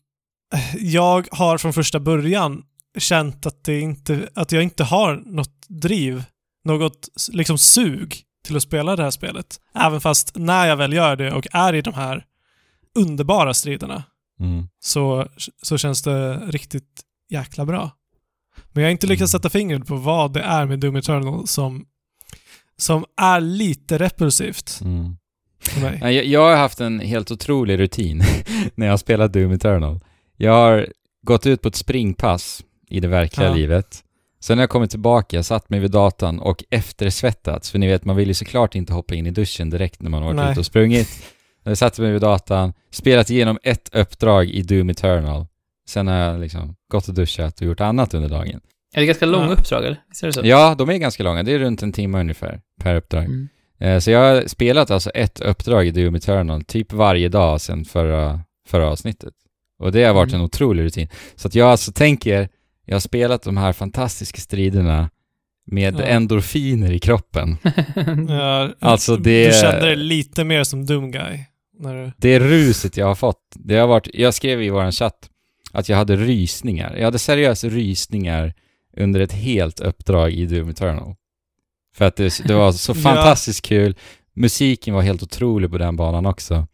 [0.78, 2.62] jag har från första början
[2.99, 6.24] känt att, det inte, att jag inte har något driv,
[6.64, 9.61] något liksom sug till att spela det här spelet.
[9.74, 12.24] Även fast när jag väl gör det och är i de här
[12.94, 14.05] underbara striderna
[14.40, 14.68] Mm.
[14.81, 15.27] så,
[15.62, 17.90] så känns det riktigt jäkla bra.
[18.73, 19.39] Men jag har inte lyckats Mm.
[19.40, 21.86] sätta fingret på vad det är med Doom Eternal som,
[22.77, 25.16] som är lite repulsivt Mm.
[26.01, 28.22] Nej, Jag, jag har haft en helt otrolig rutin
[28.74, 30.01] när jag har spelat Doom Eternal.
[30.36, 30.86] Jag har
[31.22, 33.55] gått ut på ett springpass i det verkliga Ja.
[33.55, 34.02] livet.
[34.40, 38.16] Sen har jag kommit tillbaka, satt mig vid datan och eftersvettats, för ni vet, man
[38.16, 40.51] vill ju såklart inte hoppa in i duschen direkt när man har varit Nej.
[40.51, 41.09] ute och sprungit.
[41.64, 45.47] Jag satte mig vid datan, spelat igenom ett uppdrag i Doom Eternal.
[45.88, 48.60] Sen har jag liksom gått och duschat och gjort annat under dagen.
[48.94, 49.52] Är det ganska långa Ja.
[49.52, 50.01] uppdrag, eller?
[50.22, 50.40] Är det så?
[50.44, 51.43] Ja, de är ganska långa.
[51.43, 53.24] Det är runt en timme ungefär per uppdrag.
[53.24, 53.48] Mm.
[53.81, 57.85] Eh, Så jag har spelat alltså ett uppdrag i Doom Eternal typ varje dag sedan
[57.85, 59.35] förra, förra avsnittet.
[59.78, 60.40] Och det har varit Mm.
[60.40, 61.09] en otrolig rutin.
[61.35, 62.48] Så att jag alltså tänker,
[62.86, 65.11] jag har spelat de här fantastiska striderna
[65.66, 66.05] med Ja.
[66.05, 67.57] endorfiner i kroppen.
[68.28, 71.39] Ja, Alltså, det- Du kände dig lite mer som Doom Guy.
[71.78, 72.12] När du...
[72.16, 75.31] Det ruset jag har fått, det har varit, jag skrev i våran chatt
[75.73, 76.94] att jag hade rysningar.
[76.97, 78.55] Jag hade seriöst rysningar
[78.97, 81.15] under ett helt uppdrag i Doom Eternal.
[81.97, 83.01] För att det, det var så Ja.
[83.01, 83.94] fantastiskt kul.
[84.35, 86.66] Musiken var helt otrolig på den banan också.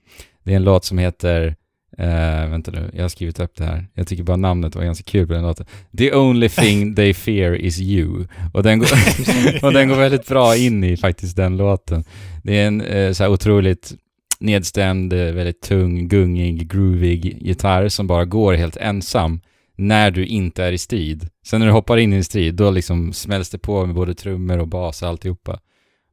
[0.44, 1.56] Det är en låt som heter
[1.98, 3.86] Eh, vänta nu, jag har skrivit upp det här.
[3.94, 5.66] Jag tycker bara namnet var ganska kul på den låten.
[5.98, 8.26] The only thing they fear is you.
[8.54, 8.88] Och den går,
[9.62, 12.04] och den går väldigt bra in i faktiskt den låten.
[12.42, 13.92] Det är en eh, så här otroligt
[14.40, 19.40] nedstämd, eh, väldigt tung, gungig, groovig gitarr som bara går helt ensam
[19.76, 21.28] när du inte är i strid.
[21.46, 24.14] Sen när du hoppar in i en strid, då liksom smälls det på med både
[24.14, 25.60] trummor och bas och alltihopa.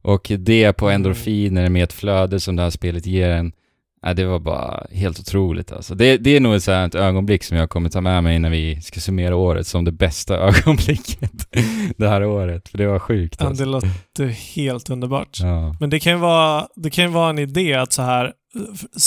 [0.02, 3.52] Och det på endorfiner med ett flöde som det här spelet ger en,
[4.02, 5.94] ja, det var bara helt otroligt alltså.
[5.94, 8.80] Det, det är nog ett sånt ögonblick som jag kommer ta med mig när vi
[8.80, 11.48] ska summera året som det bästa ögonblicket
[11.96, 12.68] det här året.
[12.68, 13.64] För det var sjukt Ja, alltså.
[13.64, 15.38] det låter helt underbart.
[15.40, 15.76] Ja.
[15.80, 18.32] Men det kan ju vara, det kan vara en idé att så här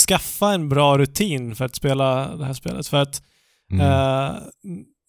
[0.08, 2.86] skaffa en bra rutin för att spela det här spelet.
[2.86, 3.22] För att
[3.80, 4.34] Mm.
[4.34, 4.36] eh,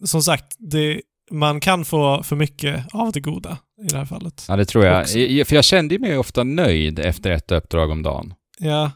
[0.05, 1.01] som sagt, det,
[1.31, 4.45] man kan få för mycket av det goda i det här fallet.
[4.47, 5.01] Ja, det tror jag.
[5.01, 5.13] också.
[5.45, 8.33] För jag kände mig ofta nöjd efter ett uppdrag om dagen.
[8.59, 8.91] Ja,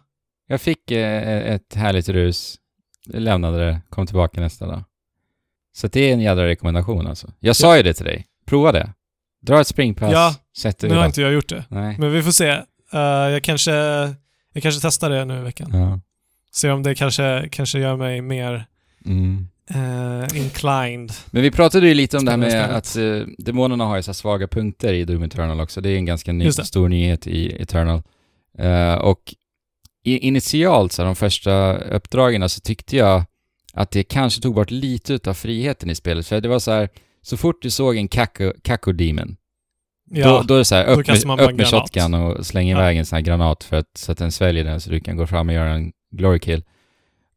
[0.48, 2.56] Jag fick eh, ett härligt rus,
[3.08, 4.84] lämnade det, kom tillbaka nästa dag.
[5.76, 7.34] Så det är en jädra rekommendation alltså.
[7.40, 8.26] Jag sa ju det till dig.
[8.46, 8.94] Prova det.
[9.42, 11.66] Dra ett springpass, Ja, sätt dig nu har inte jag gjort det.
[11.70, 11.96] Nej.
[12.00, 12.50] Men vi får se.
[12.94, 13.72] Eh, jag, kanske,
[14.54, 15.70] jag kanske testar det nu i veckan.
[15.74, 16.00] Ja.
[16.52, 18.66] Se om det kanske, kanske gör mig mer
[19.06, 19.48] Mm.
[19.76, 21.12] Eh, inclined.
[21.32, 24.14] Men vi pratade ju lite om det här med att uh, demonerna har ju så
[24.14, 25.82] svaga punkter i Doom Eternal också.
[25.82, 28.02] Det är en ganska ny, stor nyhet i Eternal.
[28.58, 29.36] Eh, och
[30.04, 33.24] initialt, så här, de första uppdragen, så tyckte jag
[33.74, 36.28] att det kanske tog bort lite utav friheten i spelet.
[36.28, 36.90] För det var så här,
[37.22, 39.38] så fort du såg en Kako, Kako Demon,
[40.12, 42.78] Ja, då, då är det så här, upp med, upp med shotgun och släng Ja.
[42.78, 45.18] iväg en sån här granat för att, så att den sväljer den så du kan
[45.18, 46.64] gå fram och göra en glory kill.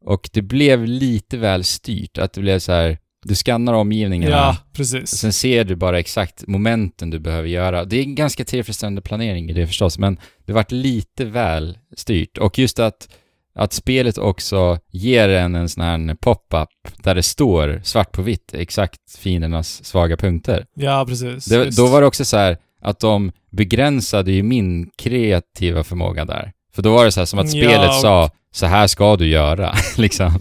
[0.05, 4.57] Och det blev lite väl styrt, att det blev så här, du skannar omgivningarna, ja
[4.73, 5.09] precis.
[5.09, 7.85] sen ser du bara exakt momenten du behöver göra.
[7.85, 12.37] Det är en ganska tillfredsställande planering i det förstås, men det vart lite väl styrt.
[12.37, 13.09] Och just att,
[13.55, 16.69] att spelet också ger en en sån här pop-up
[17.03, 20.65] där det står svart på vitt exakt fiendernas svaga punkter.
[20.75, 21.45] Ja, precis.
[21.45, 26.51] Det, då var det också så här att de begränsade ju min kreativa förmåga där.
[26.75, 29.15] För då var det så här som att Ja, spelet och- sa så här ska
[29.15, 30.39] du göra, liksom.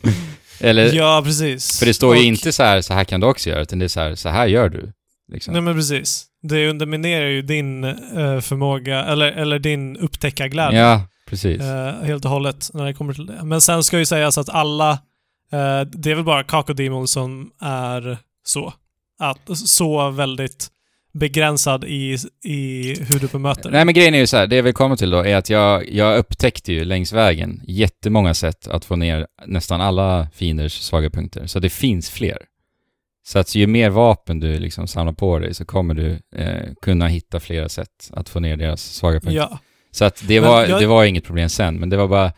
[0.61, 1.79] Eller, Ja, precis.
[1.79, 3.79] för det står ju Och- inte så här, så här kan du också göra, utan
[3.79, 4.93] det är så här, så här gör du.
[5.33, 5.53] Liksom.
[5.53, 6.27] Nej men precis.
[6.43, 10.81] Det underminerar ju din eh, förmåga, eller, eller din upptäckarglädje.
[10.81, 11.61] Ja, precis.
[11.61, 13.41] Eh, helt och hållet när det kommer till det.
[13.45, 14.91] Men sen ska ju sägas att alla,
[15.53, 18.73] eh, det är väl bara Kako Demon som är så.
[19.19, 20.69] Att, så väldigt
[21.13, 24.63] begränsad i, i hur du bemöter Nej men grejen är ju så här, det jag
[24.63, 28.85] vill komma till då är att jag, jag upptäckte ju längs vägen jättemånga sätt att
[28.85, 31.47] få ner nästan alla fienders svaga punkter.
[31.47, 32.39] Så det finns fler.
[33.27, 37.07] Så att ju mer vapen du liksom samlar på dig så kommer du eh, kunna
[37.09, 39.37] hitta flera sätt att få ner deras svaga punkter.
[39.37, 39.59] Ja,
[39.91, 42.33] Så att det Men var, jag- det var inget problem sen, men det var bara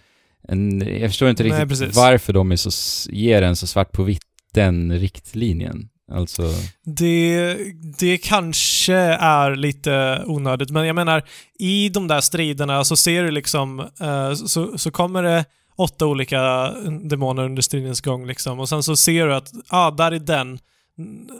[0.48, 1.96] en, jag förstår inte Nej, riktigt precis.
[1.96, 2.70] varför de är så,
[3.12, 4.22] ger en så svart på vitt
[4.54, 5.88] den riktlinjen.
[6.12, 6.42] Alltså,
[6.84, 7.56] det,
[7.98, 11.22] det kanske är lite onödigt, men jag menar
[11.58, 15.44] i de där striderna så ser du liksom, eh, så, så kommer det
[15.76, 16.70] åtta olika
[17.02, 20.18] demoner under stridens gång liksom och sen så ser du att, ja, ah, där är
[20.18, 20.58] den.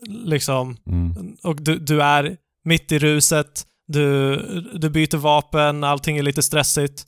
[0.07, 1.37] Liksom, mm.
[1.43, 4.37] och du, du är mitt i ruset, du,
[4.75, 7.07] du byter vapen, allting är lite stressigt.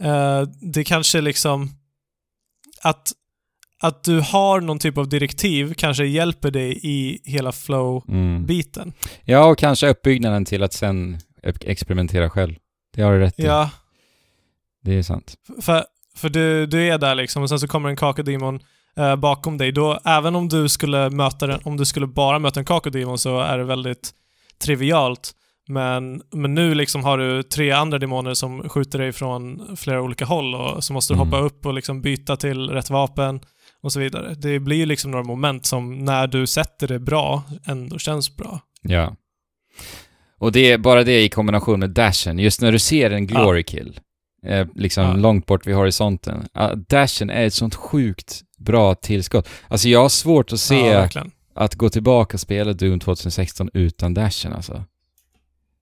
[0.00, 1.70] Eh, det kanske liksom
[2.82, 3.12] att,
[3.86, 8.82] att du har någon typ av direktiv kanske hjälper dig i hela flow-biten.
[8.82, 8.94] Mm.
[9.24, 12.54] Ja, och kanske uppbyggnaden till att sen ex- experimentera själv.
[12.94, 13.44] Det har du rätt i.
[13.44, 13.70] Ja,
[14.82, 15.34] Det är sant.
[15.62, 15.84] för,
[16.16, 18.60] för du, du är där liksom och sen så kommer en kakodemon
[18.96, 19.72] eh, bakom dig.
[19.72, 23.40] Då, även om du skulle möta den, om du skulle bara möta en kakodemon så
[23.40, 24.10] är det väldigt
[24.58, 25.32] trivialt.
[25.68, 30.24] Men, men nu liksom har du tre andra demoner som skjuter dig från flera olika
[30.24, 31.26] håll och så måste du Mm.
[31.28, 33.40] hoppa upp och liksom byta till rätt vapen
[33.84, 34.34] och så vidare.
[34.38, 38.60] Det blir ju liksom några moment som när du sätter det bra ändå känns bra.
[38.82, 39.16] Ja.
[40.38, 42.38] Och det är bara det i kombination med dashen.
[42.38, 44.00] Just när du ser en glory kill,
[44.46, 45.14] eh, liksom Ja.
[45.16, 46.46] långt bort vid horisonten.
[46.88, 49.48] Dashen är ett sånt sjukt bra tillskott.
[49.68, 51.08] Alltså jag har svårt att se Ja,
[51.54, 54.84] att gå tillbaka och spela Doom 2016 utan dashen alltså.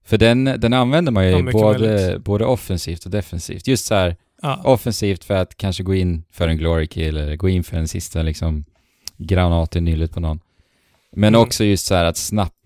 [0.04, 2.24] För den, den använder man ju både, möjligt.
[2.24, 3.66] både offensivt och defensivt.
[3.66, 4.60] Just så här, Ja.
[4.64, 7.88] offensivt för att kanske gå in för en glory kill eller gå in för en
[7.88, 8.64] sista liksom
[9.16, 10.40] granat i nyllet på någon.
[11.16, 11.40] Men Mm.
[11.40, 12.56] också just så här att snabbt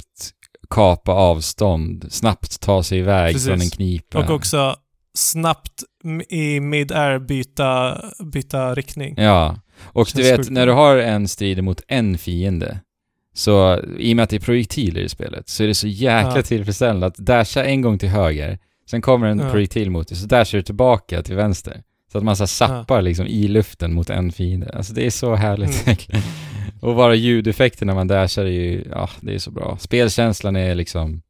[0.70, 3.48] kapa avstånd, snabbt ta sig iväg Precis.
[3.48, 4.19] från en knipa.
[4.19, 4.77] Och också
[5.15, 5.82] snabbt
[6.28, 9.15] i mid-air byta, byta riktning.
[9.19, 12.81] Ja, och du vet sjukt när du har en strid mot en fiende
[13.35, 16.36] så i och med att det är projektiler i spelet så är det så jäkla
[16.36, 16.43] Ja.
[16.43, 19.51] tillfredsställande att dasha en gång till höger sen kommer en Ja.
[19.51, 21.83] projektil mot dig så dashar du tillbaka till vänster.
[22.13, 24.71] Så att man så här zappar liksom i luften mot en fiende.
[24.75, 26.23] Alltså det är så härligt Mm.
[26.81, 29.77] Och bara ljudeffekterna man dashar är ju, ja det är så bra.
[29.81, 31.23] Spelkänslan är liksom,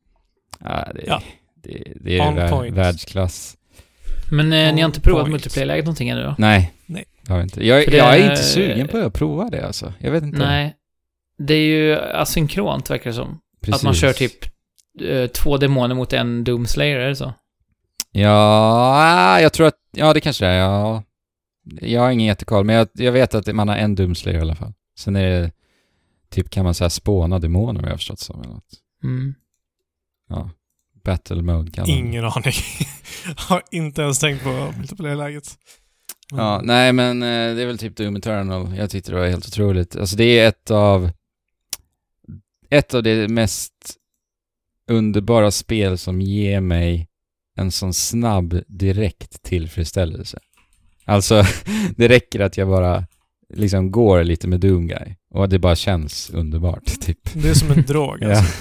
[0.65, 1.23] ja det, Ja.
[1.63, 2.75] det, det är vär, point.
[2.77, 3.57] världsklass.
[4.31, 6.35] Men eh, ni har inte provat multiplayer-läget någonting ännu då?
[6.39, 6.73] Nej.
[6.87, 7.05] Nej.
[7.27, 7.67] Jag har inte.
[7.67, 9.93] Jag, det jag är är- inte sugen på att prova det alltså.
[9.99, 10.39] Jag vet inte.
[10.39, 10.75] Nej.
[11.39, 13.39] Det är ju asynkront verkar det som.
[13.61, 13.75] Precis.
[13.77, 14.45] Att man kör typ
[15.03, 17.33] eh, två demoner mot en Doomslayer, är det så?
[18.19, 21.03] Ja, jag tror att, ja det kanske det är, ja.
[21.81, 24.55] Jag har ingen jättekoll, men jag, jag vet att man har en Doomslayer i alla
[24.55, 24.73] fall.
[24.99, 25.53] Sen är det,
[26.31, 28.73] typ kan man säga spåna demoner om jag har förstått som eller något.
[29.05, 29.35] Mm.
[30.29, 30.51] Ja.
[31.05, 31.99] Battle mode kallar man.
[31.99, 32.55] Ingen aning.
[33.37, 35.49] har inte ens tänkt på multiplayer-läget.
[36.33, 36.45] Mm.
[36.45, 38.77] Ja, nej men eh, det är väl typ Doom Eternal.
[38.77, 39.97] Jag tyckte det var helt otroligt.
[39.97, 41.11] Alltså det är ett av,
[42.71, 43.97] ett av de mest
[44.91, 47.09] underbara spel som ger mig
[47.57, 50.39] en sån snabb, direkt tillfredsställelse.
[51.05, 51.43] Alltså,
[51.97, 53.05] det räcker att jag bara
[53.55, 57.19] liksom går lite med Doom Guy och det bara känns underbart, typ.
[57.35, 58.29] Det är som en drog Ja.
[58.39, 58.53] alltså.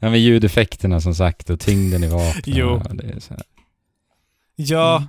[0.00, 2.42] ja, men ljudeffekterna som sagt och tyngden i vapnen.
[2.56, 2.82] Jo.
[3.28, 3.36] Ja.
[4.56, 5.08] Ja, Mm.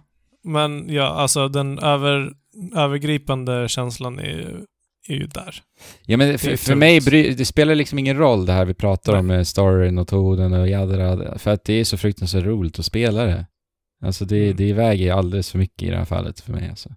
[0.54, 2.32] men ja, alltså den över,
[2.76, 4.66] övergripande känslan är, ju-
[5.08, 5.62] är ju där.
[6.06, 9.16] Ja men för, för mig, bry, det spelar liksom ingen roll det här vi pratar
[9.16, 9.38] om Nej.
[9.38, 13.24] med storyn och tonen och jadra, för att det är så fruktansvärt roligt att spela
[13.24, 13.46] det.
[14.02, 14.58] Alltså det, Mm.
[14.58, 16.90] det väger alldeles för mycket i det här fallet för mig alltså.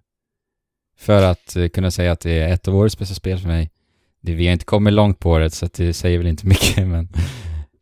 [0.97, 3.69] För att eh, kunna säga att det är ett av årets bästa spel för mig.
[4.21, 6.87] Det, vi har inte kommit långt på det så att det säger väl inte mycket
[6.87, 7.09] men,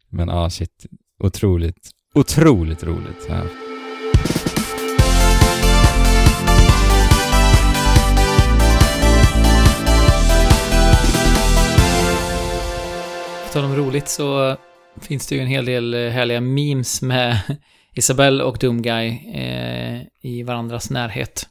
[0.10, 0.86] men ja ah, shit,
[1.24, 3.26] otroligt, otroligt roligt.
[3.30, 3.42] Ja.
[13.50, 14.58] På tal om roligt så
[15.02, 17.40] finns det ju en hel del eh, härliga memes med
[17.94, 21.48] Isabelle och Doomguy eh, i varandras närhet.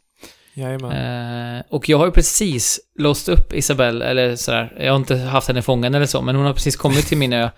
[0.55, 1.57] Jajamän.
[1.57, 5.49] Eh, och jag har ju precis låst upp Isabelle, eller sådär, jag har inte haft
[5.49, 7.49] henne fången eller så, men hon har precis kommit till min ö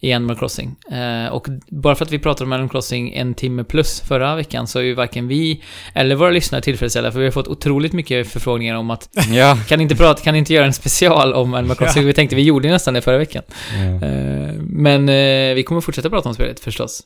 [0.00, 0.76] i Animal Crossing.
[0.90, 4.66] Eh, och bara för att vi pratade om Animal Crossing en timme plus förra veckan
[4.66, 5.62] så är ju varken vi
[5.94, 9.58] eller våra lyssnare tillfredsställda, för vi har fått otroligt mycket förfrågningar om att ja.
[9.68, 12.02] kan inte prata, kan inte göra en special om Animal Crossing?
[12.02, 12.06] Ja.
[12.06, 13.42] Vi tänkte vi gjorde nästan det förra veckan.
[13.72, 14.06] ja.
[14.06, 17.00] Eh, men eh, vi kommer fortsätta prata om spelet förstås.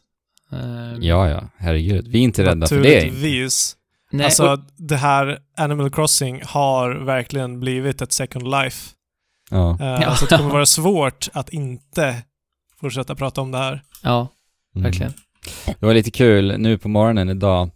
[0.52, 0.58] Eh,
[1.00, 2.08] Ja, ja, herregud.
[2.08, 2.94] Vi är inte rädda för det.
[2.94, 3.76] Naturligtvis.
[4.10, 8.90] nej, alltså, och, det här Animal Crossing har verkligen blivit ett second life.
[9.50, 9.70] Ja.
[9.80, 10.04] Eh, Ja.
[10.06, 12.16] Alltså det kommer vara svårt att inte
[12.82, 13.82] fortsätta prata om det här.
[14.02, 14.28] ja,
[14.76, 14.82] Mm.
[14.84, 15.12] verkligen.
[15.80, 17.70] Det var lite kul, nu på morgonen idag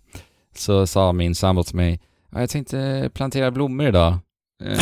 [0.56, 2.00] så sa min sambo till mig
[2.32, 4.18] "Ja, jag tänkte plantera blommor idag.
[4.64, 4.78] Eh,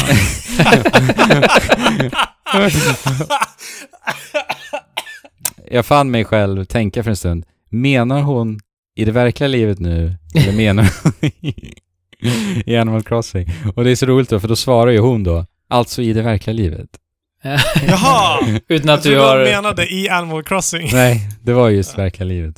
[5.70, 8.60] jag fann mig själv tänka för en stund, menar hon
[8.96, 11.74] i det verkliga livet nu, eller menar hon i-
[12.66, 13.46] i Animal Crossing?
[13.76, 16.22] Och det är så roligt då, för då svarar ju hon då, alltså i det
[16.22, 16.88] verkliga livet.
[17.88, 18.38] Jaha!
[18.68, 19.36] Utan Jag att du trodde har...
[19.36, 20.90] hon menade i Animal Crossing.
[20.92, 22.54] Nej, det var just verkliga livet.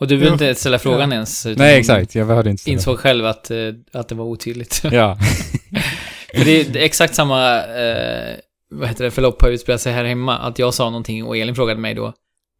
[0.00, 1.46] Och du behöver inte ställa frågan ens.
[1.46, 3.56] Utan Nej, exakt, jag hörde inte ställa Insåg själv att, eh,
[3.92, 4.82] att det var otydligt.
[4.92, 5.18] Ja.
[6.36, 8.36] För det är, exakt samma, eh,
[8.70, 10.38] vad heter det, förlopp har utspelat sig här hemma.
[10.38, 12.12] Att jag sa någonting och Elin frågade mig då,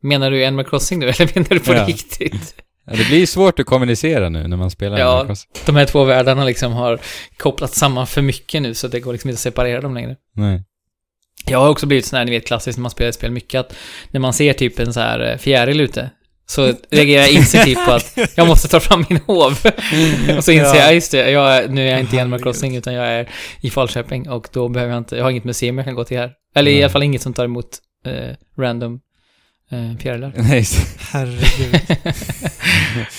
[0.03, 1.87] menar du Animal Crossing nu eller menar du på Ja.
[1.87, 2.55] riktigt?
[2.87, 5.07] Ja, det blir svårt att kommunicera nu när man spelar Ja.
[5.09, 5.51] Animal Crossing.
[5.67, 6.99] De här två världarna liksom har
[7.37, 10.17] kopplats samman för mycket nu så det går liksom inte att separera dem längre.
[10.35, 10.65] Nej.
[11.47, 13.75] Jag har också blivit sån här, ni vet klassiskt när man spelar spel mycket, att
[14.11, 16.11] när man ser typ en så här eh, fjäril ute,
[16.47, 19.59] så reagerar jag instinktivt på att jag måste ta fram min hov.
[20.37, 20.77] och så inser Ja.
[20.77, 22.43] jag, just det, jag, är- nu är jag inte i Animal.
[22.43, 23.29] Crossing utan jag är
[23.61, 26.19] i Falköping och då behöver jag inte, jag har inget museum jag kan gå till
[26.19, 26.33] här.
[26.55, 26.83] Eller i Nej.
[26.83, 29.01] alla fall inget som tar emot eh, random
[29.71, 30.33] eh, fjärilar.
[30.37, 30.65] Nej.
[31.13, 31.81] Herregud.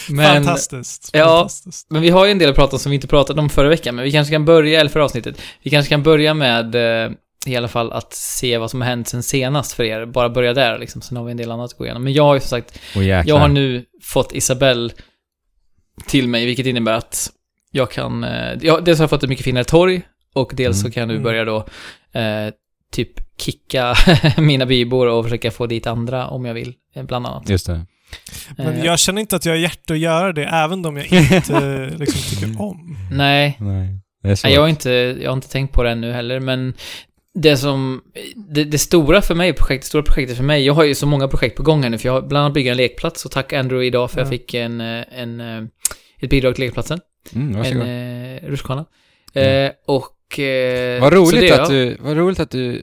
[0.09, 1.09] men, Fantastiskt.
[1.13, 1.25] Ja.
[1.25, 1.87] Fantastiskt.
[1.89, 3.69] men vi har ju en del att prata om som vi inte pratade om förra
[3.69, 6.75] veckan, men vi kanske kan börja, eller förra avsnittet, vi kanske kan börja med
[7.05, 7.11] eh,
[7.45, 10.05] i alla fall att se vad som har hänt sen senast för er.
[10.05, 12.03] Bara börja där liksom, sen har vi en del annat att gå igenom.
[12.03, 13.23] Men jag har ju som sagt jäklar.
[13.25, 14.89] Jag har nu fått Isabelle
[16.07, 17.31] till mig, vilket innebär att
[17.71, 18.23] jag kan...
[18.23, 20.01] eh, Ja, dels har jag fått ett mycket finare torg
[20.35, 20.91] och dels så Mm.
[20.91, 21.23] kan jag nu Mm.
[21.23, 21.57] börja då
[22.19, 22.53] eh,
[22.91, 23.95] typ kicka
[24.37, 27.49] mina bybor och försöka få dit andra om jag vill, eh, bland annat.
[27.49, 27.85] Just det.
[28.57, 31.05] Men Eh, jag känner inte att jag har hjärta att göra det, även om jag
[31.05, 32.97] inte liksom tycker om.
[33.11, 33.97] Nej, nej
[34.43, 34.89] jag, har inte,
[35.21, 36.73] jag har inte tänkt på det ännu heller, men
[37.33, 38.01] det som...
[38.35, 41.05] Det, det stora för mig, projekt, det stora projektet för mig, jag har ju så
[41.05, 43.31] många projekt på gång här nu, för jag har bland annat byggt en lekplats och
[43.31, 44.31] tack Andrew idag för jag Ja.
[44.31, 45.63] fick en, eh, en, eh,
[46.19, 46.99] ett bidrag till lekplatsen.
[47.33, 48.85] Mm, en eh, rutschkana.
[49.33, 49.65] Mm.
[49.65, 50.39] Eh, och...
[50.39, 52.81] Eh, vad, roligt det, att du, vad roligt att du,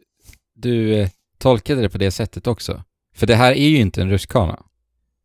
[0.55, 1.09] du eh,
[1.39, 2.83] tolkade det på det sättet också.
[3.17, 4.63] För det här är ju inte en rutschkana.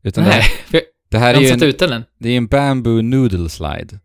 [0.03, 1.89] Utan det Nej, här, för jag det här har är ju inte en, satt ut
[1.89, 3.99] den det är en bamboo noodle slide.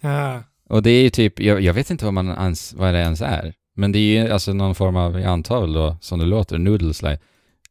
[0.00, 0.42] Ja.
[0.68, 3.22] Och det är ju typ, jag, jag vet inte vad, man ans, vad det ens
[3.22, 3.54] är.
[3.76, 6.58] Men det är ju alltså någon form av, jag antar väl då, som det låter,
[6.58, 7.18] noodle slide.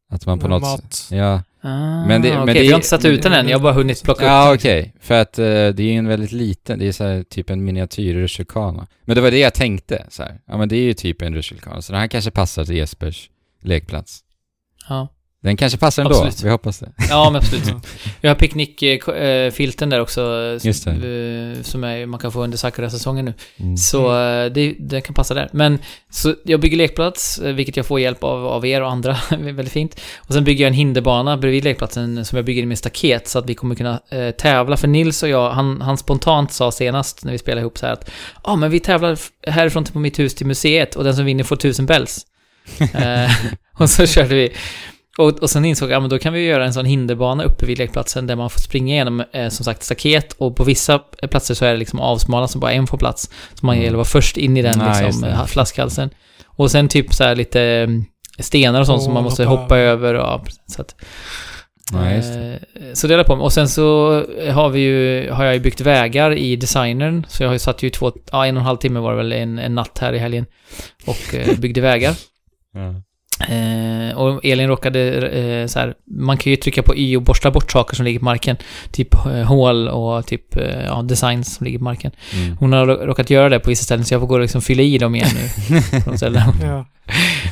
[0.10, 1.08] Att man på något Mat.
[1.12, 3.58] Ja, Ah, Men det- okej, men det- vi har inte satt ut den än, jag
[3.58, 4.56] har bara hunnit plocka upp ja den.
[4.56, 4.94] okej.
[5.00, 7.64] För att eh, det är ju en väldigt liten, det är så här, typ en
[7.66, 8.88] miniatyr rutschkana.
[9.06, 10.40] Men det var det jag tänkte, så här.
[10.46, 13.30] Ja men det är ju typ en rutschkana, så den här kanske passar till Jespers
[13.62, 14.20] lekplats.
[14.90, 15.08] Ja.
[15.44, 16.44] Den kanske passar ändå, Absolut.
[16.44, 16.92] vi hoppas det.
[17.10, 17.64] ja, men absolut.
[18.22, 20.92] Jag har picknickfilten där också, eh, Just det.
[20.92, 23.34] eh, som är, man kan få under Sakura-säsongen nu.
[23.58, 23.78] Mm.
[23.78, 25.50] Så eh, det, det kan passa där.
[25.54, 29.18] Men så jag bygger lekplats, eh, vilket jag får hjälp av, av er och andra.
[29.40, 30.02] väldigt fint.
[30.18, 33.50] Och sen bygger jag en hinderbana bredvid lekplatsen som jag bygger med staket så att
[33.50, 34.78] vi kommer kunna eh, tävla.
[34.78, 37.94] För Nils och jag, han, han spontant sa senast när vi spelade ihop så här
[37.94, 38.10] att
[38.44, 41.44] ja, men vi tävlar härifrån till på mitt hus till museet och den som vinner
[41.44, 42.26] får tusen bells.
[42.94, 43.32] eh,
[43.78, 44.54] och så körde vi.
[45.18, 47.66] Och, och sen insåg jag, ja men då kan vi göra en sån hinderbana uppe
[47.66, 50.34] vid lekplatsen där man får springa igenom, eh, som sagt, staket.
[50.38, 53.30] Och på vissa platser så är det liksom avsmalat så bara en får plats.
[53.54, 53.84] Så man Mm.
[53.86, 56.10] gäller att vara först in i den just liksom, eh, flaskhalsen.
[56.46, 58.06] Och sen typ så här lite mm,
[58.40, 60.14] stenar och sånt Åh, som man måste hoppa hoppa över.
[60.14, 60.96] Och, så att,
[61.94, 62.60] Ja, just det.
[62.76, 63.44] eh, så det håller på med.
[63.46, 64.12] Och sen så
[64.52, 67.26] har vi ju, har jag ju byggt vägar i designern.
[67.28, 69.18] Så jag har ju satt ju två, ja en och en halv timme var det
[69.18, 70.46] väl en, en natt här i helgen.
[71.08, 72.16] Och eh, byggde vägar.
[72.74, 73.02] Ja.
[73.50, 77.52] Eh, och Elin råkade eh, så här, man kan ju trycka på Y och borsta
[77.52, 78.58] bort saker som ligger på marken.
[78.92, 82.12] Typ eh, hål och typ eh, ja, designs som ligger på marken.
[82.34, 82.58] Mm.
[82.58, 84.84] Hon har råkat göra det på vissa ställen så jag får gå och liksom fylla
[84.84, 85.80] i dem igen nu.
[86.62, 86.86] Ja.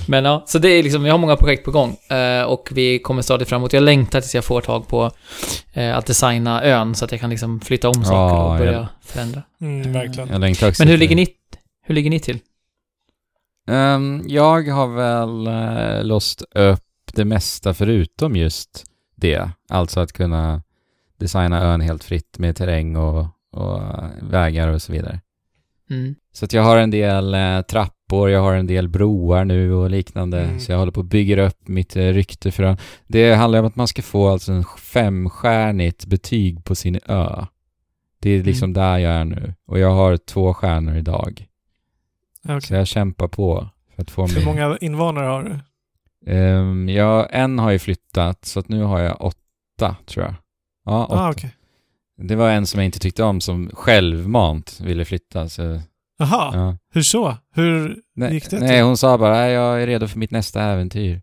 [0.08, 1.98] Men ja, så det är liksom, jag har många projekt på gång.
[2.10, 3.74] Eh, och vi kommer stadigt framåt.
[3.74, 5.12] Jag längtar tills jag får tag på
[5.74, 8.72] eh, att designa ön så att jag kan liksom flytta om saker Ja, och börja
[8.72, 8.88] ja.
[9.06, 9.44] förändra.
[9.62, 10.30] Mm, verkligen.
[10.30, 11.28] Jag längtar också Men hur ligger ni,
[11.86, 12.40] hur ligger ni till?
[13.70, 16.84] Ehm, jag har väl uh, låst upp
[17.14, 18.86] det mesta förutom just
[19.16, 19.50] det.
[19.70, 20.62] Alltså att kunna
[21.20, 25.22] designa ön helt fritt med terräng och, och eh, vägar och så vidare.
[25.90, 26.16] Mm.
[26.34, 29.90] Så att jag har en del eh, trappor, jag har en del broar nu och
[29.90, 30.42] liknande.
[30.42, 30.60] Mm.
[30.60, 32.78] Så jag håller på att bygga upp mitt eh, rykte för ön.
[33.08, 37.46] Det handlar om att man ska få alltså en femstjärnigt betyg på sin ö.
[38.22, 39.54] Det är liksom där jag är nu.
[39.68, 41.49] Och jag har två stjärnor idag.
[42.50, 42.62] Okej.
[42.62, 44.46] Så jag kämpar på för att få Hur min...
[44.46, 45.60] många invånare har du?
[46.34, 50.36] Um, ja, en har ju flyttat, så att nu har jag åtta, tror jag.
[50.86, 51.20] Ja, åtta.
[51.24, 51.56] Ah, okej.
[52.22, 55.50] Det var en som jag inte tyckte om som självmant ville flytta.
[55.50, 55.82] Så,
[56.20, 56.78] Jaha, ja.
[56.94, 57.38] hur så?
[57.56, 58.84] Hur nej, gick det nej, till?
[58.84, 61.22] hon sa bara "Nej, jag är redo för mitt nästa äventyr.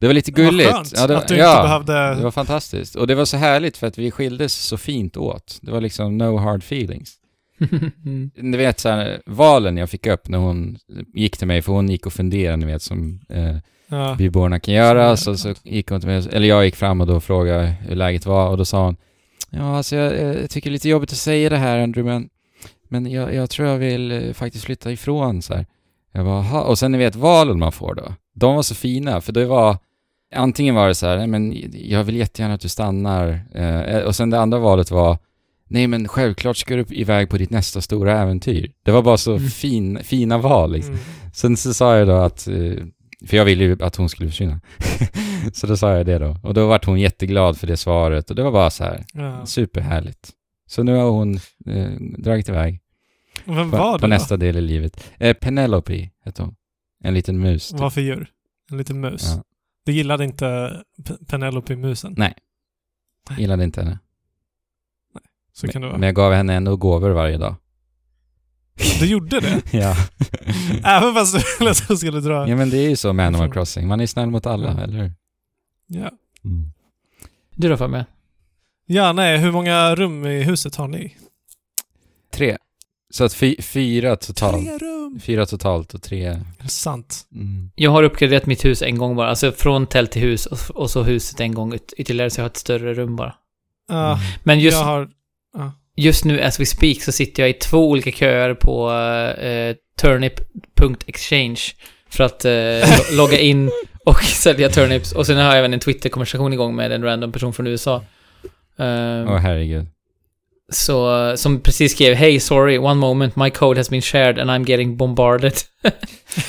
[0.00, 0.66] Det var lite gulligt.
[0.72, 2.14] Vad skönt ja, det, att du ja, inte behövde...
[2.14, 2.94] det var fantastiskt.
[2.96, 5.58] Och det var så härligt för att vi skildes så fint åt.
[5.62, 7.19] Det var liksom no hard feelings.
[8.36, 10.78] Ni vet så här, valen jag fick upp när hon
[11.14, 13.56] gick till mig, för hon gick och funderade, ni vet, som eh,
[13.92, 14.14] Ja.
[14.18, 15.16] byborna kan göra.
[15.16, 18.26] Så Så, gick hon till mig, eller jag gick fram och då frågade hur läget
[18.26, 18.96] var och då sa hon
[19.50, 22.28] Ja, alltså jag, jag tycker det är lite jobbigt att säga det här Andrew, men,
[22.88, 25.66] men jag, jag tror jag vill eh, faktiskt flytta ifrån så här.
[26.12, 28.14] Jag bara, "Jaha." och sen ni vet valen man får då.
[28.34, 29.76] De var så fina, för det var
[30.34, 33.40] antingen var det så här, "Nej, men jag vill jättegärna att du stannar.
[33.54, 35.18] Eh, och sen det andra valet var
[35.70, 38.72] Nej men självklart ska du iväg på ditt nästa stora äventyr.
[38.82, 39.48] Det var bara så Mm.
[39.50, 40.92] fin, fina val liksom.
[40.94, 41.04] Mm.
[41.34, 42.74] Sen så sa jag då att, eh,
[43.26, 44.60] för jag ville ju att hon skulle försvinna.
[45.52, 46.36] så då sa jag det då.
[46.42, 49.46] Och då vart hon jätteglad för det svaret och det var bara så här Ja.
[49.46, 50.30] superhärligt.
[50.66, 51.34] Så nu har hon
[51.66, 52.80] eh, dragit iväg
[53.44, 55.10] Vem på, var på det nästa del i livet.
[55.18, 56.54] Eh, Penelope hette hon.
[57.04, 57.68] En liten mus.
[57.68, 57.74] då?
[57.76, 57.80] typ.
[57.80, 58.28] Vad för djur?
[58.70, 59.22] En liten mus?
[59.36, 59.42] Ja.
[59.86, 60.76] Du gillade inte
[61.26, 62.14] Penelope-musen?
[62.16, 62.34] Nej.
[63.38, 63.98] Gillade inte henne.
[65.60, 65.98] Så kan det Men, vara.
[65.98, 67.54] men jag gav henne ändå gåvor varje dag.
[69.00, 69.62] Du gjorde det?
[69.70, 69.96] ja.
[70.84, 72.48] Även fast du ville att hon skulle dra?
[72.48, 73.86] ja men det är ju så med Animal Crossing.
[73.88, 74.82] Man är snäll mot alla, Ja.
[74.84, 75.12] eller hur?
[75.86, 76.10] Ja.
[77.56, 78.04] Du då mig?
[78.86, 79.38] Ja, nej.
[79.38, 81.16] Hur många rum i huset har ni?
[82.32, 82.56] Tre.
[83.10, 84.64] Så att fy, fyra totalt.
[84.66, 85.20] Tre rum!
[85.22, 86.24] Fyra totalt och tre...
[86.26, 87.26] Är det sant?
[87.34, 87.70] Mm.
[87.74, 89.28] Jag har uppgraderat mitt hus en gång bara.
[89.30, 92.44] Alltså från tält till hus och, och så huset en gång yt- ytterligare så jag
[92.44, 93.34] har ett större rum bara.
[93.88, 95.08] Ja, Men just, jag har...
[96.00, 98.90] just nu as we speak så sitter jag i två olika köer på
[99.42, 101.60] eh, turnip.exchange
[102.10, 103.70] för att eh, lo- logga in
[104.04, 105.12] och sälja turnips.
[105.12, 107.96] Och sen har jag även en Twitter-konversation igång med en random person från USA.
[108.78, 109.86] Eh, Åh herregud.
[110.72, 114.68] Så, som precis skrev Hey, sorry, one moment, my code has been shared and I'm
[114.70, 115.52] getting bombarded.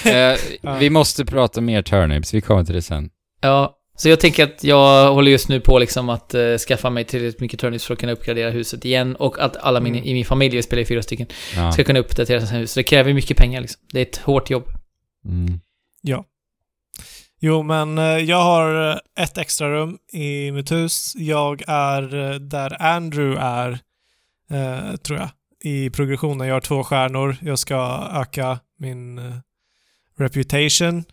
[0.06, 0.36] Eh,
[0.80, 3.10] vi måste prata mer turnips, vi kommer till det sen.
[3.42, 7.04] Ja, så jag tänker att jag håller just nu på liksom att eh, skaffa mig
[7.06, 10.06] tillräckligt mycket turnips för att kunna uppgradera huset igen och att alla min, Mm.
[10.06, 11.72] i min familj, vi spelar ju fyra stycken, Ja.
[11.72, 12.72] ska kunna uppdatera sina hus.
[12.72, 13.82] Så det kräver mycket pengar liksom.
[13.94, 14.64] Det är ett hårt jobb.
[15.26, 15.60] Mm.
[16.02, 16.26] Ja.
[17.40, 21.14] Jo, men eh, jag har eh, ett extra rum i mitt hus.
[21.16, 23.72] Jag är där Andrew är,
[24.52, 25.30] eh, tror jag.
[25.64, 26.48] i progressionen.
[26.48, 27.36] Jag har två stjärnor.
[27.42, 29.20] Jag ska öka min
[30.20, 31.04] reputation.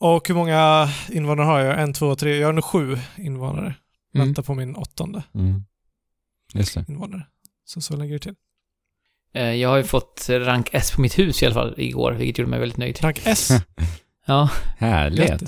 [0.00, 1.80] Och hur många invånare har jag?
[1.82, 2.36] En, två, tre.
[2.38, 3.74] Jag har nu sju invånare.
[4.14, 4.26] Mm.
[4.26, 5.62] Väntar på min åttonde Mm.
[6.54, 6.84] Just det.
[6.88, 7.26] invånare.
[7.64, 8.34] Så så lägger det till.
[9.34, 12.38] Eh, Jag har ju fått rank S på mitt hus i alla fall igår, vilket
[12.38, 12.98] gjorde mig väldigt nöjd.
[13.02, 13.50] Rank S.
[14.26, 15.42] Ja, Härligt.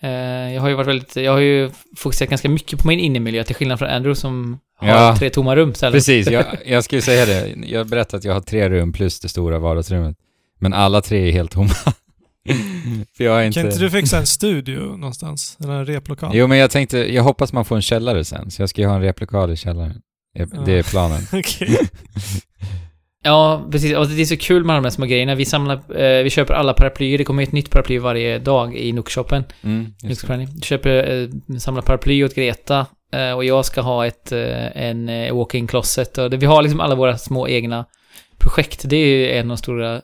[0.00, 0.10] Eh,
[0.54, 3.54] jag har ju varit väldigt, jag har ju fokuserat ganska mycket på min innemiljö, till
[3.56, 5.16] skillnad från Andrew som har Ja.
[5.18, 5.94] tre tomma rum istället.
[5.94, 7.54] Precis, jag, jag skulle säga det.
[7.66, 10.16] Jag berättade att jag har tre rum plus det stora vardagsrummet.
[10.58, 11.74] Men alla tre är helt tomma.
[13.16, 13.60] För jag inte...
[13.60, 15.58] Kan inte du fixa en studio någonstans?
[15.64, 16.30] Eller en replokal?
[16.34, 18.86] Jo, men jag tänkte, jag hoppas man får en källare sen, så jag ska ju
[18.88, 20.00] ha en replokal i källaren.
[20.64, 21.20] Det- är planen.
[21.32, 21.78] Okej.
[23.26, 23.96] Ja, precis.
[23.96, 25.34] Och det är så kul med de här små grejerna.
[25.34, 27.18] Vi samlar, eh, vi köper alla paraplyer.
[27.18, 29.44] Det kommer ett nytt paraply varje dag i Nookshopen.
[29.62, 29.86] Mm,
[30.62, 32.86] köper, eh, samlar paraply åt Greta.
[33.12, 36.18] Eh, och jag ska ha ett, eh, en eh, walk-in closet.
[36.18, 37.84] Och det, vi har liksom alla våra små egna
[38.38, 38.82] projekt.
[38.88, 40.00] Det är ju en av de stora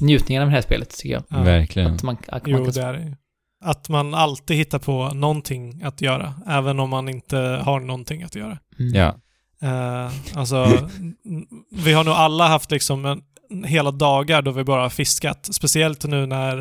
[0.00, 1.22] njutningarna med det här spelet, tycker jag.
[1.28, 1.42] Ja.
[1.42, 1.94] Verkligen.
[1.94, 3.16] Att man, att man Jo, kan det är det.
[3.64, 8.34] Att man alltid hittar på någonting att göra, även om man inte har någonting att
[8.34, 8.58] göra.
[8.78, 8.94] Mm.
[8.94, 9.14] Ja.
[9.62, 10.88] Eh, alltså,
[11.72, 13.22] vi har nog alla haft liksom en,
[13.64, 15.48] hela dagar då vi bara har fiskat.
[15.54, 16.60] Speciellt nu när,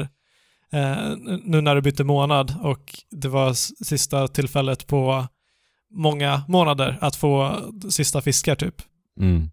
[0.73, 0.97] eh,
[1.43, 3.53] nu när det bytte månad och det var
[3.85, 5.27] sista tillfället på
[5.91, 7.55] många månader att få
[7.89, 8.75] sista fiskar typ.
[9.19, 9.49] Mm.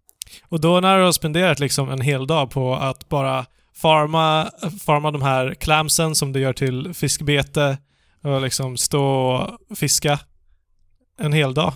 [0.49, 3.45] Och då när du har spenderat liksom en hel dag på att bara
[3.81, 4.51] farma,
[4.85, 7.77] farma de här clamsen som du gör till fiskbete
[8.23, 9.05] och liksom stå
[9.69, 10.19] och fiska
[11.19, 11.73] en hel dag.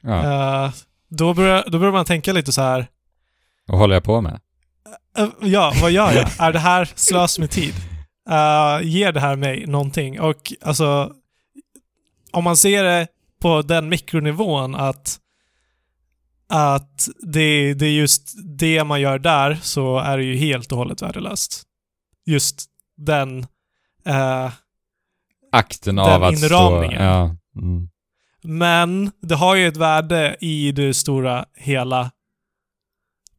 [0.00, 0.64] ja.
[0.64, 0.72] Eh,
[1.08, 2.86] då, börjar, då börjar man tänka lite så här.
[3.66, 4.40] Vad håller jag på med?
[5.18, 6.28] eh, ja, vad gör jag?
[6.38, 7.74] Är det här slös med tid?
[8.30, 10.20] Uh, ger det här mig någonting?
[10.20, 11.12] Och alltså,
[12.32, 13.06] om man ser det
[13.40, 15.18] på den mikronivån att
[16.48, 20.78] att det, det är just det man gör där så är det ju helt och
[20.78, 21.62] hållet värdelöst.
[22.26, 22.64] Just
[22.96, 23.46] den
[24.06, 24.52] eh,
[25.52, 26.90] Akten Den av att inramningen.
[26.98, 27.04] stå...
[27.04, 27.36] Ja.
[27.56, 27.88] Mm.
[28.42, 32.10] Men det har ju ett värde i det stora hela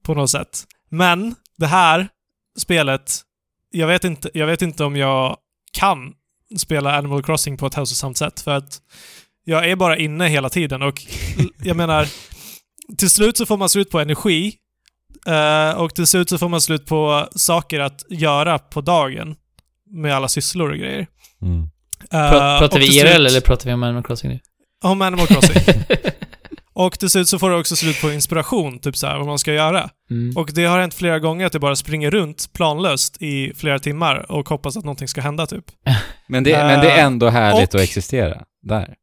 [0.03, 0.65] på något sätt.
[0.89, 2.07] Men det här
[2.59, 3.21] spelet,
[3.71, 5.37] jag vet inte, jag vet inte om jag
[5.73, 6.13] kan
[6.57, 8.81] spela Animal Crossing på ett hälsosamt sätt för att
[9.43, 11.01] jag är bara inne hela tiden och
[11.63, 12.07] jag menar,
[12.97, 14.53] till slut så får man slut på energi
[15.27, 19.35] eh, och till slut så får man slut på saker att göra på dagen
[19.91, 21.07] med alla sysslor och grejer.
[21.41, 21.61] Mm.
[22.11, 24.39] Eh, Pra, pratar vi IRL slut- eller pratar vi om Animal Crossing nu?
[24.83, 25.61] Om Animal Crossing.
[26.73, 29.39] Och till slut så får du också slut på inspiration, typ så här, vad man
[29.39, 29.89] ska göra.
[30.11, 30.37] Mm.
[30.37, 34.31] Och det har hänt flera gånger att jag bara springer runt planlöst i flera timmar
[34.31, 35.65] och hoppas att någonting ska hända, typ.
[36.27, 38.43] Men, det, men det är ändå härligt och- att existera.
[38.61, 38.95] Där.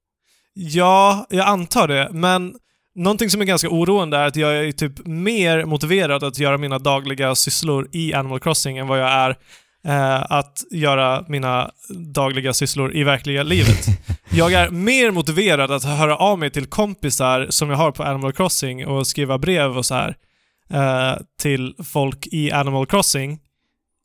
[0.55, 2.55] Ja, jag antar det, men
[2.94, 6.78] någonting som är ganska oroande är att jag är typ mer motiverad att göra mina
[6.78, 9.30] dagliga sysslor i Animal Crossing än vad jag är
[9.86, 11.70] eh, att göra mina
[12.14, 13.86] dagliga sysslor i verkliga livet.
[14.30, 18.32] Jag är mer motiverad att höra av mig till kompisar som jag har på Animal
[18.32, 20.16] Crossing och skriva brev och så här
[20.70, 23.40] eh, till folk i Animal Crossing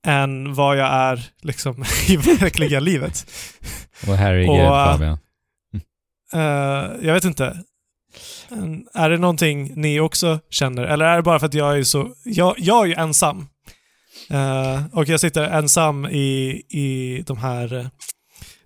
[0.05, 3.25] än vad jag är liksom i verkliga livet.
[4.07, 4.17] Och
[4.49, 5.17] Och, äh, Fabian.
[6.33, 7.57] Eh, jag vet inte.
[8.94, 10.84] Är det någonting ni också känner?
[10.84, 12.14] Eller är det bara för att jag är så...
[12.26, 13.48] Jag, jag är ju ensam.
[14.30, 17.88] Eh, och jag sitter ensam i, i de här eh,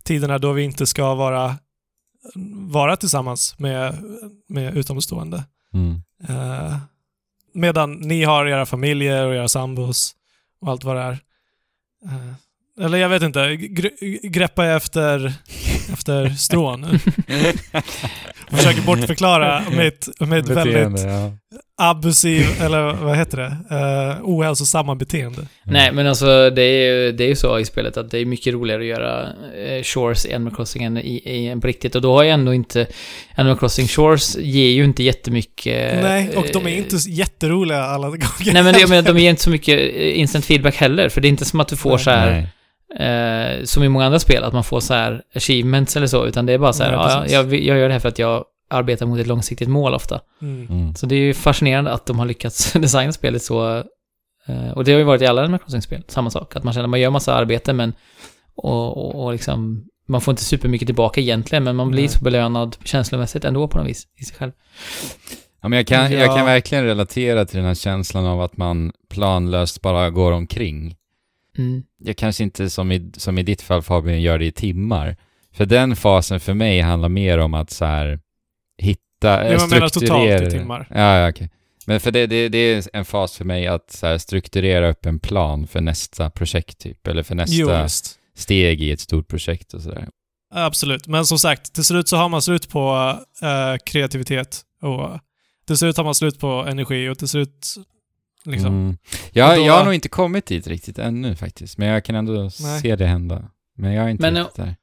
[0.03, 1.57] tiderna då vi inte ska vara,
[2.69, 3.95] vara tillsammans med,
[4.49, 5.43] med utomstående.
[5.73, 6.01] Mm.
[6.29, 6.77] Eh,
[7.53, 10.15] medan ni har era familjer och era sambos
[10.61, 11.19] och allt vad det är.
[12.05, 12.33] Eh,
[12.85, 15.33] eller jag vet inte, gre- greppa efter,
[15.93, 16.99] efter strån nu.
[18.51, 21.31] Och försöker bortförklara mitt, mitt väldigt Beteende, ja.
[21.77, 25.47] abusiv, eller vad heter det, uh, ohälsosamma beteende.
[25.63, 28.25] Nej, men alltså det är ju det är ju så i spelet att det är
[28.25, 29.27] mycket roligare att göra
[29.67, 31.95] eh, Shores i Animal Crossing än i, i en på riktigt.
[31.95, 32.87] Och då har jag ändå inte...
[33.35, 36.03] Animal Crossing Shores ger ju inte jättemycket...
[36.03, 38.53] Nej, och de är eh, inte jätteroliga alla gånger.
[38.53, 41.09] Nej, men det, men de ger inte så mycket instant feedback heller.
[41.09, 41.99] För det är inte som att du får Nej.
[41.99, 42.31] så här...
[42.31, 42.47] Nej.
[42.99, 46.25] Eh, som i många andra spel, att man får så här achievements eller så.
[46.25, 47.33] Utan det är bara så här, ja, precis.
[47.33, 50.21] jag, jag gör det här för att jag arbetar mot ett långsiktigt mål ofta.
[50.41, 50.67] Mm.
[50.69, 50.95] Mm.
[50.95, 53.77] Så det är ju fascinerande att de har lyckats designa spelet så...
[54.47, 56.55] eh, Och det har ju varit i alla Animal Crossing-spel, samma sak.
[56.55, 57.93] Att man känner att man gör massa arbete men...
[58.55, 59.85] Och, och, och liksom...
[60.07, 62.09] Man får inte supermycket tillbaka egentligen, men man blir Nej.
[62.09, 64.51] så belönad känslomässigt ändå på något vis, i sig själv.
[65.61, 66.35] Ja, men jag, kan, jag Ja.
[66.35, 70.95] kan verkligen relatera till den här känslan av att man planlöst bara går omkring.
[71.57, 71.83] Mm.
[71.97, 75.17] Jag kanske inte som i, som i ditt fall Fabian gör det i timmar.
[75.53, 78.19] För den fasen för mig handlar mer om att så här
[78.77, 78.99] hitta,
[79.51, 80.37] Ja, man menar strukturera.
[80.39, 80.87] totalt i timmar.
[80.89, 81.49] Ja, ja okej.
[81.85, 85.05] Men för det, det, det är en fas för mig att så här, strukturera upp
[85.05, 87.87] en plan för nästa projekt typ, eller för nästa Jo,
[88.35, 90.07] steg i ett stort projekt och sådär.
[90.55, 91.07] Absolut.
[91.07, 95.19] Men som sagt, till slut så har man slut på eh, kreativitet och
[95.67, 97.75] till slut har man slut på energi och till slut
[98.45, 98.67] liksom.
[98.67, 98.97] Mm.
[99.31, 102.33] Jag, då- jag har nog inte kommit dit riktigt ännu faktiskt, men jag kan ändå
[102.41, 102.51] Nej.
[102.81, 103.43] se det hända.
[103.77, 104.75] Men jag är inte Men, riktigt där.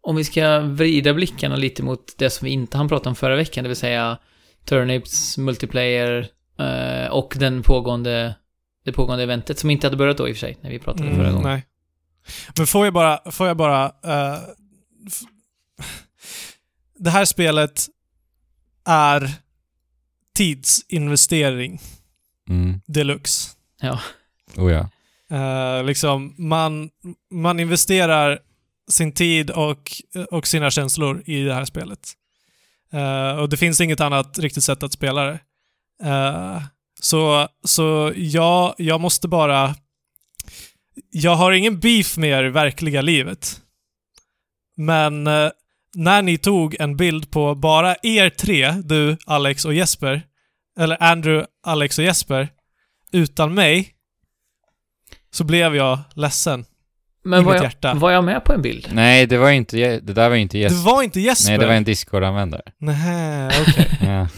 [0.00, 3.36] Om vi ska vrida blickarna lite mot det som vi inte hann prata om förra
[3.36, 4.18] veckan, det vill säga
[4.64, 6.28] Turnips, multiplayer
[6.58, 8.34] eh, och den pågående,
[8.84, 11.04] det pågående eventet som inte hade börjat då i och för sig, när vi pratade
[11.08, 11.48] Mm, förra gången.
[11.48, 11.66] Nej.
[12.56, 13.84] Men får jag bara, får jag bara...
[13.84, 14.38] eh,
[15.06, 15.20] f-
[16.98, 17.86] det här spelet
[18.84, 19.32] är
[20.36, 21.80] tidsinvestering
[22.52, 22.80] Mm.
[22.86, 23.50] deluxe.
[24.56, 24.88] Oh ja.
[25.36, 26.90] Eh, liksom, man,
[27.30, 28.38] man investerar
[28.90, 29.92] sin tid och,
[30.30, 32.12] och sina känslor i det här spelet.
[32.92, 35.38] Eh, och det finns inget annat riktigt sätt att spela det.
[36.04, 36.62] Eh,
[37.00, 39.74] så så jag, jag måste bara...
[41.10, 43.60] Jag har ingen beef med er i verkliga livet.
[44.76, 45.24] Men
[45.94, 50.22] när ni tog en bild på bara er tre, du, Alex och Jesper,
[50.78, 52.48] eller Andrew, Alex och Jesper,
[53.12, 53.88] utan mig,
[55.34, 56.64] så blev jag ledsen.
[57.24, 57.94] Men I var mitt jag, hjärta.
[57.94, 58.88] var jag med på en bild?
[58.92, 60.90] Nej, det var inte, det där var inte Det Jesper.
[60.90, 61.50] var inte Jesper?
[61.50, 62.62] Nej, det var en Discord-användare.
[62.78, 63.88] Nej, okej.
[64.00, 64.28] Ja.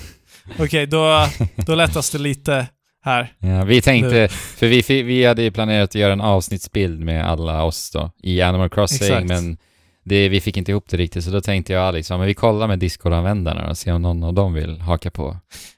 [0.59, 2.67] Okej, då, då lättas det lite
[3.05, 3.33] här.
[3.39, 7.63] Ja, vi tänkte, för vi, vi hade ju planerat att göra en avsnittsbild med alla
[7.63, 9.27] oss då, i Animal Crossing, Exakt.
[9.27, 9.57] men
[10.05, 12.35] det, vi fick inte ihop det riktigt, så då tänkte jag Alex, ja, men vi
[12.35, 15.37] kollar med Discord-användarna och ser om någon av dem vill haka på.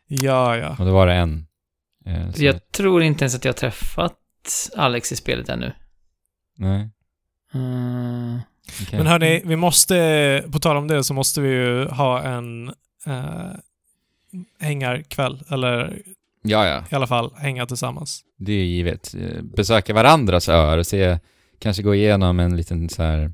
[0.09, 0.77] Ja, ja.
[0.78, 1.47] Och då var det en.
[2.07, 4.15] Eh, så, Jag tror inte ens att jag har träffat
[4.77, 5.73] Alex i spelet ännu.
[6.59, 6.90] Nej,
[7.55, 8.39] Mm.
[8.82, 8.98] okej.
[8.98, 12.69] Men hörni, vi måste, på tal om det, så måste vi ju ha en
[13.07, 13.51] eh,
[14.61, 15.43] hängarkväll.
[15.51, 16.03] Eller
[16.43, 18.23] Ja, ja, i alla fall hänga tillsammans.
[18.39, 19.15] det är ju givet.
[19.15, 21.19] Eh, Besöka varandras öar och se,
[21.59, 23.32] kanske gå igenom en liten så här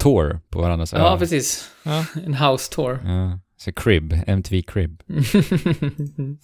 [0.00, 1.18] tour på varandras Ja, öar.
[1.18, 1.70] precis.
[1.82, 2.04] Ja.
[2.26, 3.00] En house tour.
[3.04, 5.02] Ja, så Crib, MTV Crib.
[5.08, 6.38] Mm.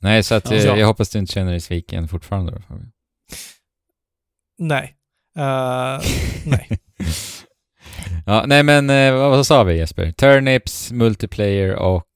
[0.00, 0.76] Nej, så att eh, Ja.
[0.76, 2.92] jag hoppas du inte känner dig sviken fortfarande då, Fabian.
[4.58, 4.96] Nej.
[5.38, 6.00] Eh,
[6.46, 6.68] nej.
[8.26, 10.12] Ja, nej men eh, vad, sa vi Jesper?
[10.12, 12.06] Turnips, multiplayer och...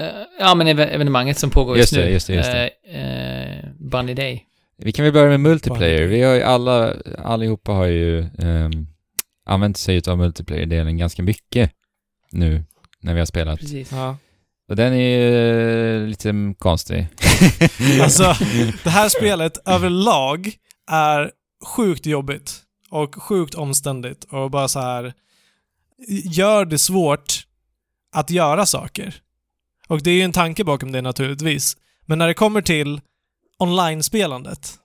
[0.00, 0.06] Eh,
[0.38, 2.12] ja, men ev- evenemanget som pågår Just just, nu.
[2.12, 2.70] just det, just det.
[2.90, 4.46] Eh, eh, Bunny Day.
[4.84, 6.06] Vi kan väl börja med multiplayer.
[6.06, 8.86] Vi har ju alla, allihopa har ju ehm,
[9.46, 11.70] använt sig av multiplayer-delen ganska mycket
[12.30, 12.64] nu
[13.00, 13.60] när vi har spelat.
[13.60, 13.92] Precis.
[13.92, 14.16] Ja.
[14.68, 17.06] Och den är ju lite konstig.
[18.02, 18.22] Alltså,
[18.84, 20.52] det här spelet överlag
[20.90, 21.30] är
[21.76, 25.12] sjukt jobbigt och sjukt omständigt och bara så här
[26.24, 27.46] gör det svårt
[28.12, 29.14] att göra saker.
[29.88, 31.76] Och det är ju en tanke bakom det naturligtvis.
[32.06, 33.00] Men när det kommer till
[33.62, 34.78] online-spelandet.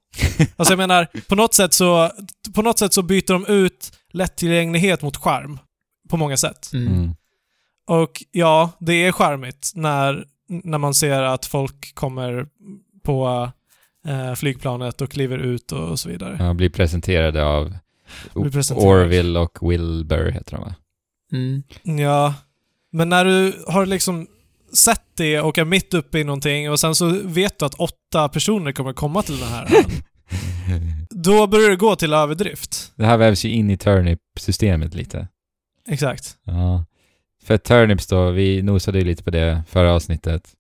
[0.56, 2.12] Alltså jag menar, på något sätt så,
[2.56, 5.60] på något sätt så byter de ut lättillgänglighet mot skärm.
[6.10, 6.70] På många sätt.
[6.74, 6.88] Mm.
[6.88, 7.16] Mm.
[7.88, 12.48] Och ja, det är charmigt när, när man ser att folk kommer
[13.04, 13.52] på
[14.08, 16.38] eh, flygplanet och kliver ut och, och så vidare.
[16.40, 17.78] Ja, blir presenterade av
[18.34, 18.90] Blir presenterad.
[18.90, 20.76] Orville och Wilbur heter de va?
[21.32, 21.64] Mm.
[22.00, 22.34] Ja,
[22.92, 24.28] men när du har liksom
[24.78, 28.30] sett det och är mitt uppe i någonting och sen så vet du att åtta
[28.30, 29.68] personer kommer komma till den här.
[31.10, 32.94] Då börjar det gå till överdrift.
[32.96, 35.28] Det här vävs ju in i Turnip-systemet lite.
[35.88, 36.38] Exakt.
[36.44, 36.86] Ja.
[37.44, 40.54] För Turnips då, vi nosade ju lite på det förra avsnittet.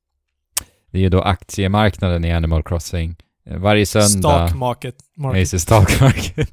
[0.91, 3.15] Det är ju då aktiemarknaden i Animal Crossing.
[3.49, 4.47] Eh, Varje söndag...
[4.47, 4.95] Stock market.
[5.17, 5.51] Nej, market.
[5.51, 6.49] det, stock market.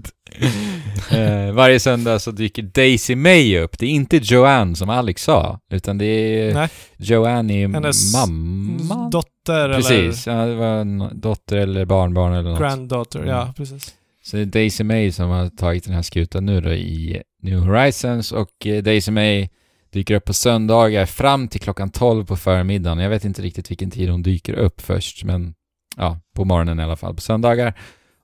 [1.10, 3.78] eh, varje söndag så dyker Daisy May upp.
[3.78, 6.68] Det är inte Joanne som Alex sa, utan det är Nej.
[6.96, 9.08] Joanne är Hennes mamma.
[9.10, 12.60] Dotter Precis, ja, det var en dotter eller barnbarn eller eller något.
[12.60, 13.18] granddaughter.
[13.18, 13.30] Mm.
[13.30, 13.94] Ja, precis.
[14.24, 17.58] Så det är Daisy May som har tagit den här skutan nu då i New
[17.58, 19.48] Horizons och eh, Daisy May
[19.92, 22.98] dyker upp på söndagar fram till klockan 12 på förmiddagen.
[22.98, 25.54] Jag vet inte riktigt vilken tid hon dyker upp först, men
[25.96, 27.74] ja, på morgonen i alla fall på söndagar.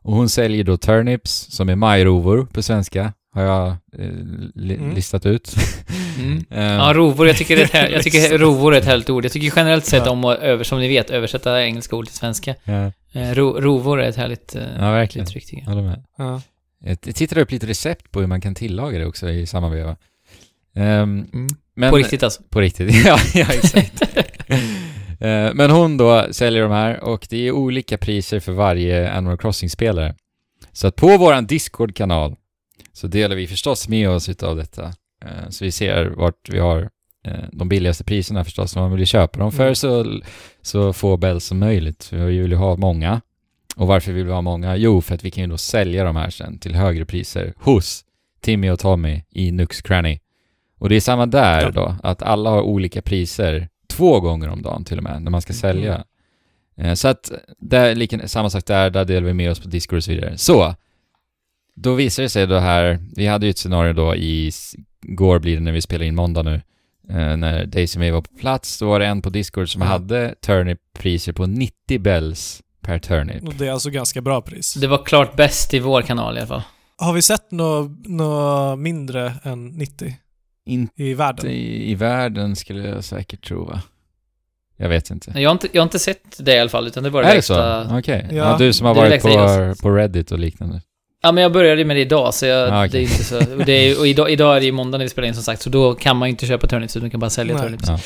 [0.03, 3.77] Och hon säljer då turnips, som är majrovor på svenska, har jag eh,
[4.55, 4.95] li- Mm.
[4.95, 5.55] listat ut.
[6.21, 6.45] Mm.
[6.51, 7.27] Ehm, Ja, rovor.
[7.27, 9.25] Jag tycker, det är jag tycker rovor är ett härligt ord.
[9.25, 10.11] Jag tycker generellt sett Ja.
[10.13, 12.55] om att, över, som ni vet, översätta engelska ord till svenska.
[12.65, 15.27] ja, Eh, ro, rovor är ett härligt eh, ja, verkligen.
[15.27, 15.69] uttryck tycker jag.
[15.69, 16.05] Håller med.
[16.19, 16.41] Ja.
[16.85, 19.97] Jag tittade upp lite recept på hur man kan tillaga det också i samma veva.
[20.77, 21.49] Ehm, Mm.
[21.75, 22.43] men, På riktigt alltså.
[22.51, 24.03] På riktigt, ja, ja exakt.
[25.21, 29.39] Eh, Men hon då säljer de här och det är olika priser för varje Animal
[29.39, 30.15] Crossing-spelare.
[30.73, 32.37] Så att på våran Discord-kanal
[32.93, 34.85] så delar vi förstås med oss utav detta.
[35.25, 36.91] Eh, Så vi ser vart vi har
[37.27, 39.75] eh, de billigaste priserna förstås, man vill köpa dem för Mm.
[39.75, 40.21] så,
[40.63, 42.05] så få bells som möjligt.
[42.05, 43.21] För vi vill ju ha många.
[43.77, 44.77] Och varför vill vi ha många?
[44.77, 48.05] Jo, för att vi kan ju då sälja de här sen till högre priser hos
[48.41, 50.19] Timmy och Tommy i Nux Cranny.
[50.79, 51.71] Och det är samma där Ja.
[51.71, 55.43] då, att alla har olika priser två gånger om dagen till och med, när man
[55.43, 56.05] ska sälja.
[56.77, 59.97] Eh, Så att, där, lika, samma sak där, där delar vi med oss på Discord
[59.97, 60.39] och så vidare.
[60.39, 60.75] Så,
[61.75, 64.51] då visar det sig då här, vi hade ju ett scenario då i,
[65.03, 66.55] går blir det när vi spelar in måndag nu,
[67.11, 69.89] eh, när Daisy May var på plats, då var det en på Discord som Ja.
[69.89, 73.43] hade turnip-priser på 90 bells per turnip.
[73.49, 74.75] Och det är alltså ganska bra pris.
[74.75, 76.63] Det var klart bäst i vår kanal i alla fall.
[76.97, 80.15] Har vi sett något nå mindre än 90
[80.67, 81.51] Inte i världen?
[81.51, 83.83] i, i världen skulle jag säkert tro va?
[84.77, 85.33] Jag vet inte.
[85.41, 87.29] Jag har inte, jag har inte sett det i alla fall, utan det var det
[87.29, 87.87] är det så?
[87.99, 88.27] Okej.
[88.31, 88.37] Ja.
[88.37, 90.81] Ja, du som har varit på, på Reddit och liknande.
[91.23, 92.91] Ja, men jag började med det idag, så jag, Ah, okej.
[92.93, 93.63] det är inte så...
[93.65, 95.63] Det är, och idag, idag är det ju måndag när vi spelar in som sagt,
[95.63, 97.63] så då kan man ju inte köpa turnips, utan man kan bara sälja Nej.
[97.65, 97.89] turnips.
[97.89, 97.99] Ja.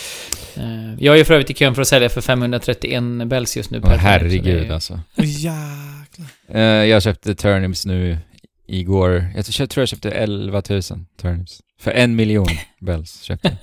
[0.63, 3.71] Eh, Jag är ju för övrigt i kön för att sälja för 531 bells just
[3.71, 5.01] nu Åh, per herregud är- alltså.
[5.17, 6.27] Åh, Jäklar.
[6.49, 8.19] Eh, jag köpte turnips nu
[8.67, 9.27] igår.
[9.37, 10.83] Jag tror jag köpte 11 000
[11.17, 11.61] turnips.
[11.81, 12.47] För en miljon
[12.81, 13.57] bells köpte jag.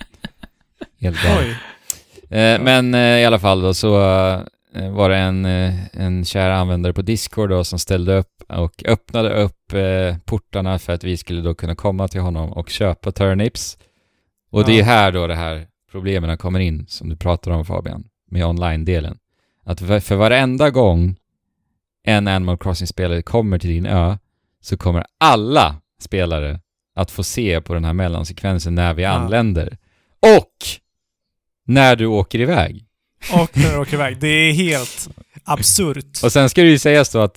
[0.99, 1.57] Helt galet.
[2.29, 4.01] Eh, men eh, i alla fall då så
[4.75, 8.83] eh, var det en, eh, en kär användare på Discord då som ställde upp och
[8.85, 13.11] öppnade upp eh, portarna för att vi skulle då kunna komma till honom och köpa
[13.11, 13.77] turnips.
[14.51, 14.85] Och det är Ja.
[14.85, 19.17] här då det här problemen kommer in som du pratar om Fabian, med online-delen.
[19.65, 21.15] Att för, för varenda gång
[22.03, 24.17] en Animal Crossing-spelare kommer till din ö
[24.61, 26.59] så kommer alla spelare
[26.95, 29.09] att få se på den här mellansekvensen när vi Ja.
[29.09, 29.77] anländer.
[30.37, 30.55] Och
[31.67, 32.85] när du åker iväg.
[33.33, 34.19] Och när du åker iväg.
[34.19, 35.09] Det är helt
[35.43, 36.23] absurt.
[36.23, 37.35] Och sen ska det ju sägas då att,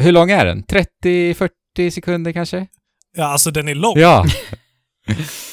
[0.00, 0.64] hur lång är den?
[0.64, 2.66] 30-40 sekunder kanske?
[3.16, 3.98] Ja, alltså den är lång.
[3.98, 4.24] Ja!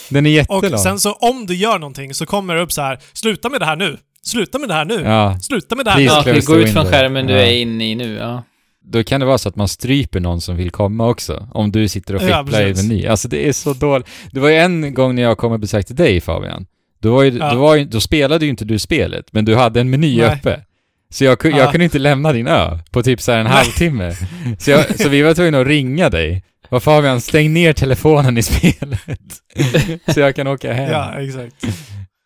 [0.09, 0.73] Den är jättelång.
[0.73, 2.99] Och sen så om du gör någonting så kommer det upp så här.
[3.13, 3.97] Sluta med det här nu.
[4.23, 5.01] Sluta med det här nu.
[5.01, 6.31] Ja, Sluta med det här Please.
[6.31, 6.37] nu.
[6.37, 7.39] Ja, gå ut från skärmen du Ja.
[7.39, 8.43] är inne i nu, ja.
[8.85, 11.47] Då kan det vara så att man stryper någon som vill komma också.
[11.53, 12.87] Om du sitter och Ja, fipplar i precis.
[12.89, 13.07] meny.
[13.07, 14.07] Alltså det är så dåligt.
[14.31, 16.65] Det var ju en gång när jag kom och besökte dig Fabian.
[16.99, 17.53] Då, var ju, Ja.
[17.53, 20.35] då, var ju, då spelade ju inte du spelet, men du hade en meny Nej.
[20.39, 20.61] uppe.
[21.09, 21.71] Så jag, jag Ja.
[21.71, 23.53] kunde inte lämna din ö på typ så här en Nej.
[23.53, 24.13] halvtimme.
[24.59, 26.43] Så, jag, så vi var tvungna att ringa dig.
[26.69, 28.99] Vad Fabian, stäng ner telefonen i spelet.
[30.13, 30.91] så jag kan åka hem.
[30.91, 31.55] Ja, exakt.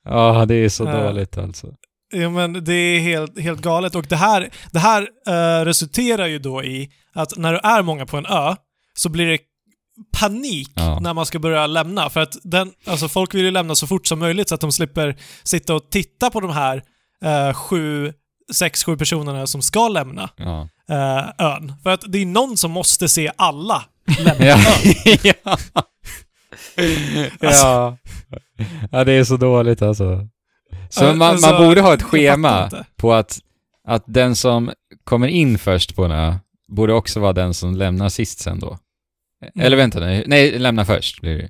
[0.09, 1.03] Ja, det är så Ja.
[1.03, 1.67] dåligt alltså.
[2.13, 3.95] Ja, men det är helt, helt galet.
[3.95, 8.05] Och det här, det här eh, resulterar ju då i att när du är många
[8.05, 8.55] på en ö
[8.97, 9.39] så blir det
[10.19, 10.99] panik Ja.
[10.99, 12.09] när man ska börja lämna.
[12.09, 14.71] För att den, alltså folk vill ju lämna så fort som möjligt så att de
[14.71, 16.83] slipper sitta och titta på de här
[17.23, 18.13] eh, sju,
[18.53, 20.67] sex, sju personerna som ska lämna Ja.
[20.89, 21.73] eh, ön.
[21.83, 23.83] För att det är någon som måste se alla
[24.19, 24.59] lämna ön.
[25.23, 25.57] ja.
[27.41, 27.97] ja.
[28.91, 30.27] ja, det är så dåligt alltså.
[30.89, 33.39] Så man, alltså, man borde ha ett schema på att,
[33.87, 34.71] att den som
[35.03, 36.35] kommer in först på en ö
[36.67, 38.77] borde också vara den som lämnar sist sen då.
[39.41, 39.65] Mm.
[39.65, 41.49] Eller vänta nu, nej, lämna först blir det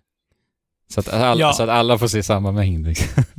[0.93, 1.53] så att, all, Ja.
[1.53, 3.23] så att alla får se samma mängd liksom.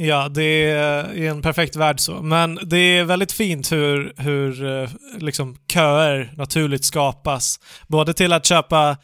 [0.00, 2.22] Ja, det är en perfekt värld så.
[2.22, 7.60] Men det är väldigt fint hur, hur eh, liksom, köer naturligt skapas.
[7.86, 8.96] Både till att köpa,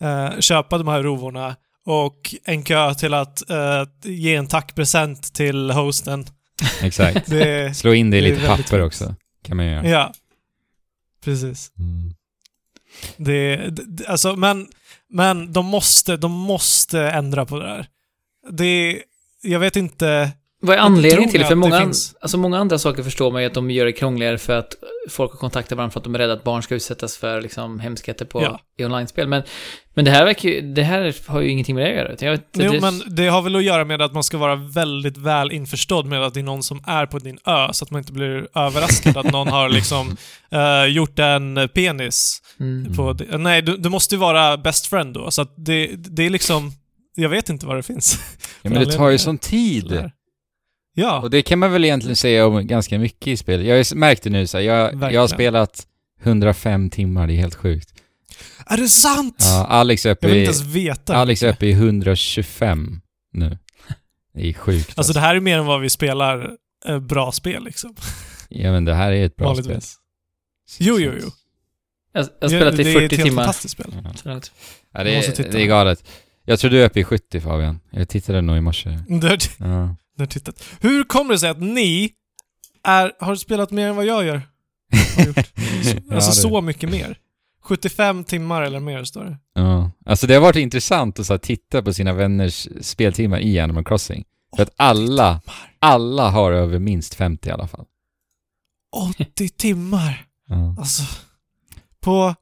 [0.00, 1.56] eh, köpa de här rovorna
[1.88, 6.26] och en kö till att eh, ge en tackpresent till hosten.
[6.82, 7.26] Exakt.
[7.26, 8.82] Det, Slå in det i lite papper fint.
[8.82, 9.14] också.
[9.44, 9.88] Kan man göra.
[9.88, 10.12] ja,
[11.24, 11.72] precis.
[11.78, 12.14] Mm.
[13.16, 14.68] Det, det, alltså, men,
[15.08, 17.86] men de måste, de måste ändra på det där.
[18.50, 19.02] Det,
[19.42, 20.30] jag vet inte.
[20.60, 21.46] Vad är anledningen till det?
[21.46, 23.92] För det många, finns- alltså många andra saker förstår man ju att de gör det
[23.92, 24.74] krångligare för att
[25.08, 27.80] folk har kontaktat varandra för att de är rädda att barn ska utsättas för liksom,
[27.80, 28.60] hemskheter på, Ja.
[28.78, 29.28] i online-spel.
[29.28, 29.42] Men,
[29.94, 32.30] men det här verkar ju, det här har ju ingenting med det att göra.
[32.30, 34.54] Jag vet, Jo, det, men det har väl att göra med att man ska vara
[34.54, 37.90] väldigt väl införstådd med att det är någon som är på din ö, så att
[37.90, 40.16] man inte blir överraskad att någon har liksom
[40.50, 42.96] eh, gjort en penis mm.
[42.96, 43.16] på...
[43.38, 46.72] Nej, du, du måste ju vara best friend då, så att det, det är liksom...
[47.14, 48.18] Jag vet inte vad det finns.
[48.62, 50.10] Ja, men det tar ju sån tid.
[51.00, 51.20] Ja.
[51.20, 53.66] Och det kan man väl egentligen säga om ganska mycket i spel.
[53.66, 55.86] Jag har märkt det nu så här, jag, jag har spelat
[56.22, 57.94] 105 timmar, det är helt sjukt.
[58.66, 59.36] Är det sant?
[59.38, 61.16] Ja, Alex är jag uppe vill i, inte ens veta.
[61.16, 63.00] Alex är uppe i 125
[63.32, 63.58] nu.
[64.34, 64.92] Det är sjukt.
[64.98, 66.50] Alltså det här är mer än vad vi spelar
[66.86, 67.94] eh, bra spel liksom.
[68.48, 69.84] Ja men det här är ett bra Vanligtvis.
[70.68, 70.86] spel.
[70.86, 71.30] Jo, jo, jo.
[72.12, 73.42] jag, jag har spelat det i är 40 ett helt timmar.
[73.42, 73.94] fantastiskt spel.
[74.04, 74.10] Ja.
[74.24, 74.40] Ja,
[74.92, 75.50] Jag det, titta.
[75.50, 76.08] det är galet.
[76.44, 77.80] Jag tror du är uppe i 70 Fabian.
[77.90, 78.98] Jag tittade nog i morse.
[79.58, 79.96] Ja.
[80.22, 80.64] Har tittat.
[80.80, 82.10] Hur kommer det sig att ni
[82.84, 84.42] är, har spelat mer än vad jag gör?
[85.16, 85.36] Har gjort.
[86.08, 87.18] Ja, Alltså så mycket mer.
[87.62, 89.36] 75 timmar eller mer står det.
[89.54, 89.90] Ja.
[90.06, 93.84] Alltså det har varit intressant att så här, titta på sina vänners speltimmar i Animal
[93.84, 94.24] Crossing.
[94.56, 95.40] För att alla,
[95.78, 97.84] alla har över minst 50 i alla fall.
[99.20, 100.24] 80 timmar!
[100.48, 100.76] Ja.
[100.78, 101.02] Alltså,
[102.00, 102.34] på,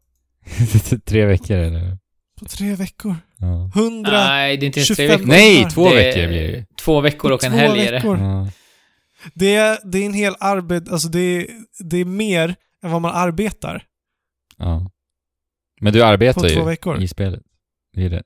[1.05, 1.99] Tre veckor eller?
[2.39, 3.17] på tre veckor.
[3.39, 3.71] Ja.
[3.75, 4.11] 100...
[4.11, 5.29] Nej, det är inte ens tre 25 veckor.
[5.29, 6.65] Nej, två Det veckor blir det ju.
[6.81, 8.03] Två veckor och en Två helg är det.
[8.05, 8.49] Ja.
[9.35, 10.89] Det är, det är en hel arbet...
[10.93, 11.47] Alltså det är,
[11.79, 13.83] det är mer än vad man arbetar
[14.57, 14.91] ja.
[15.81, 17.03] Men du på arbetar två ju veckor.
[17.03, 17.43] i spelet.
[17.95, 18.23] Det är det.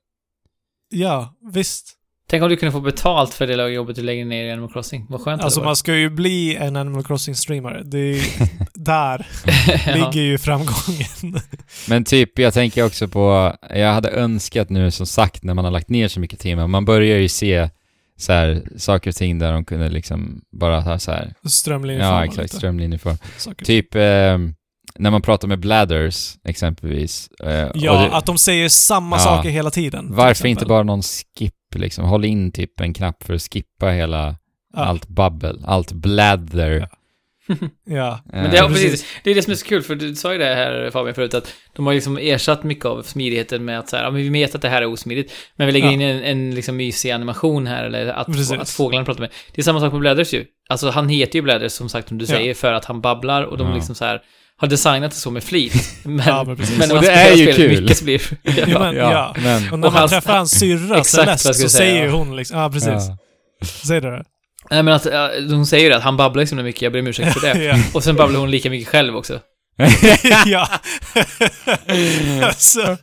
[0.89, 1.97] Ja, visst.
[2.27, 5.05] Tänk om du kunde få betalt för det jobbet du lägger ner i Animal Crossing.
[5.09, 7.83] Vad skönt Alltså det man ska ju bli en Animal Crossing-streamare.
[7.83, 8.21] Det är
[8.83, 9.27] där
[9.87, 9.93] ja.
[9.95, 11.41] ligger ju framgången.
[11.89, 15.71] Men typ, jag tänker också på, jag hade önskat nu som sagt när man har
[15.71, 17.69] lagt ner så mycket timmar, man börjar ju se
[18.17, 22.25] så här, saker och ting där de kunde liksom bara ha så här, Strömlinjeforma ja
[22.25, 23.17] exakt, strömlinjeform.
[23.63, 24.01] Typ, eh,
[24.99, 27.29] när man pratar med bladders exempelvis.
[27.43, 29.19] Eh, Ja, det- att de säger samma Ja.
[29.19, 30.07] saker hela tiden.
[30.15, 32.05] varför inte bara någon skip liksom?
[32.05, 34.35] Håll in typ en knapp för att skippa hela,
[34.73, 34.79] Ja.
[34.79, 36.71] allt babbel, allt bladder.
[36.91, 36.97] Ja.
[37.59, 39.05] Men det, är, Eh, precis.
[39.23, 41.33] det är det som är så kul, för du sa ju det här Fabian förut,
[41.33, 44.29] att de har liksom ersatt mycket av smidigheten med att så här, ja, men vi
[44.29, 45.91] vet att det här är osmidigt, men vi lägger Ja.
[45.93, 48.51] in en, en liksom mysig animation här, eller att, Precis.
[48.51, 49.29] att fåglarna pratar med.
[49.55, 50.45] Det är samma sak med Bladders ju.
[50.69, 52.35] Alltså han heter ju Bladders, som sagt, som du Ja.
[52.35, 53.75] säger, för att han babblar, och de Ja.
[53.75, 54.21] liksom så här
[54.57, 55.99] har designat det så med flit.
[56.05, 56.77] Men, Ja, men precis.
[56.79, 57.81] men när man det är ju spelet kul.
[57.81, 58.79] mycket så blir Ja, ja.
[58.79, 59.35] men, ja.
[59.43, 59.55] men...
[59.73, 62.11] Och när Och man hans- träffar hans syrra Celeste så säger ja.
[62.11, 62.89] hon liksom, ja precis.
[62.89, 63.17] Ja.
[63.87, 64.23] Säger du det?
[64.71, 66.99] Nej men att, ja, de säger ju det, att han babblar liksom mycket, jag ber
[66.99, 67.63] om ursäkt för det.
[67.63, 67.75] ja.
[67.93, 69.39] Och sen babblar hon lika mycket själv också.
[70.45, 70.67] ja.
[72.43, 72.97] alltså,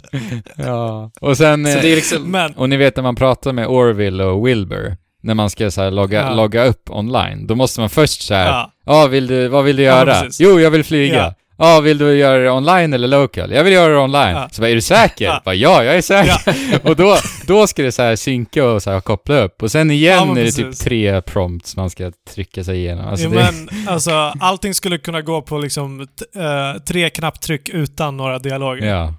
[0.57, 1.11] ja.
[1.21, 1.67] Och sen...
[1.67, 2.31] Så det är liksom...
[2.31, 5.83] men, Och ni vet när man pratar med Orville och Wilbur, när man ska så
[5.83, 6.35] här logga, Ja.
[6.35, 9.07] logga upp online, då måste man först så här, ja, ja.
[9.07, 10.21] vill du, vad vill du Ja, göra?
[10.21, 10.41] precis.
[10.41, 11.35] jo, jag vill flyga.
[11.59, 11.75] Ja.
[11.75, 13.53] Ja, vill du göra det online eller local?
[13.53, 14.37] Jag vill göra det online.
[14.37, 14.49] Ja.
[14.53, 15.25] Så bara, är du säker?
[15.25, 15.43] Ja.
[15.45, 16.81] Bara, ja, jag är säker.
[16.89, 17.17] och då,
[17.47, 19.63] då ska det så här synka och så här koppla upp.
[19.63, 23.09] Och sen Ja, igen men är det typ tre prompts man ska trycka sig igenom.
[23.09, 26.01] Alltså ja, det, men alltså, allting skulle kunna gå på liksom
[26.37, 28.87] eh, tre knapptryck utan några dialoger.
[28.87, 29.15] ja.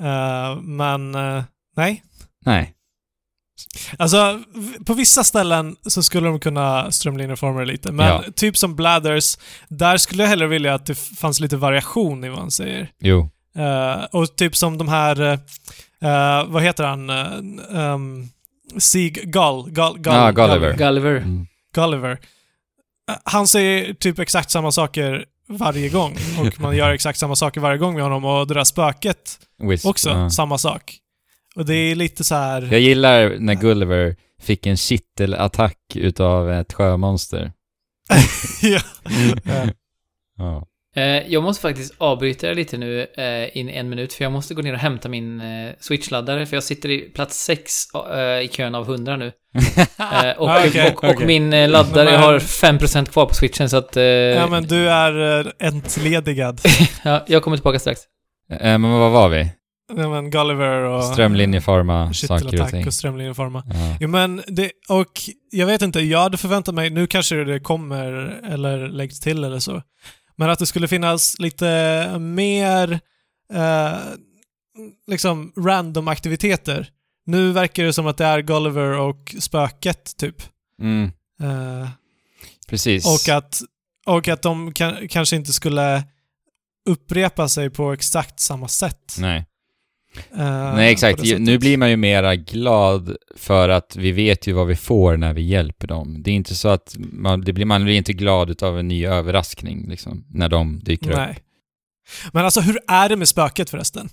[0.00, 1.42] Eh, men, eh,
[1.76, 2.02] nej.
[2.46, 2.74] Nej.
[3.98, 4.40] Alltså,
[4.86, 7.92] på vissa ställen så skulle de kunna strömlinjeforma det lite.
[7.92, 8.24] Men Ja.
[8.36, 12.38] typ som Blathers, där skulle jag hellre vilja att det fanns lite variation i vad
[12.38, 12.90] han säger.
[13.00, 13.30] Jo.
[13.56, 15.20] Eh, och typ som de här,
[16.02, 17.10] eh, vad heter han?
[17.10, 18.28] Uh, um,
[18.78, 20.76] Sieg Gull, Gull, Gull, Ja, Gulliver.
[20.76, 21.16] Gulliver.
[21.16, 21.46] Mm.
[21.74, 22.18] Gulliver.
[23.24, 27.78] Han säger typ exakt samma saker varje gång och man gör exakt samma saker varje
[27.78, 29.86] gång med honom och det där spöket Wisp.
[29.86, 30.96] också, samma sak.
[31.58, 32.68] Och det är lite så här...
[32.70, 37.52] Jag gillar när Gulliver fick en kittelattack utav ett sjömonster.
[38.62, 38.80] ja.
[40.38, 40.66] Ja.
[40.96, 44.54] Eh, jag måste faktiskt avbryta er lite nu eh, in en minut, för jag måste
[44.54, 47.72] gå ner och hämta min eh, Switch-laddare, för jag sitter i plats 6
[48.12, 49.26] eh, i kön av 100 nu.
[50.38, 51.26] Och, Ah, okej, och, och okej.
[51.26, 53.96] min laddare, Men- har 5% kvar på switchen, så att...
[54.36, 56.60] Ja, men du är entledigad.
[57.04, 58.00] ja, jag kommer tillbaka strax.
[58.60, 59.50] Men vad var vi?
[59.96, 61.04] Ja, men Gulliver och...
[61.04, 62.86] Strömlinjeforma saker och ting.
[62.86, 63.62] och strömlinjeforma.
[63.66, 63.96] Ja.
[64.00, 65.20] Jo men det, och
[65.50, 68.12] jag vet inte, jag hade förväntat mig, nu kanske det kommer
[68.44, 69.82] eller läggs till eller så,
[70.36, 73.00] men att det skulle finnas lite mer
[73.54, 73.98] eh,
[75.06, 76.88] liksom random aktiviteter.
[77.26, 80.36] Nu verkar det som att det är Gulliver och spöket typ.
[80.82, 81.12] Mm,
[81.42, 81.88] Eh,
[82.68, 83.06] precis.
[83.06, 83.60] och, att,
[84.06, 86.04] och att de kan, kanske inte skulle
[86.88, 89.16] upprepa sig på exakt samma sätt.
[89.18, 89.46] Nej.
[90.38, 91.22] Eh, Nej, exakt.
[91.38, 95.32] Nu blir man ju mera glad för att vi vet ju vad vi får när
[95.32, 96.22] vi hjälper dem.
[96.22, 99.06] Det är inte så att man, det blir, man blir inte glad utav en ny
[99.06, 101.16] överraskning liksom, när de dyker upp.
[101.16, 101.38] Nej.
[102.32, 104.08] Men alltså hur är det med spöket förresten?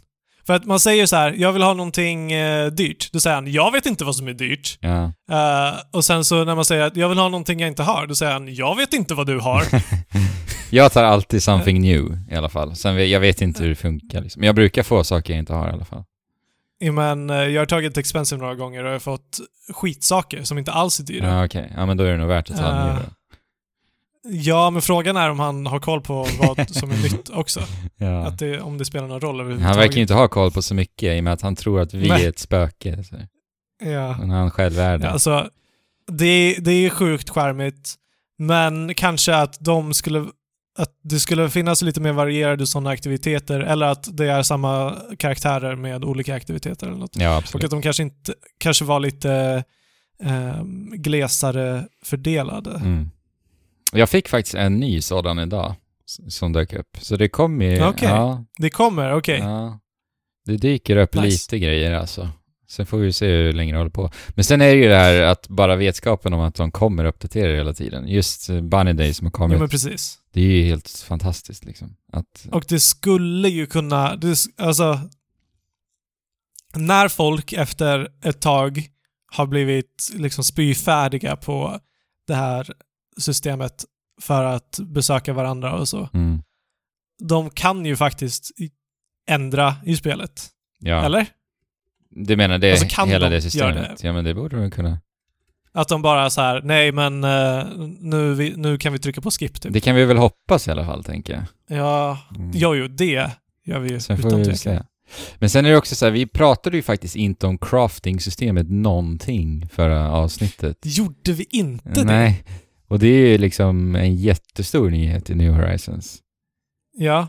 [0.45, 3.09] För att man säger så här, jag vill ha någonting eh, dyrt.
[3.11, 4.77] Då säger han, jag vet inte vad som är dyrt.
[4.79, 5.03] Ja.
[5.31, 8.07] Eh, och sen så när man säger att jag vill ha någonting jag inte har,
[8.07, 9.63] då säger han, jag vet inte vad du har.
[10.75, 12.75] Jag tar alltid something new i alla fall.
[12.75, 14.39] Sen jag vet inte hur det funkar liksom.
[14.39, 16.03] Men jag brukar få saker jag inte har i alla fall.
[16.77, 19.39] Ja, Men eh, jag har tagit expensive några gånger och jag har fått
[19.73, 21.27] skitsaker som inte alls är dyra.
[21.27, 21.73] Ja, okej.
[21.75, 22.95] Ja, men då är det nog värt att ta uh.
[22.95, 23.01] då.
[24.29, 27.61] Ja, men frågan är om han har koll på vad som är nytt också.
[27.97, 28.25] Ja.
[28.27, 29.77] Att det, om det spelar någon roll Han överhuvudtaget.
[29.77, 31.93] verkar ju inte ha koll på så mycket i och med att han tror att
[31.93, 32.25] vi Nej.
[32.25, 33.03] är ett spöke.
[33.03, 33.15] Så.
[33.83, 34.17] Ja.
[34.19, 35.05] Men han själv är det.
[35.05, 35.49] Ja, alltså,
[36.07, 37.95] det, det är sjukt charmigt,
[38.37, 40.25] men kanske att de skulle
[40.77, 45.75] att det skulle finnas lite mer varierade sådana aktiviteter eller att det är samma karaktärer
[45.75, 47.15] med olika aktiviteter eller något.
[47.17, 47.63] Ja, Och absolut.
[47.65, 49.63] att de kanske inte, kanske var lite
[50.23, 52.71] eh, glesare fördelade.
[52.71, 53.09] Mm.
[53.93, 55.75] Jag fick faktiskt en ny sådan idag
[56.27, 56.97] som dök upp.
[57.01, 57.85] Så det kommer ju...
[57.85, 58.07] Okej.
[58.09, 59.39] Ja, Det kommer, okej.
[59.39, 59.79] ja.
[60.45, 61.25] Det dyker upp Nice.
[61.27, 62.29] lite grejer alltså.
[62.67, 64.11] Sen får vi se hur länge det håller på.
[64.29, 67.55] Men sen är det ju det här att bara vetskapen om att de kommer uppdatera
[67.55, 68.07] hela tiden.
[68.07, 69.59] Just eh, Bunny Day som har Ja, kommit.
[69.59, 70.19] men precis.
[70.33, 71.95] Det är ju helt fantastiskt liksom.
[72.11, 74.99] Att, Och det skulle ju kunna, det, alltså...
[76.75, 78.87] När folk efter ett tag
[79.31, 81.79] har blivit liksom spyfärdiga på
[82.27, 82.73] det här
[83.17, 83.85] systemet
[84.21, 86.09] för att besöka varandra och så.
[86.13, 86.41] mm,
[87.23, 88.51] De kan ju faktiskt
[89.29, 90.49] ändra i spelet.
[90.79, 91.05] ja.
[91.05, 91.25] Eller?
[92.15, 93.97] Du menar det, Alltså, kan hela de det systemet?
[94.01, 94.07] det?
[94.07, 94.99] Ja, men det borde de kunna.
[95.73, 97.63] Att de bara så här, nej men eh,
[97.99, 99.73] nu, vi, nu kan vi trycka på skip typ.
[99.73, 101.77] Det kan vi väl hoppas i alla fall, tänker jag.
[101.77, 102.51] Ja, Mm.
[102.53, 103.31] jo, jo, det
[103.65, 104.85] gör vi Sen utan vi tvekan.
[105.39, 109.67] Men sen är det också så här, vi pratade ju faktiskt inte om crafting-systemet någonting
[109.71, 110.77] förra avsnittet.
[110.83, 112.03] Gjorde vi inte det?
[112.03, 112.43] Nej.
[112.87, 116.19] Och det är ju liksom en jättestor nyhet i New Horizons.
[116.97, 117.27] Ja,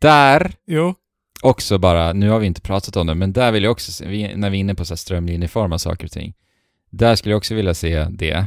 [0.00, 0.94] Där jo.
[1.42, 4.04] Också bara, nu har vi inte pratat om det, men där vill jag också se,
[4.36, 6.34] när vi är inne på så här strömlinjeforma saker och ting.
[6.90, 8.46] Där skulle jag också vilja se det.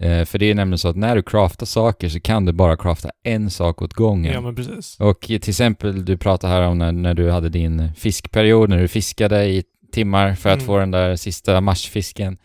[0.00, 2.76] Eh, för det är nämligen så att när du craftar saker så kan du bara
[2.76, 4.32] crafta en sak åt gången.
[4.32, 4.96] Ja, men precis.
[5.00, 8.88] Och till exempel, du pratade här om när, när du hade din fiskperiod, när du
[8.88, 9.62] fiskade i
[9.92, 10.66] timmar för att Mm.
[10.66, 12.38] få den där sista marsfisken.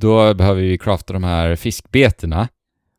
[0.00, 2.48] Då behöver vi crafta de här fiskbetena.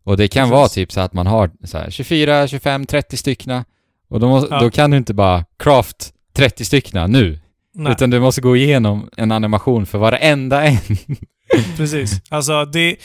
[0.03, 0.51] Och det kan Precis.
[0.51, 3.65] vara typ så att man har så här 24, 25, 30 styckna.
[4.09, 4.59] Och då, Ja.
[4.59, 7.39] då kan du inte bara craft 30 styckna nu.
[7.75, 10.77] Nej, Utan du måste gå igenom en animation för varenda en.
[11.77, 12.21] precis.
[12.29, 12.95] Alltså, det...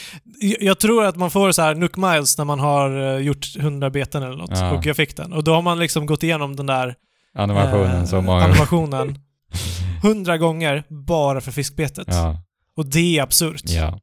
[0.41, 3.57] jag- Jag tror att man får så här Nook Miles när man har eh, gjort
[3.59, 4.51] 100 beten eller något.
[4.53, 4.71] Ja.
[4.73, 5.33] Och jag fick den.
[5.33, 6.95] Och då har man liksom gått igenom den där
[7.35, 9.19] Animationen eh, så många animationen
[10.05, 12.07] 100 gånger bara för fiskbetet.
[12.11, 12.43] Ja,
[12.77, 13.63] Och det är absurt.
[13.65, 14.01] ja.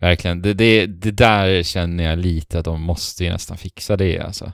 [0.00, 0.42] Verkligen.
[0.42, 4.52] Det, det, det där känner jag lite att de måste ju nästan fixa det alltså.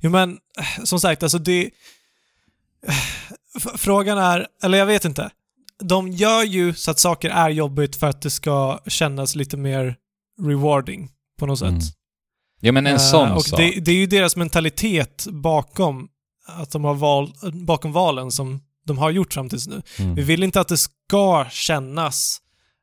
[0.00, 1.70] Jo men, eh, som sagt, alltså det...
[3.76, 5.30] Frågan är, eller jag vet inte.
[5.82, 9.96] De gör ju så att saker är jobbigt för att det ska kännas lite mer
[10.42, 11.08] rewarding
[11.38, 11.68] på något sätt.
[11.68, 11.80] Mm.
[12.60, 13.58] Ja men en Eh, sån Och sak.
[13.60, 16.08] det, det är ju deras mentalitet bakom
[16.46, 19.82] att de har val, bakom valen som de har gjort fram tills nu.
[19.98, 20.14] Mm.
[20.14, 22.38] Vi vill inte att det ska kännas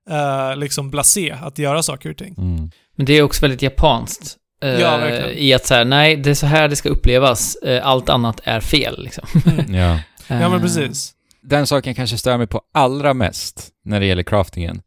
[0.10, 2.36] eh, liksom blasé att göra saker och ting.
[2.38, 2.72] Mm.
[2.96, 4.38] Men det är också väldigt japanskt.
[4.62, 5.38] Eh, Ja, verkligen.
[5.38, 7.56] I att så här, nej, det är så här det ska upplevas.
[7.56, 9.28] Eh, allt annat är fel, liksom.
[9.68, 10.00] Ja.
[10.28, 11.14] Ja men Eh, precis.
[11.42, 14.82] Den saken kanske stör mig på allra mest när det gäller craftingen.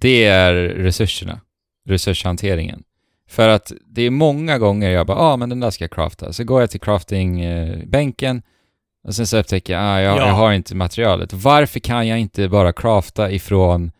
[0.00, 1.40] Det är resurserna.
[1.88, 2.82] Resurshanteringen.
[3.30, 5.90] För att det är många gånger jag bara, ja ah, men den där ska jag
[5.92, 6.32] crafta.
[6.32, 8.42] Så går jag till craftingbänken
[9.04, 10.26] och sen så upptäcker jag, ah, jag, Ja.
[10.26, 11.32] jag har inte materialet.
[11.32, 13.90] Varför kan jag inte bara crafta ifrån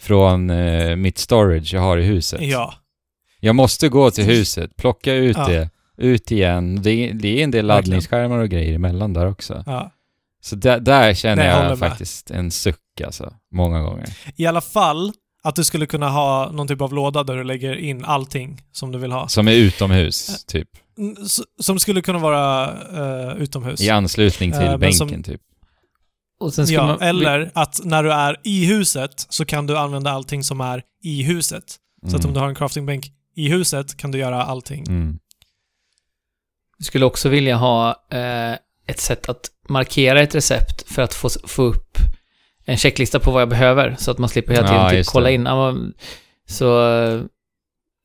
[0.00, 2.40] från eh, mitt storage jag har i huset?
[2.42, 2.74] Ja.
[3.46, 5.46] Jag måste gå till huset, plocka ut Ja.
[5.48, 6.82] det, ut igen.
[6.82, 9.62] Det är, det är en del laddningsskärmar och grejer emellan där också.
[9.66, 9.92] ja.
[10.40, 11.78] Så där, där känner Nej, jag jag med.
[11.90, 14.08] faktiskt en suck alltså, många gånger.
[14.36, 15.12] I alla fall
[15.42, 18.92] att du skulle kunna ha någon typ av låda där du lägger in allting som
[18.92, 19.28] du vill ha.
[19.28, 20.68] Som är utomhus, typ.
[20.98, 21.16] Mm,
[21.60, 22.64] Som skulle kunna vara
[23.30, 23.80] eh, utomhus.
[23.80, 25.40] I anslutning till men bänken, som- typ.
[26.40, 29.76] Och sen ska Ja, man, eller att när du är i huset så kan du
[29.78, 31.64] använda allting som är i huset.
[32.08, 34.84] Så att om du har en craftingbänk i huset kan du göra allting.
[34.88, 35.18] Mm.
[36.78, 38.52] Vi skulle också vilja ha eh,
[38.86, 41.98] ett sätt att markera ett recept för att få, få upp
[42.64, 45.26] en checklista på vad jag behöver, så att man slipper hela tiden Ja, typ kolla
[45.28, 45.32] det.
[45.34, 45.48] in.
[46.48, 46.66] Så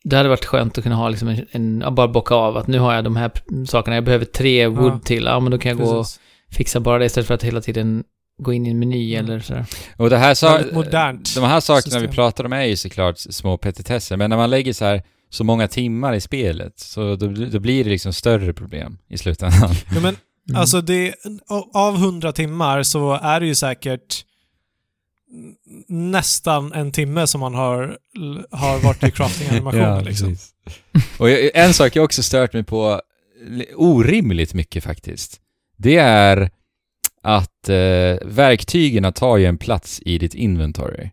[0.03, 1.45] det hade varit skönt att kunna ha liksom en,
[1.83, 3.31] en bara bocka av att nu har jag de här
[3.67, 4.99] sakerna, jag behöver tre wood Ja.
[4.99, 6.19] till, ja men då kan jag gå och Precis.
[6.51, 8.03] fixa bara det istället för att hela tiden
[8.37, 9.25] gå in i en meny Mm.
[9.25, 9.65] eller sådär.
[9.97, 12.11] Och det här modernt de här sakerna vi system.
[12.15, 15.67] pratar om är ju såklart små petitesser, men när man lägger så här så många
[15.67, 19.73] timmar i spelet, så då, då blir det liksom större problem i slutändan.
[19.95, 20.15] Ja, men
[20.49, 20.61] Mm.
[20.61, 21.13] Alltså det,
[21.73, 24.25] av 100 timmar så är det ju säkert
[25.87, 27.97] nästan en timme som man har,
[28.51, 30.27] har varit i crafting-animationen liksom.
[30.29, 30.49] precis.
[31.19, 33.01] Och jag, en sak jag också stört mig på
[33.47, 35.41] li- orimligt mycket faktiskt,
[35.77, 36.49] det är
[37.23, 41.09] att eh, verktygen tar ju en plats i ditt inventory.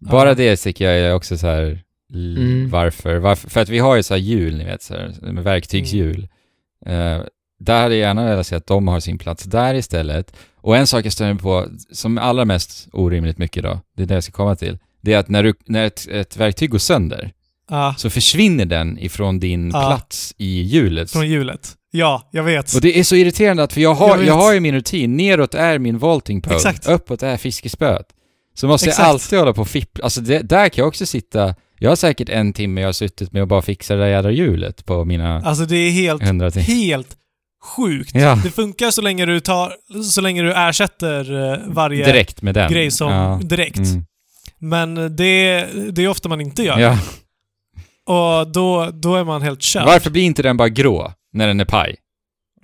[0.00, 0.34] Bara Ja.
[0.34, 1.82] det tycker jag är också så här
[2.14, 2.70] Mm.
[2.70, 3.16] varför?
[3.16, 3.50] varför?
[3.50, 6.28] För att vi har ju så här hjul, ni vet, så här, med verktygshjul.
[6.86, 7.18] Eh,
[7.60, 10.36] där hade jag gärna velat se att de har sin plats där istället.
[10.56, 14.06] Och en sak jag stör mig på, som allra mest orimligt mycket då, det är
[14.06, 16.78] det jag ska komma till, det är att när, du, när ett, ett verktyg går
[16.78, 17.32] sönder,
[17.70, 19.86] Ja, så försvinner den ifrån din Ja.
[19.88, 21.10] plats i hjulet.
[21.10, 21.74] från hjulet.
[21.90, 22.74] Ja, jag vet.
[22.74, 24.26] Och det är så irriterande att, för jag Jag har, vet.
[24.26, 26.88] jag har ju min rutin, neråt är min vaulting pole, Exakt.
[26.88, 28.06] uppåt är fiskespöet.
[28.54, 29.02] Så måste Exakt.
[29.06, 31.96] jag alltid hålla på och fippla, alltså det, där kan jag också sitta, jag har
[31.96, 35.04] säkert en timme jag har suttit med att bara fixa det där jädra hjulet på
[35.04, 37.16] mina Alltså det är helt, helt
[37.76, 38.10] sjukt.
[38.14, 38.38] Ja.
[38.44, 39.72] Det funkar så länge du tar,
[40.04, 42.72] så länge du ersätter eh, varje Direkt med den.
[42.72, 43.40] grej som ja.
[43.42, 43.78] direkt.
[43.78, 44.04] Mm.
[44.58, 46.78] Men det, det är ofta man inte gör.
[46.78, 46.98] Ja.
[48.06, 49.84] Och då, då är man helt körd.
[49.86, 51.96] Varför blir inte den bara grå när den är paj?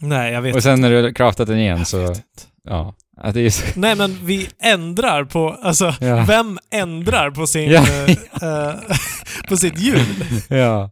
[0.00, 2.20] Nej, jag vet Och sen när du har craftat den igen Jag så, inte.
[2.64, 2.94] ja.
[3.16, 5.58] Är Nej, men vi ändrar på...
[5.62, 6.24] Alltså, Ja.
[6.28, 7.70] vem ändrar på sin...
[7.70, 7.86] Ja.
[7.88, 8.10] eh,
[8.42, 8.74] eh,
[9.48, 10.24] på sitt hjul?
[10.48, 10.90] ja.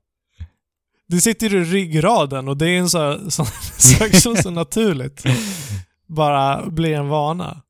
[1.09, 3.45] Det sitter i ryggraden och det är en sån så,
[3.79, 5.25] sak som så naturligt
[6.07, 7.63] bara blir en vana.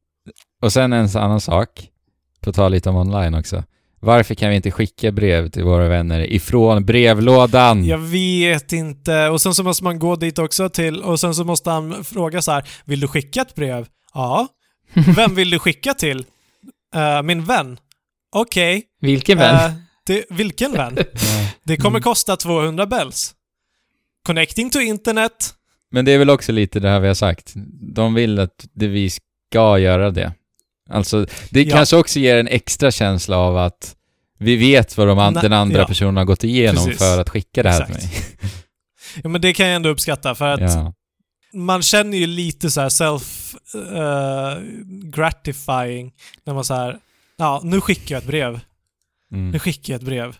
[0.62, 1.88] Och sen en annan sak,
[2.40, 3.64] på tal lite om online också.
[4.00, 7.84] Varför kan vi inte skicka brev till våra vänner ifrån brevlådan?
[7.84, 9.28] Jag vet inte.
[9.28, 12.42] Och sen så måste man gå dit också till och sen så måste han fråga
[12.42, 12.68] så här.
[12.84, 13.86] Vill du skicka ett brev?
[14.14, 14.48] Ja.
[15.16, 16.24] Vem vill du skicka till?
[16.94, 17.78] "Eh, min vän.
[18.32, 18.82] Okej.
[19.00, 19.54] Vilken vän?
[19.54, 19.72] Eh,
[20.06, 20.98] det, vilken vän?
[21.64, 22.02] Det kommer Mm.
[22.02, 23.34] kosta 200 bells.
[24.26, 25.54] Connecting to internet.
[25.90, 27.52] Men det är väl också lite det här vi har sagt.
[27.94, 30.32] De vill att det vi ska göra det.
[30.90, 31.76] Alltså, det Ja.
[31.76, 33.96] kanske också ger en extra känsla av att
[34.38, 35.86] vi vet vad de an- den andra ja.
[35.86, 36.98] personen har gått igenom Precis.
[36.98, 38.00] för att skicka det här Exakt.
[38.00, 38.18] till mig.
[39.22, 40.94] Ja, men det kan jag ändå uppskatta för att Ja.
[41.52, 44.58] Man känner ju lite så här self eh,
[45.02, 46.12] gratifying
[46.44, 46.98] när man så här,
[47.36, 48.60] ja, nu skickar jag ett brev.
[49.30, 49.58] Nu Mm.
[49.60, 50.36] skickar jag ett brev.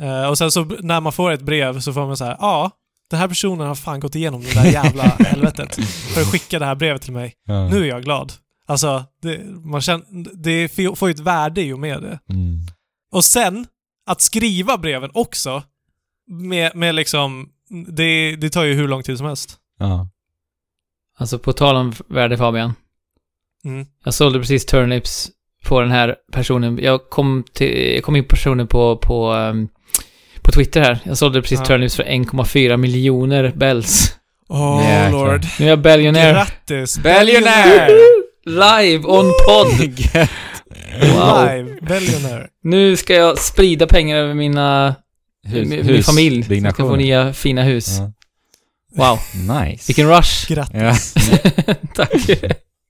[0.00, 2.70] Eh, och sen så när man får ett brev så får man så här, ja,
[3.10, 5.74] den här personen har fan gått igenom det där jävla helvetet
[6.14, 7.34] för att skicka det här brevet till mig.
[7.46, 7.68] Ja.
[7.68, 8.32] Nu är jag glad.
[8.66, 10.04] Alltså, det, man känner,
[10.42, 10.68] det
[10.98, 12.18] får ju ett värde i och med det.
[12.28, 12.58] Mm.
[13.12, 13.66] Och sen,
[14.06, 15.62] att skriva breven också,
[16.28, 17.48] med, med liksom,
[17.88, 19.56] det, det tar ju hur lång tid som helst.
[19.78, 20.08] Ja.
[21.20, 22.74] Alltså på tal om värde Fabian.
[23.64, 23.86] Mm.
[24.04, 25.30] Jag sålde precis turnips
[25.64, 26.78] på den här personen.
[26.82, 29.68] Jag kom, till, jag kom in på personen på, på, ehm,
[30.42, 30.98] på Twitter här.
[31.04, 31.64] Jag sålde precis Ja.
[31.64, 34.16] turnips för 1,4 miljoner bells.
[34.48, 35.32] Oh Jäklar.
[35.32, 35.42] lord.
[35.58, 36.32] Nu är jag billionaire.
[36.32, 36.98] Grattis!
[36.98, 37.88] Billionaire!
[38.46, 39.98] Live on podd!
[41.02, 41.46] Wow.
[41.46, 41.76] Live!
[41.82, 42.46] Billionaire.
[42.62, 44.94] Nu ska jag sprida pengar över mina,
[45.46, 46.42] Hus, min, min familj.
[46.60, 47.98] Som ska få nya fina hus.
[47.98, 48.12] Ja.
[48.96, 49.18] Wow.
[49.60, 49.84] Nice.
[49.88, 50.48] Vilken rush.
[50.48, 51.14] Grattis.
[51.66, 51.74] Ja.
[51.94, 52.10] Tack.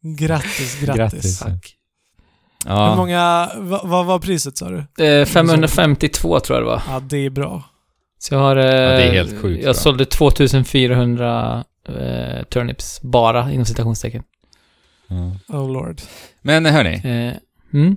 [0.02, 0.96] Grattis, grattis.
[0.96, 1.38] Grattis.
[1.38, 1.76] Tack.
[2.66, 2.96] Hur Ja.
[2.96, 3.50] många,
[3.84, 5.04] vad, var priset sa du?
[5.04, 6.82] Eh, 552 tror jag det var.
[6.88, 7.62] Ja, det är bra.
[8.18, 8.56] Så jag har...
[8.56, 9.82] Eh, det är helt sjukt Jag bra.
[9.82, 13.00] sålde 2400 eh, turnips.
[13.02, 14.22] Bara, inom citationstecken.
[15.08, 15.56] Ja.
[15.58, 16.00] Oh lord.
[16.42, 17.34] Men hörni, Eh,
[17.80, 17.96] mm.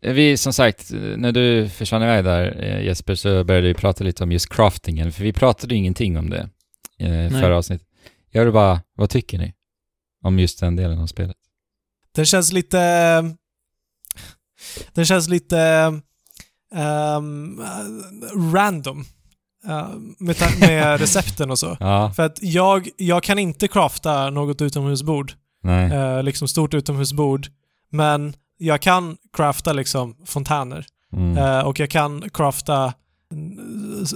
[0.00, 4.24] vi som sagt, när du försvann iväg där eh, Jesper så började vi prata lite
[4.24, 6.48] om just craftingen, för vi pratade ju ingenting om det
[7.02, 7.86] eh, förra avsnittet.
[8.30, 9.54] Jag vill bara, vad tycker ni?
[10.24, 11.36] Om just den delen av spelet?
[12.14, 12.78] Den känns lite...
[14.94, 15.58] Den känns lite...
[16.74, 17.60] ehm,
[18.52, 19.04] random.
[19.68, 19.88] eh,
[20.18, 21.76] med, med recepten och så.
[21.80, 25.32] Ja, För att jag, jag kan inte crafta något utomhusbord.
[25.66, 27.46] eh, liksom stort utomhusbord.
[27.90, 30.86] Men jag kan crafta liksom fontäner.
[31.12, 31.38] Mm.
[31.38, 32.94] Eh, och jag kan crafta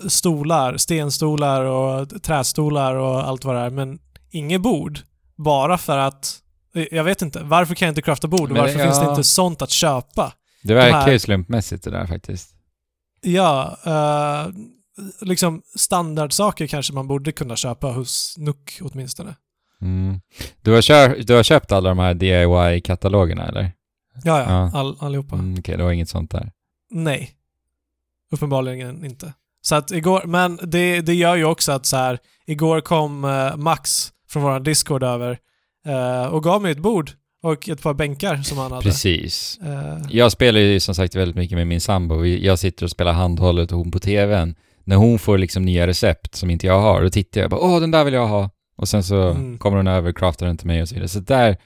[0.08, 3.70] stolar, stenstolar och trästolar och allt vad det är.
[3.70, 3.98] Men
[4.30, 4.98] inget bord.
[5.36, 6.38] Bara för att...
[6.90, 7.42] Jag vet inte.
[7.42, 8.50] Varför kan jag inte crafta bord?
[8.50, 9.10] Men varför det- finns det ja.
[9.10, 10.32] inte sånt att köpa?
[10.62, 12.50] Det verkar ju slumpmässigt det där faktiskt.
[13.20, 14.52] Ja, eh,
[15.20, 19.34] liksom standardsaker kanske man borde kunna köpa hos Nook åtminstone.
[19.82, 20.20] Mm.
[20.62, 23.72] Du, har kör, du har köpt alla de här DIY-katalogerna eller?
[24.24, 24.44] Ja, ja.
[24.50, 24.78] Ja.
[24.78, 25.34] All, allihopa.
[25.36, 26.52] Mm, Okej, det var inget sånt där.
[26.90, 27.30] Nej.
[28.32, 29.32] Uppenbarligen inte.
[29.62, 33.56] Så att igår, men det, det gör ju också att så här, igår kom eh,
[33.56, 35.38] Max från vår Discord över
[35.86, 37.10] eh, och gav mig ett bord
[37.42, 38.82] och ett par bänkar som han hade.
[38.82, 39.58] Precis.
[39.62, 42.24] Eh, Jag spelar ju som sagt väldigt mycket med min sambo.
[42.24, 44.54] Jag sitter och spelar handhållet och hon på TVn.
[44.84, 47.80] När hon får liksom nya recept som inte jag har, då tittar jag bara åh
[47.80, 48.50] den där vill jag ha.
[48.76, 49.58] Och sen så Mm.
[49.58, 51.08] kommer hon över, craftar den till mig och så vidare.
[51.08, 51.56] Så där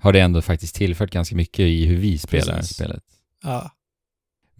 [0.00, 2.74] har det ändå faktiskt tillfört ganska mycket i hur vi spelar Precis.
[2.76, 3.02] spelet.
[3.44, 3.70] ja.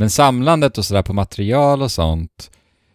[0.00, 2.50] Men samlandet och sådär på material och sånt,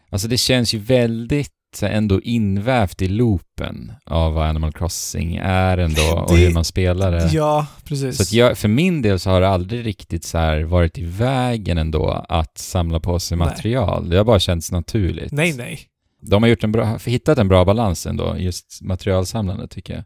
[0.10, 1.52] alltså det känns ju väldigt
[1.82, 7.12] ändå invävt i loopen av vad Animal Crossing är ändå och Det- hur man spelar
[7.12, 7.30] det.
[7.34, 8.18] ja, precis.
[8.18, 10.38] Så att jag, för min del så har det aldrig riktigt så
[10.68, 13.48] varit i vägen ändå att samla på sig Nej.
[13.48, 14.10] material.
[14.10, 15.32] Det har bara känts naturligt.
[15.32, 15.80] Nej, nej.
[16.22, 20.04] De har gjort en bra, hittat en bra balans ändå, just materialsamlande tycker jag.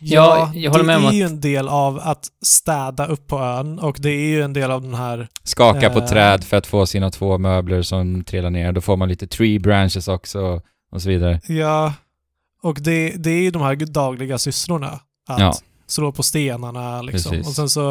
[0.00, 3.26] Ja, jag håller med om det är att- ju en del av att städa upp
[3.26, 5.28] på ön och det är ju en del av den här...
[5.44, 6.06] Skaka på Eh.
[6.06, 8.72] träd för att få sina två möbler som trillar ner.
[8.72, 10.60] Då får man lite tree branches också
[10.92, 11.40] och så vidare.
[11.48, 11.94] Ja,
[12.62, 15.00] och det, det är ju de här dagliga sysslorna.
[15.28, 15.54] Att Ja.
[15.86, 17.30] slå på stenarna liksom.
[17.30, 17.46] Precis.
[17.48, 17.90] Och sen så...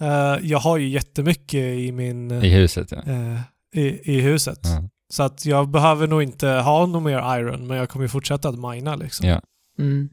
[0.00, 2.30] eh, jag har ju jättemycket i min...
[2.44, 2.98] I huset ja.
[3.12, 3.40] eh,
[3.84, 4.60] i, i huset.
[4.62, 4.82] ja.
[5.10, 8.48] Så att jag behöver nog inte ha någon mer iron, men jag kommer ju fortsätta
[8.48, 9.28] att mina liksom.
[9.28, 9.40] Ja.
[9.78, 10.08] Mm.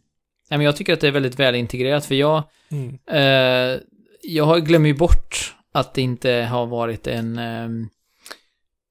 [0.50, 2.98] Nej, men jag tycker att det är väldigt väl integrerat, för jag, Mm.
[3.12, 3.80] eh,
[4.22, 7.90] jag glömmer ju bort att det inte har varit en ehm,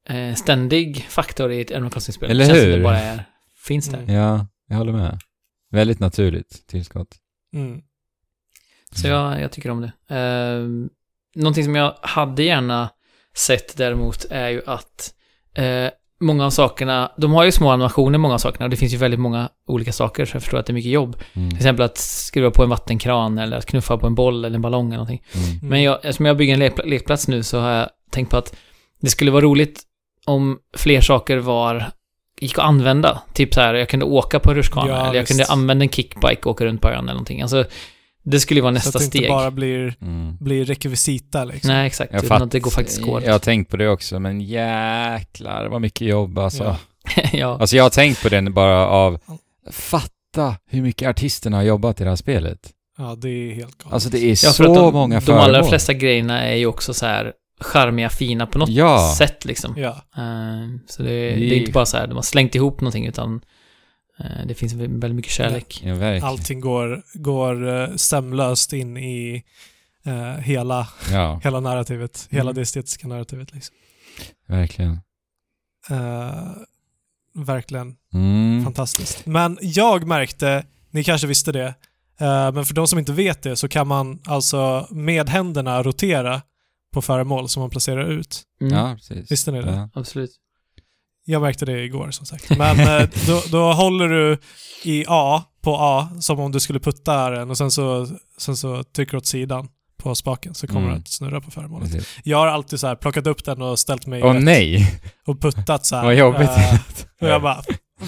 [0.08, 2.30] eh, ständig faktor i ett Animal Crossing-spel.
[2.30, 2.76] Eller Det hur?
[2.76, 3.24] Det bara är,
[3.66, 3.98] finns där.
[3.98, 4.14] Mm.
[4.14, 5.18] Ja, jag håller med.
[5.70, 7.16] Väldigt naturligt tillskott.
[7.54, 7.82] Mm.
[8.92, 10.14] Så jag, jag tycker om det.
[10.16, 10.60] Eh,
[11.40, 12.90] någonting som jag hade gärna
[13.36, 15.14] sett däremot är ju att
[15.54, 15.90] eh,
[16.24, 18.96] många av sakerna, de har ju små animationer, många av sakerna, och det finns ju
[18.96, 21.16] väldigt många olika saker, så jag förstår att det är mycket jobb.
[21.32, 21.50] Mm.
[21.50, 24.62] Till exempel att skruva på en vattenkran eller att knuffa på en boll eller en
[24.62, 25.22] ballong eller någonting.
[25.34, 25.68] Mm.
[25.70, 28.56] Men jag, eftersom jag bygger en lek, lekplats nu så har jag tänkt på att
[29.00, 29.82] det skulle vara roligt
[30.26, 31.90] om fler saker var
[32.40, 33.22] gick att använda.
[33.32, 35.28] Typ så här, jag kunde åka på en rutschkana Ja, eller jag visst.
[35.28, 37.42] kunde använda en kickbike och åka runt på ön eller någonting.
[37.42, 37.64] Alltså,
[38.24, 39.22] det skulle ju vara Så nästa att det steg.
[39.22, 40.36] inte bara blir, Mm.
[40.40, 41.68] blir rekvisita liksom.
[41.70, 42.12] Nej, exakt.
[42.12, 43.22] Jag, utan fatt, att det går faktiskt går.
[43.22, 46.64] jag har tänkt på det också, men jäklar vad mycket jobb alltså.
[46.64, 46.76] Ja.
[47.32, 47.58] ja.
[47.60, 49.20] Alltså jag har tänkt på den bara av,
[49.72, 52.70] fatta hur mycket artisterna har jobbat i det här spelet.
[52.98, 53.94] Ja, det är helt galet.
[53.94, 55.68] Alltså det är Ja, så för att de, många De allra föremål.
[55.68, 59.14] flesta grejerna är ju också så här charmiga, fina på något Ja.
[59.18, 59.74] sätt liksom.
[59.76, 59.88] Ja.
[60.16, 63.06] Eh, så det, det Det- är inte bara så här, de har slängt ihop någonting
[63.06, 63.40] utan
[64.46, 65.80] det finns väldigt mycket kärlek.
[65.84, 66.24] Ja, verkligen.
[66.28, 69.44] Allting går, går uh, sömlöst in i
[70.06, 72.26] eh, hela, Ja, hela narrativet.
[72.30, 72.54] Hela Mm.
[72.54, 73.54] det estetiska narrativet.
[73.54, 73.76] Liksom.
[74.48, 74.92] verkligen.
[75.90, 76.50] Eh,
[77.34, 78.64] verkligen Mm.
[78.64, 79.26] fantastiskt.
[79.26, 81.66] Men jag märkte, ni kanske visste det,
[82.20, 86.42] eh, men för de som inte vet det så kan man alltså med händerna rotera
[86.92, 88.42] på föremål som man placerar ut.
[88.60, 89.32] Mm, Ja, precis.
[89.32, 89.70] Visste ni det?
[89.72, 89.90] Ja.
[89.94, 90.30] Absolut.
[91.24, 92.50] Jag märkte det igår som sagt.
[92.58, 94.38] Men eh, då, då håller du
[94.84, 98.82] i A på A som om du skulle putta den och sen så, sen så
[98.84, 99.68] trycker du åt sidan
[100.02, 100.90] på spaken så kommer Mm.
[100.92, 101.92] den att snurra på föremålet.
[101.92, 102.18] Precis.
[102.24, 105.00] Jag har alltid så här plockat upp den och ställt mig Åh nej!
[105.26, 106.04] och puttat så här.
[106.04, 106.50] Vad jobbigt.
[106.50, 106.74] Eh,
[107.20, 107.62] och jag bara,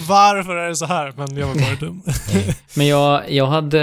[0.07, 1.13] varför är det så här?
[1.17, 2.03] Men jag var bara dum.
[2.75, 3.81] Men jag, jag hade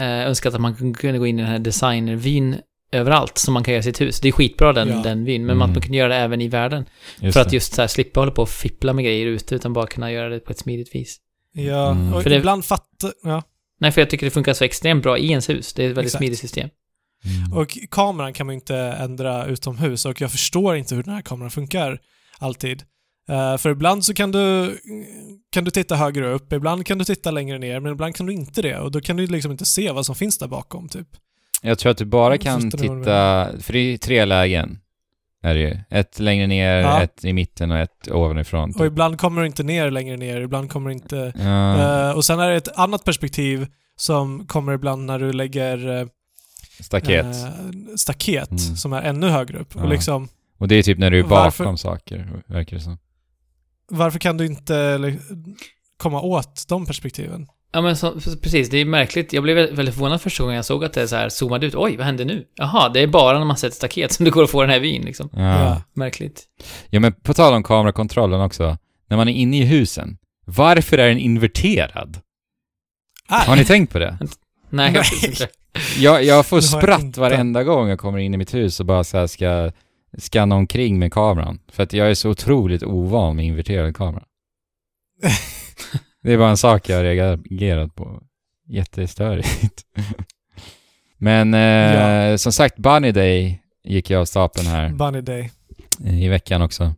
[0.00, 2.56] eh, önskat att man kunde gå in i den här designervyn
[2.92, 4.20] överallt som man kan göra i sitt hus.
[4.20, 4.94] Det är skitbra den, Ja.
[5.02, 5.58] den vyn, men Mm.
[5.72, 6.84] man kunde göra det även i världen.
[7.20, 7.54] Just för att det.
[7.56, 10.28] just så här slippa hålla på och fippla med grejer ute, utan bara kunna göra
[10.28, 11.16] det på ett smidigt vis.
[11.52, 12.14] Ja, Mm.
[12.14, 13.12] och För det- ibland fattar...
[13.22, 13.42] Ja.
[13.80, 15.72] Nej, för jag tycker det funkar så extremt bra i ens hus.
[15.72, 16.18] Det är ett väldigt Exakt.
[16.20, 16.68] smidigt system.
[17.24, 17.52] Mm.
[17.58, 21.22] Och kameran kan man ju inte ändra utomhus och jag förstår inte hur den här
[21.22, 21.98] kameran funkar
[22.38, 22.82] alltid.
[23.28, 24.78] Eh, för ibland så kan du,
[25.52, 28.32] kan du titta högre upp, ibland kan du titta längre ner, men ibland kan du
[28.32, 31.08] inte det och då kan du liksom inte se vad som finns där bakom typ.
[31.62, 34.78] Jag tror att du bara kan titta, för det är tre lägen.
[35.42, 35.76] Är det ju.
[35.90, 37.02] Ett längre ner, Ja.
[37.02, 38.74] ett i mitten och ett ovanifrån.
[38.78, 41.32] Och ibland kommer du inte ner längre ner, ibland kommer du inte...
[41.38, 43.66] Ja, Eh, och sen är det ett annat perspektiv
[43.96, 46.06] som kommer ibland när du lägger eh,
[46.80, 47.26] staket.
[47.26, 47.50] eh,
[47.96, 48.58] staket Mm.
[48.76, 49.74] som är ännu högre upp.
[49.74, 49.82] Ja.
[49.82, 50.28] Och liksom,
[50.58, 52.98] och det är typ när du är varför- bakom saker, verkar det som.
[53.90, 55.14] varför kan du inte
[55.96, 57.46] komma åt de perspektiven?
[57.72, 58.70] Ja, men så, precis.
[58.70, 59.32] Det är märkligt.
[59.32, 61.74] Jag blev väldigt förvånad första gången jag såg att det så här zoomade ut.
[61.74, 62.44] Oj, vad hände nu?
[62.54, 64.80] Jaha, det är bara när man sätter staket som det går att få den här
[64.80, 65.28] vyn, liksom.
[65.32, 65.40] Ja.
[65.64, 65.82] Ja.
[65.94, 66.44] Märkligt.
[66.90, 68.78] ja, men på tal om kamerakontrollen också.
[69.08, 72.20] När man är inne i husen, varför är den inverterad?
[73.28, 74.18] Ah, Har ni tänkt på det?
[74.70, 75.48] Nej, jag vet inte.
[75.98, 77.20] Jag, jag får spratt inte.
[77.20, 79.70] varenda gång jag kommer in i mitt hus och bara så här ska
[80.18, 81.58] skanna omkring med kameran.
[81.72, 84.24] För att jag är så otroligt ovan med inverterad kamera.
[86.22, 88.22] det är bara en sak jag har reagerat på.
[88.68, 89.82] Jättestörigt.
[91.18, 92.38] Men eh, Ja.
[92.38, 95.50] som sagt, Bunny Day gick jag av stapeln här Bunny Day.
[96.04, 96.94] eh, i veckan också.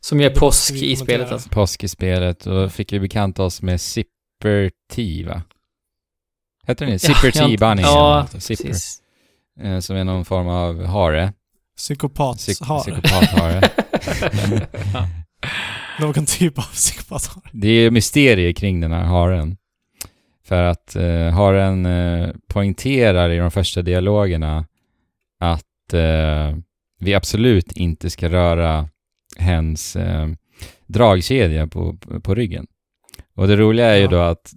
[0.00, 1.48] Som gör påsk i spelet alltså.
[1.48, 5.42] Påsk i spelet och fick vi bekanta oss med Zipper T va?
[6.66, 6.98] Heter den det?
[6.98, 7.82] Zipper T ja, Bunny.
[7.82, 8.42] Ja, något.
[8.42, 8.64] Zipper.
[8.64, 9.02] precis.
[9.60, 11.32] Eh, som är någon form av hare.
[11.76, 12.80] Psykopat Psyk- har.
[12.80, 13.60] Psykopathare.
[16.00, 17.42] Någon typ av psykopat har.
[17.52, 19.56] Det är mysterier kring den här haren.
[20.44, 24.66] För att eh, haren eh, poängterar i de första dialogerna
[25.40, 26.56] att eh,
[27.00, 28.88] vi absolut inte ska röra
[29.38, 30.28] hens eh,
[30.86, 32.66] dragkedja på, på ryggen.
[33.34, 34.10] Och det roliga är ju Ja.
[34.10, 34.52] då att,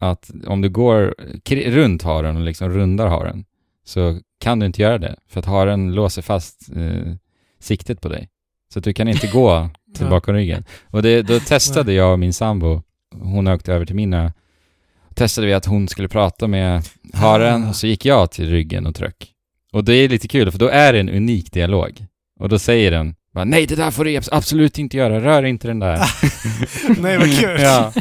[0.00, 1.14] att om du går
[1.70, 3.44] runt haren och liksom rundar haren
[3.84, 5.16] så kan du inte göra det.
[5.28, 7.14] För att haren låser fast eh,
[7.60, 8.28] siktet på dig.
[8.74, 10.10] Så du kan inte gå till Ja.
[10.10, 10.64] bakom ryggen.
[10.90, 12.82] Och det, då testade jag och min sambo,
[13.14, 14.32] hon åkte över till mina,
[15.14, 16.82] testade vi att hon skulle prata med
[17.14, 17.68] haren Ah.
[17.68, 19.32] och så gick jag till ryggen och tryck.
[19.72, 22.04] Och det är lite kul för då är det en unik dialog.
[22.40, 25.42] Och då säger den bara, nej det där får du abs- absolut inte göra, rör
[25.42, 26.00] inte den där.
[27.02, 27.56] Nej, vad kul.
[27.60, 27.92] ja,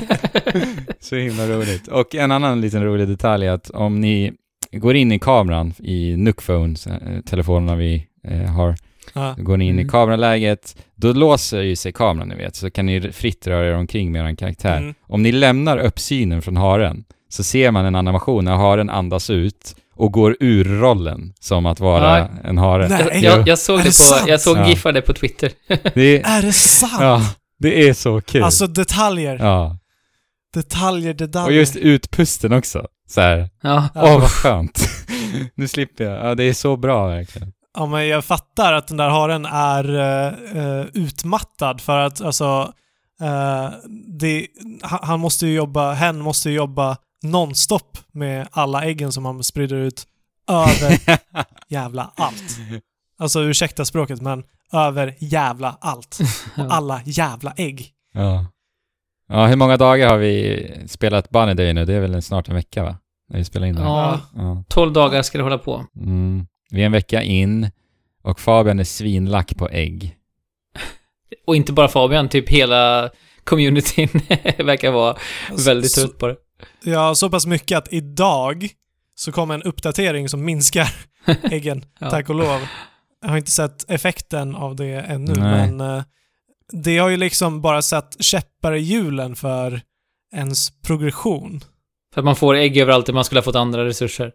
[0.99, 1.87] så himla roligt.
[1.87, 4.33] Och en annan liten rolig detalj är att om ni
[4.71, 8.75] går in i kameran i Nookphones, eh, telefonerna vi eh, har,
[9.17, 9.33] Ja.
[9.37, 9.89] Då går ni in i Mm.
[9.91, 14.11] kameraläget, då låser ju sig kameran ni vet, så kan ni fritt röra er omkring
[14.11, 14.77] med er karaktär.
[14.77, 14.93] Mm.
[15.07, 19.75] Om ni lämnar uppsynen från haren så ser man en animation när haren andas ut
[19.95, 22.27] och går ur rollen som att vara Ja.
[22.43, 22.87] en hare.
[22.89, 23.23] Nej.
[23.23, 24.27] Jag, jag såg Är det det på, sant?
[24.27, 24.67] jag såg Ja.
[24.69, 25.51] giffade på Twitter.
[25.93, 26.91] det, är, Är det sant?
[26.99, 27.21] ja,
[27.59, 28.43] det är så kul.
[28.43, 29.37] Alltså detaljer.
[29.41, 29.77] ja.
[30.53, 31.47] Detaljer, detaljer.
[31.49, 32.87] Och just utpusten också.
[33.09, 33.49] Så här.
[33.63, 33.89] Ja.
[33.95, 34.89] åh vad skönt.
[35.55, 36.25] nu slipper jag.
[36.25, 37.53] Ja, det är så bra verkligen.
[37.77, 42.73] Ja, men jag fattar att den där haren är eh, eh, utmattad för att alltså
[43.21, 43.69] eh,
[44.07, 44.47] det,
[44.81, 49.75] han, måste ju jobba, hen måste ju jobba nonstop med alla äggen som han sprider
[49.75, 50.07] ut
[50.49, 50.99] över
[51.67, 52.57] jävla allt.
[53.19, 54.43] Alltså ursäkta språket men
[54.73, 56.19] över jävla allt.
[56.57, 57.91] Och alla jävla ägg.
[58.13, 58.45] Ja.
[59.29, 61.85] Ja, hur många dagar har vi spelat Bunny Day nu?
[61.85, 62.97] Det är väl snart en vecka va?
[63.29, 63.89] När vi spelar in det här.
[63.89, 64.63] Ja, Ja.
[64.69, 65.85] 12 dagar ska det hålla på.
[65.95, 66.47] Mm.
[66.69, 67.69] Vi är en vecka in
[68.23, 70.17] och Fabian är svinlack på ägg.
[71.47, 73.09] Och inte bara Fabian, typ hela
[73.43, 74.09] communityn
[74.57, 75.17] verkar vara
[75.65, 76.35] väldigt så, trött på det.
[76.83, 78.69] Ja, så pass mycket att idag
[79.15, 80.89] så kommer en uppdatering som minskar
[81.51, 81.85] äggen.
[81.99, 82.09] Ja.
[82.09, 82.67] Tack och lov.
[83.21, 85.71] Jag har inte sett effekten av det ännu, Nej.
[85.71, 86.03] men eh,
[86.71, 89.81] det har ju liksom bara satt käppar i hjulen för
[90.35, 91.61] ens progression.
[92.13, 94.31] För att man får ägg överallt där man skulle ha fått andra resurser.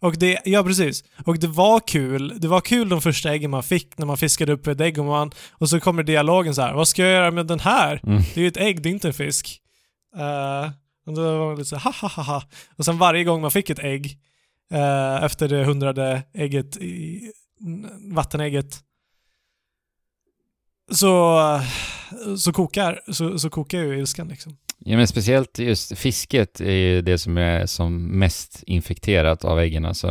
[0.00, 1.04] Och det, ja precis.
[1.24, 2.40] Och det var kul.
[2.40, 5.04] Det var kul de första äggen man fick när man fiskade upp ett ägg och
[5.04, 6.74] man, och så kommer dialogen så här.
[6.74, 8.00] Vad ska jag göra med den här?
[8.02, 8.22] Mm.
[8.34, 9.60] Det är ju ett ägg, det är inte en fisk.
[10.16, 10.70] Eh,
[11.06, 12.42] och då var man lite så ha, ha, ha, ha.
[12.76, 14.18] Och sen varje gång man fick ett ägg,
[14.72, 17.22] eh, efter det hundrade ägget, i,
[18.12, 18.82] vattenägget,
[20.92, 21.40] så,
[22.38, 24.56] så kokar, så, så kokar ju ilskan liksom.
[24.88, 29.84] Ja men speciellt just fisket är ju det som är som mest infekterat av äggen
[29.84, 30.08] alltså.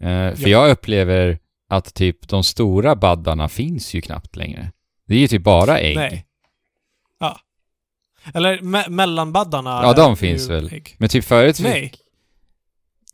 [0.00, 0.48] Eh, för Ja.
[0.48, 4.72] jag upplever att typ de stora baddarna finns ju knappt längre.
[5.06, 5.96] Det är ju typ bara ägg.
[5.96, 6.26] Nej.
[7.20, 7.40] Ja.
[8.34, 9.80] Eller me- mellanbaddarna.
[9.82, 10.72] Ja, de finns väl.
[10.72, 10.94] Ägg.
[10.98, 11.92] Men typ förut Nej.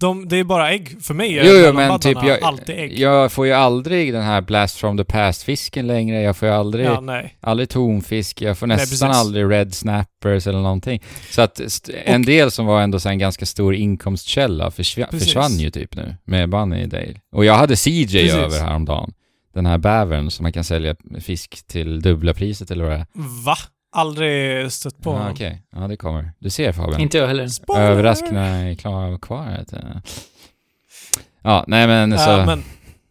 [0.00, 0.96] De, det är bara ägg.
[1.02, 2.98] För mig är Jo, jo, men typ jag, alltid ägg.
[2.98, 6.22] jag får ju aldrig den här blast from the past-fisken längre.
[6.22, 7.36] Jag får ju aldrig, Ja, nej.
[7.40, 8.42] aldrig tonfisk.
[8.42, 9.20] Jag får Nej, nästan precis.
[9.20, 11.02] aldrig red snappers eller någonting.
[11.30, 11.60] Så att
[12.04, 15.22] en del som var ändå så en ganska stor inkomstkälla försv- Precis.
[15.28, 17.14] försvann ju typ nu med Bunny Dale.
[17.32, 18.34] Och jag hade CJ Precis.
[18.34, 19.12] över häromdagen.
[19.54, 23.06] Den här bävern som man kan sälja fisk till dubbla priset eller vad det är.
[23.44, 23.56] Va?
[23.92, 25.32] Aldrig stött på honom.
[25.32, 26.32] Okej, ja det kommer.
[26.38, 27.00] Du ser Fabian.
[27.00, 27.48] Inte jag heller.
[27.48, 27.90] Spoiler!
[27.90, 29.64] Överraskningarna är klara kvar.
[31.42, 32.30] Ja, nej men så...
[32.46, 32.62] men,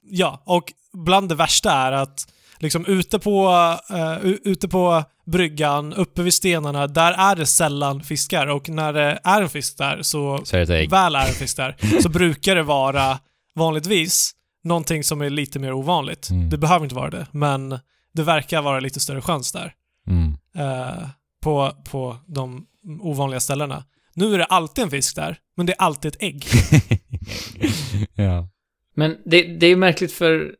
[0.10, 2.28] ja, och bland det värsta är att
[2.60, 3.48] liksom ute på,
[3.90, 8.94] eh, u- ute på bryggan, uppe vid stenarna, där är det sällan fiskar och när
[8.94, 12.10] det är en fisk där så Så är det väl är en fisk där, så
[12.10, 13.20] brukar det vara
[13.56, 14.32] vanligtvis
[14.64, 16.30] någonting som är lite mer ovanligt.
[16.30, 16.50] Mm.
[16.50, 17.80] Det behöver inte vara det, men
[18.14, 19.74] det verkar vara lite större chans där.
[20.08, 20.34] Mm.
[20.56, 21.10] eh,
[21.44, 22.66] på, på de
[23.02, 23.84] ovanliga ställena.
[24.14, 26.46] Nu är det alltid en fisk där, men det är alltid ett ägg.
[28.16, 28.50] ja.
[28.96, 30.56] Men det, det är märkligt för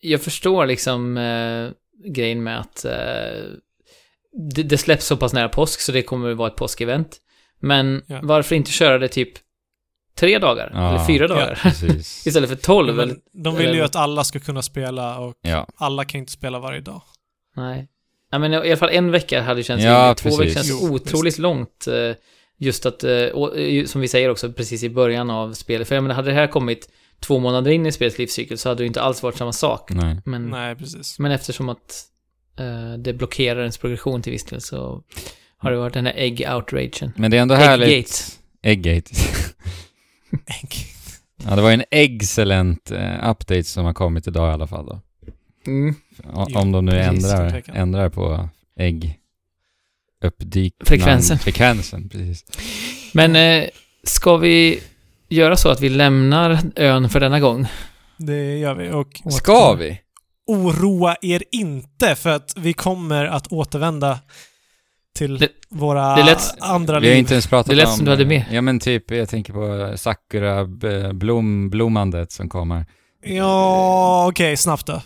[0.00, 1.70] jag förstår liksom eh,
[2.12, 2.92] grejen med att eh,
[4.54, 7.18] det, det släpps så pass nära påsk så det kommer att vara ett påskevent.
[7.60, 8.20] Men Ja.
[8.22, 9.32] varför inte köra det typ
[10.14, 10.70] tre dagar?
[10.74, 10.88] Ja.
[10.88, 11.58] Eller fyra dagar?
[11.62, 12.26] Precis.
[12.26, 12.94] Istället för tolv?
[12.96, 15.66] Men de vill ju eller- att alla ska kunna spela och Ja.
[15.76, 17.02] alla kan inte spela varje dag.
[17.56, 17.88] Nej.
[18.30, 20.18] Ja, men i alla fall en vecka hade känts Ja, rimligt.
[20.18, 20.40] Två precis.
[20.40, 21.86] veckor känns Jo, otroligt långt.
[21.86, 22.16] eh,
[22.62, 25.88] Just att, eh, eh, som vi säger också, precis i början av spelet.
[25.88, 26.88] För jag menar, hade det här kommit
[27.20, 29.90] två månader in i spelets livscykel så hade det inte alls varit samma sak.
[29.92, 30.16] Nej.
[30.24, 31.18] Men, Nej, precis.
[31.18, 32.04] men eftersom att
[32.58, 35.02] eh, det blockerar ens progression till viss del så
[35.58, 37.12] har det varit den här egg-outragen.
[37.16, 38.38] Men det är ändå härligt.
[38.62, 39.10] Ägggate.
[40.32, 40.74] Ägg.
[41.48, 42.92] ja, det var en excellent
[43.22, 45.00] update som har kommit idag i alla fall då.
[45.66, 45.94] Mm.
[46.54, 49.18] Om de nu ändrar, ändrar på ägg
[50.24, 50.74] uppdyk...
[50.84, 51.38] Frekvensen.
[51.38, 52.44] Frekvensen, precis.
[53.14, 53.68] Men eh,
[54.04, 54.80] ska vi
[55.28, 57.66] göra så att vi lämnar ön för denna gång?
[58.16, 58.90] Det gör vi.
[58.90, 60.00] Och Ska vi?
[60.46, 64.18] oroa er inte för att vi kommer att återvända
[65.18, 67.18] till Det- våra det lät- andra Vi har liv.
[67.18, 67.94] inte ens pratat Det lät om...
[67.96, 68.44] som du hade med.
[68.50, 72.86] Ja men typ, jag tänker på sakura b- blom, blommandet som kommer.
[73.24, 75.02] Ja, okej, snabbt då.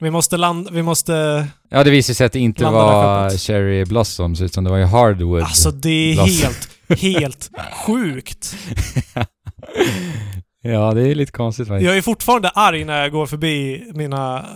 [0.00, 1.46] Vi måste landa, vi måste...
[1.68, 5.42] Ja, det visade sig att det inte var cherry blossoms, utan det var ju hardwood.
[5.42, 6.52] Alltså det är Blossom.
[6.88, 7.50] helt, helt
[7.86, 8.56] sjukt.
[10.62, 11.86] ja, det är lite konstigt faktiskt.
[11.88, 14.46] Jag är fortfarande arg när jag går förbi mina,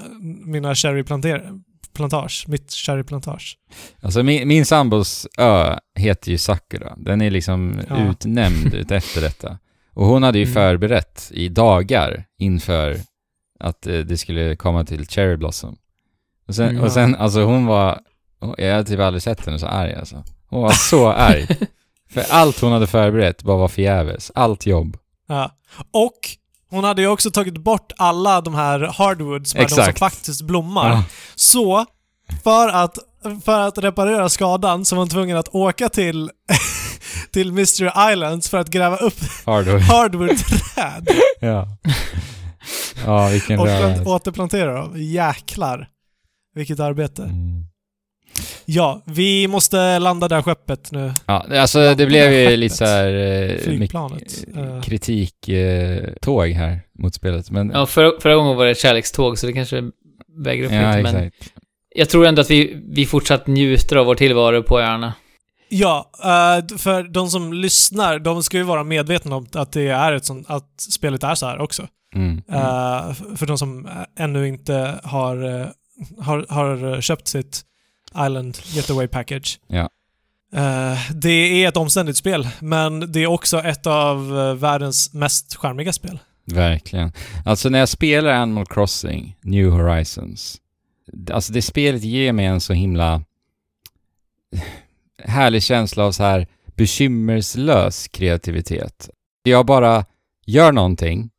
[0.47, 3.57] mina cherryplantage, mitt cherryplantage.
[4.03, 6.95] Alltså min, min sambos ö heter ju Sakura.
[6.97, 8.11] Den är liksom Ja.
[8.11, 9.59] utnämnd ut efter detta.
[9.95, 10.55] Och hon hade ju Mm.
[10.55, 12.97] förberett i dagar inför
[13.61, 15.77] att eh, det skulle komma till Cherry Blossom.
[16.49, 16.83] Och sen, Mm.
[16.83, 18.01] och sen alltså hon var,
[18.59, 20.25] jag har typ aldrig sett henne så arg alltså.
[20.49, 21.47] Hon var så arg.
[22.11, 24.33] För allt hon hade förberett bara var förgäves.
[24.35, 24.97] Allt jobb.
[25.29, 25.51] Ja.
[25.91, 26.19] Och
[26.71, 30.91] hon hade ju också tagit bort alla de här hardwoods med de som faktiskt blommar.
[30.91, 31.05] Ja.
[31.35, 31.87] Så,
[32.45, 32.99] för att,
[33.45, 36.31] för att reparera skadan så var hon tvungen att åka till,
[37.33, 39.81] till Mystery Islands för att gräva upp Hardwood.
[39.91, 41.09] hardwood-träd
[41.41, 41.69] ja.
[43.07, 43.79] Ja, vilken och röra.
[43.95, 44.93] plant- återplantera dem.
[44.97, 45.89] Jäklar.
[46.55, 47.23] Vilket arbete.
[47.23, 47.65] Mm.
[48.65, 51.13] Ja, vi måste landa det här skeppet nu.
[51.27, 53.07] Ja, alltså det blev ju lite så här...
[53.69, 54.81] eh, mycket, Eh.
[54.83, 57.71] Kritiktåg här mot spelet, men...
[57.75, 59.83] Ja, förra, förra gången var det ett kärlekståg, så det kanske
[60.45, 61.03] väger upp ja lite.
[61.03, 61.53] Men exakt.
[61.95, 65.15] jag tror ändå att vi, vi fortsatt njuter av vår tillvaro på öarna.
[65.69, 70.13] Ja, eh, för de som lyssnar, de ska ju vara medvetna om att det är
[70.13, 71.87] ett sånt, att spelet är så här också.
[72.15, 72.43] Mm.
[72.49, 73.89] Eh, för de som
[74.19, 75.67] ännu inte har, eh,
[76.19, 77.65] har, har köpt sitt
[78.27, 79.61] Island Getaway Package.
[79.67, 79.91] Ja.
[80.55, 84.29] Eh, det är ett omständigt spel, men det är också ett av
[84.61, 86.19] världens mest charmiga spel.
[86.45, 87.13] Verkligen.
[87.45, 90.61] Alltså när jag spelar Animal Crossing, New Horizons,
[91.33, 93.23] alltså det spelet ger mig en så himla
[95.25, 96.47] härlig känsla av så här
[96.77, 99.11] bekymmerslös kreativitet.
[99.43, 100.05] Jag bara
[100.47, 101.31] gör någonting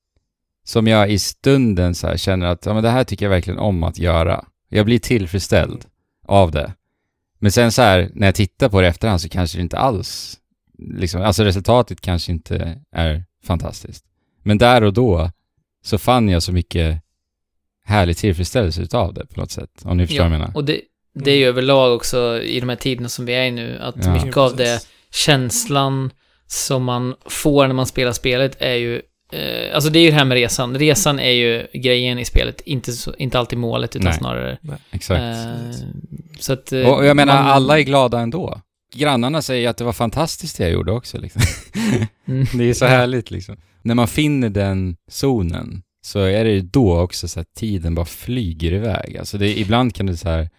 [0.72, 3.60] som jag i stunden så här känner att ja, men det här tycker jag verkligen
[3.60, 4.46] om att göra.
[4.70, 5.86] Jag blir tillfredsställd
[6.28, 6.74] av det.
[7.40, 10.38] Men sen så här, när jag tittar på det efterhand så kanske det inte alls,
[10.78, 14.06] liksom, alltså resultatet kanske inte är fantastiskt.
[14.44, 15.32] Men där och då
[15.84, 17.02] så fann jag så mycket
[17.86, 19.82] härlig tillfredsställelse utav det på något sätt.
[19.84, 20.56] Om ni förstår vad jag menar.
[20.56, 20.82] och det,
[21.14, 23.96] det är ju överlag också i de här tiderna som vi är i nu, att
[24.06, 24.14] Ja.
[24.14, 26.12] mycket av det, känslan
[26.48, 30.16] som man får när man spelar spelet är ju Eh, alltså det är ju det
[30.18, 30.78] här med resan.
[30.80, 34.14] Resan är ju grejen i spelet, inte, så, inte alltid målet utan Nej.
[34.18, 34.58] snarare...
[34.92, 35.22] Exakt.
[35.22, 35.72] Eh,
[36.40, 36.72] så att...
[36.72, 38.62] eh, och jag menar, man- alla är glada ändå.
[38.96, 41.42] Grannarna säger att det var fantastiskt det jag gjorde också liksom.
[42.28, 42.46] Mm.
[42.58, 43.58] Det är så härligt liksom.
[43.82, 48.06] När man finner den zonen så är det ju då också så att tiden bara
[48.06, 49.18] flyger iväg.
[49.18, 50.50] Alltså det, ibland kan du så här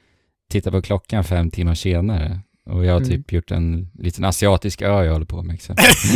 [0.51, 3.11] titta på klockan fem timmar senare och jag har Mm.
[3.11, 6.15] typ gjort en liten asiatisk ö jag håller på med exempelvis.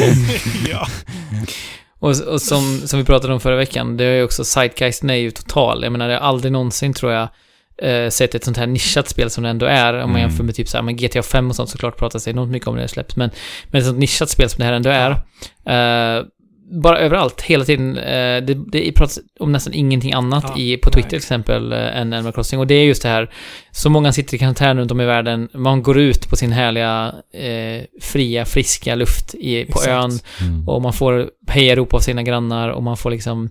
[0.70, 0.86] ja.
[1.98, 5.14] Och, och som, som vi pratade om förra veckan, det är ju också Zeitgeisten är
[5.14, 5.82] ju total.
[5.82, 7.28] Jag menar, jag har aldrig någonsin, tror jag,
[7.82, 9.94] eh, sett ett sånt här nischat spel som det ändå är.
[9.94, 10.20] Om man Mm.
[10.20, 12.68] jämför med typ så här, men GTA 5 och sånt såklart pratas det enormt mycket
[12.68, 13.16] om när det släpps.
[13.16, 13.30] Men,
[13.70, 15.10] men ett sånt nischat spel som det här ändå är.
[15.66, 16.24] Eh,
[16.70, 17.98] bara överallt, hela tiden.
[17.98, 21.08] Eh, det, det pratas om nästan ingenting annat Ja, i, på Twitter nej.
[21.10, 22.60] till exempel eh, än Animal Crossing.
[22.60, 23.30] Och det är just det här,
[23.70, 25.48] så många sitter i karantän runt om i världen.
[25.52, 29.88] Man går ut på sin härliga, eh, fria, friska luft i, på Exakt.
[29.88, 30.10] ön.
[30.40, 30.68] Mm.
[30.68, 33.50] Och man får hejarop av sina grannar och man får liksom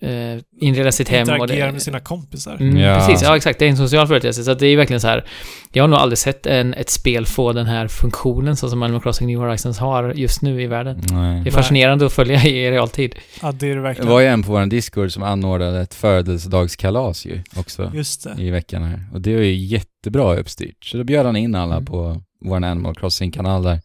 [0.00, 1.28] eh, inreda sitt hem.
[1.28, 2.56] Och Interagera det, med sina kompisar.
[2.60, 2.98] Mm, Ja.
[3.06, 3.58] Precis, ja exakt.
[3.58, 4.44] Det är en social företeelse.
[4.44, 5.24] Så att det är verkligen så här.
[5.72, 9.02] Jag har nog aldrig sett en, ett spel få den här funktionen så som Animal
[9.02, 11.00] Crossing New Horizons har just nu i världen.
[11.08, 11.50] Det är Nej.
[11.50, 13.14] fascinerande att följa i realtid.
[13.42, 14.10] Ja, det är det Det verkligen.
[14.10, 18.42] var ju en på vår Discord som anordnade ett födelsedagskalas ju också Just det.
[18.42, 19.04] i veckan här.
[19.12, 20.84] Och det var ju jättebra uppstyrt.
[20.84, 21.86] Så då bjöd han in alla Mm.
[21.86, 23.80] på vår Animal Crossing-kanal där.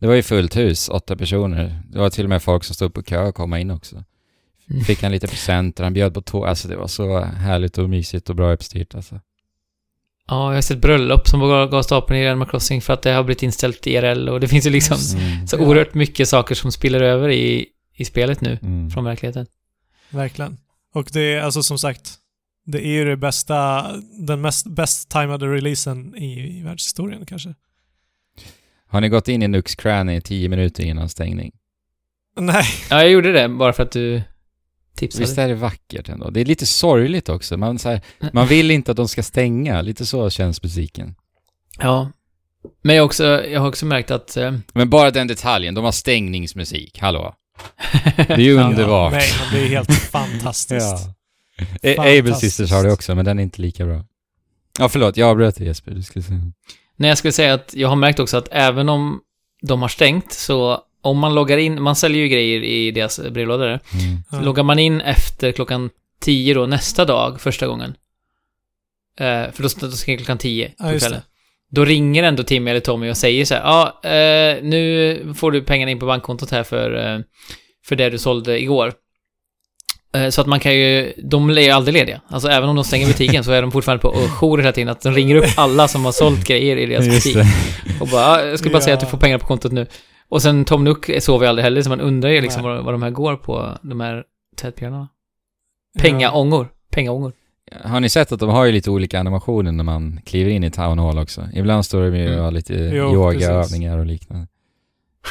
[0.00, 1.80] Det var ju fullt hus, åtta personer.
[1.88, 4.04] Det var till och med folk som stod på kö att komma in också.
[4.70, 4.84] Mm.
[4.84, 6.44] Fick han lite presenter, han bjöd på tå.
[6.46, 9.20] Alltså det var så härligt och mysigt och bra uppstyrt alltså.
[10.28, 13.24] Ja, jag har sett bröllop som gav stapeln i Animal Crossing för att det har
[13.24, 15.46] blivit inställt IRL och det finns ju liksom Mm.
[15.46, 17.66] så oerhört mycket saker som spiller över i,
[17.96, 18.90] i spelet nu Mm.
[18.90, 19.46] från verkligheten.
[20.10, 20.56] Verkligen.
[20.94, 22.14] Och det är alltså som sagt,
[22.66, 23.86] det är ju det bästa,
[24.18, 27.54] den mest bäst timade releasen i, i världshistorien kanske.
[28.86, 31.52] Har ni gått in i Nux Cranny 10 minuter innan stängning?
[32.36, 34.22] Nej, Ja, jag gjorde det bara för att du
[34.96, 35.24] tipsade.
[35.24, 36.30] Visst är det vackert ändå?
[36.30, 37.56] Det är lite sorgligt också.
[37.56, 38.00] Man, så här,
[38.32, 39.82] man vill inte att de ska stänga.
[39.82, 41.14] Lite så känns musiken.
[41.78, 42.10] Ja.
[42.82, 44.36] Men jag, har också, jag har också märkt att...
[44.36, 46.98] eh, Men bara den detaljen, de har stängningsmusik.
[46.98, 47.34] Hallå?
[48.16, 49.12] Det är ju Ja, underbart.
[49.12, 50.86] nej, men det är helt fantastiskt.
[50.86, 51.10] A-
[51.82, 52.40] Able Fantastiskt.
[52.56, 54.04] Sisters har det också, men den är inte lika bra.
[54.78, 55.16] Ja, förlåt.
[55.16, 55.90] Jag avbröt dig Jesper.
[55.90, 56.40] Du skulle säga.
[56.96, 59.20] Nej, jag skulle säga att jag har märkt också att även om
[59.62, 63.66] de har stängt så om man loggar in, man säljer ju grejer i deras brevlådor.
[63.68, 63.80] Mm.
[64.30, 64.40] Ja.
[64.40, 65.90] Loggar man in efter klockan
[66.20, 67.94] 10 då nästa dag, första gången.
[69.20, 71.22] Eh, för då, då ska klockan 10 Ja, på just kvällen.
[71.70, 75.62] Då ringer ändå Timmy eller Tommy och säger så här, ja, eh, nu får du
[75.62, 77.20] pengarna in på bankkontot här för, eh,
[77.86, 78.92] för det du sålde igår.
[80.14, 82.20] Eh, Så att man kan ju, de är ju aldrig lediga.
[82.28, 84.88] Alltså även om de stänger butiken så är de fortfarande på jour hela tiden.
[84.88, 87.36] Att de ringer upp alla som har sålt grejer i deras butik.
[88.00, 88.98] Och bara, "Ja, jag skulle bara säga Ja.
[88.98, 89.86] att du får pengar på kontot nu.
[90.28, 92.94] Och sen Tom Nook sover ju aldrig heller, så man undrar ju liksom vad, vad
[92.94, 94.24] de här går på, de här
[94.56, 95.08] tvättbjörnarna.
[95.98, 96.68] Pengaångor.
[96.90, 97.32] Pengaångor.
[97.84, 100.70] Har ni sett att de har ju lite olika animationer när man kliver in i
[100.70, 101.48] Town Hall också?
[101.54, 102.44] Ibland står de ju och Mm.
[102.44, 104.46] har lite Jo, yogaövningar och liknande.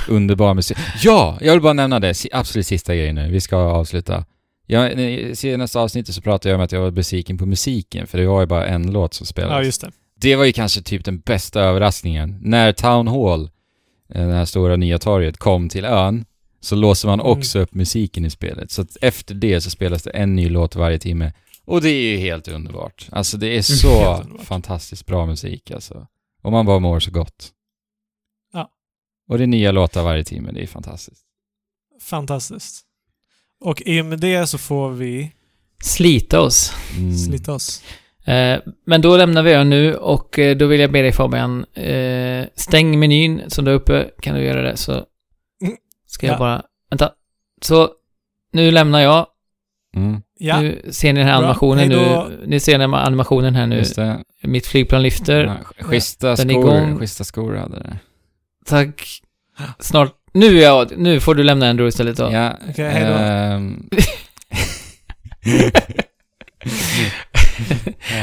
[0.10, 0.78] Underbar musik.
[1.04, 1.38] Ja!
[1.42, 2.16] Jag vill bara nämna det.
[2.32, 3.32] Absolut sista grejen nu.
[3.32, 4.26] Vi ska avsluta.
[4.68, 8.18] Jag, I senaste avsnittet så pratade jag om att jag var besviken på musiken, för
[8.18, 9.56] det var ju bara en låt som spelades.
[9.58, 9.92] Ja, just det.
[10.16, 12.38] Det var ju kanske typ den bästa överraskningen.
[12.42, 13.50] När Town Hall,
[14.20, 16.26] det här stora nya torget, kom till ön,
[16.60, 17.32] så låser man Mm.
[17.32, 18.72] också upp musiken i spelet.
[18.72, 21.34] Så att efter det så spelas det en ny låt varje timme.
[21.66, 23.08] Och det är ju helt underbart.
[23.12, 24.46] Alltså det är så Helt underbart.
[24.46, 26.08] fantastiskt bra musik alltså.
[26.42, 27.52] Och man bara mår så gott.
[28.54, 28.70] Ja.
[29.30, 31.22] Och det är nya låtar varje timme, det är fantastiskt.
[32.02, 32.82] Fantastiskt.
[33.60, 35.32] Och i och med det så får vi
[35.84, 36.74] Slita oss.
[36.98, 37.18] Mm.
[37.18, 37.84] slita oss.
[38.26, 41.66] Eh, men då lämnar vi ön nu och eh, då vill jag be dig Fabian,
[41.74, 44.10] eh, stäng menyn som du är uppe.
[44.22, 45.06] Kan du göra det så
[46.08, 46.40] ska jag Ja.
[46.40, 46.62] bara...
[46.90, 47.12] Vänta.
[47.62, 47.90] Så,
[48.54, 49.28] nu lämnar jag.
[49.96, 50.22] Mm.
[50.40, 51.46] Ja, Nu ser ni den här Bra.
[51.48, 52.38] animationen nu.
[52.46, 53.76] Ni ser den här animationen här nu.
[53.78, 54.24] Just det.
[54.42, 55.46] Mitt flygplan lyfter.
[55.46, 57.00] Ja, schyssta Den är skor, igång.
[57.00, 57.98] schyssta skor hade det.
[58.66, 59.22] Tack.
[59.80, 60.14] Snart.
[60.34, 62.30] Nu, är jag, nu får du lämna Andrew istället då.
[62.32, 63.14] Ja, Okej, hej då.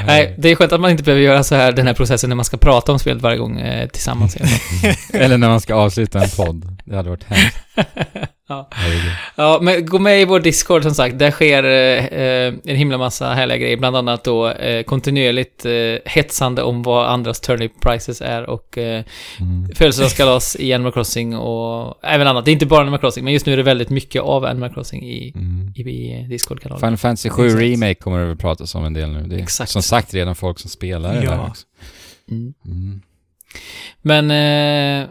[0.06, 2.36] Nej, det är skönt att man inte behöver göra så här, den här processen när
[2.36, 4.36] man ska prata om spelet varje gång eh, tillsammans.
[5.12, 6.78] Eller när man ska avsluta en podd.
[6.84, 7.56] Det hade varit hemskt.
[8.50, 8.68] ja.
[9.36, 11.18] Ja, men gå med i vår Discord som sagt.
[11.18, 13.76] Där sker eh, en himla massa härliga grejer.
[13.76, 15.72] Bland annat då eh, kontinuerligt eh,
[16.04, 19.04] hetsande om vad andras turnip prices är och eh,
[19.40, 19.68] Mm.
[19.74, 22.44] födelsedagskalas i Animal Crossing och även annat.
[22.44, 24.74] Det är inte bara Animal Crossing, men just nu är det väldigt mycket av Animal
[24.74, 25.72] Crossing i, Mm.
[25.76, 26.80] i, i Discord-kanalen.
[26.80, 27.62] Final Fantasy 7 Exakt.
[27.62, 29.22] Remake kommer det väl pratas om en del nu.
[29.22, 29.70] Det är Exakt.
[29.70, 31.30] som sagt redan folk som spelar det Ja.
[31.30, 31.66] där också.
[32.30, 32.54] Mm.
[32.66, 33.00] Mm.
[34.02, 34.30] Men
[35.04, 35.08] eh,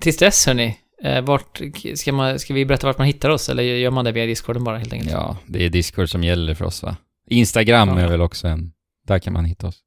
[0.00, 0.76] tills dess hörni,
[1.22, 1.60] vart,
[1.94, 4.64] ska, man, ska vi berätta vart man hittar oss eller gör man det via Discorden
[4.64, 5.10] bara helt enkelt?
[5.12, 6.96] Ja, det är Discord som gäller för oss va?
[7.30, 8.00] Instagram Ja.
[8.00, 8.72] är väl också en...
[9.06, 9.78] Där kan man hitta oss.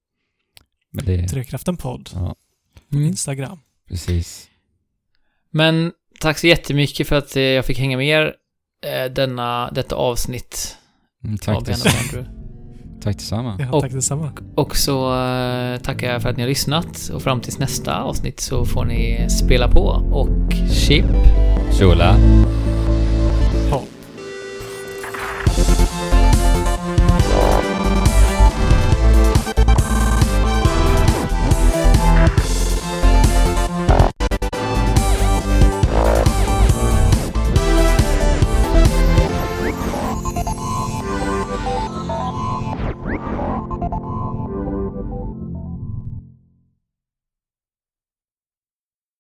[0.92, 1.28] Men det är...
[1.28, 2.10] Trekraften podd.
[2.14, 2.36] Ja,
[2.94, 3.06] Mm.
[3.06, 3.60] Instagram.
[3.88, 4.50] precis.
[5.52, 8.34] Men tack så jättemycket för att eh, jag fick hänga med er
[8.86, 10.78] eh, denna, detta avsnitt
[11.24, 11.64] Mm, tack, av
[13.04, 13.56] tack detsamma.
[13.60, 14.32] Ja, Och- tack detsamma.
[14.56, 18.40] Och så eh, tackar jag för att ni har lyssnat och fram tills nästa avsnitt
[18.40, 21.06] så får ni spela på och chip
[21.80, 22.16] Tjola!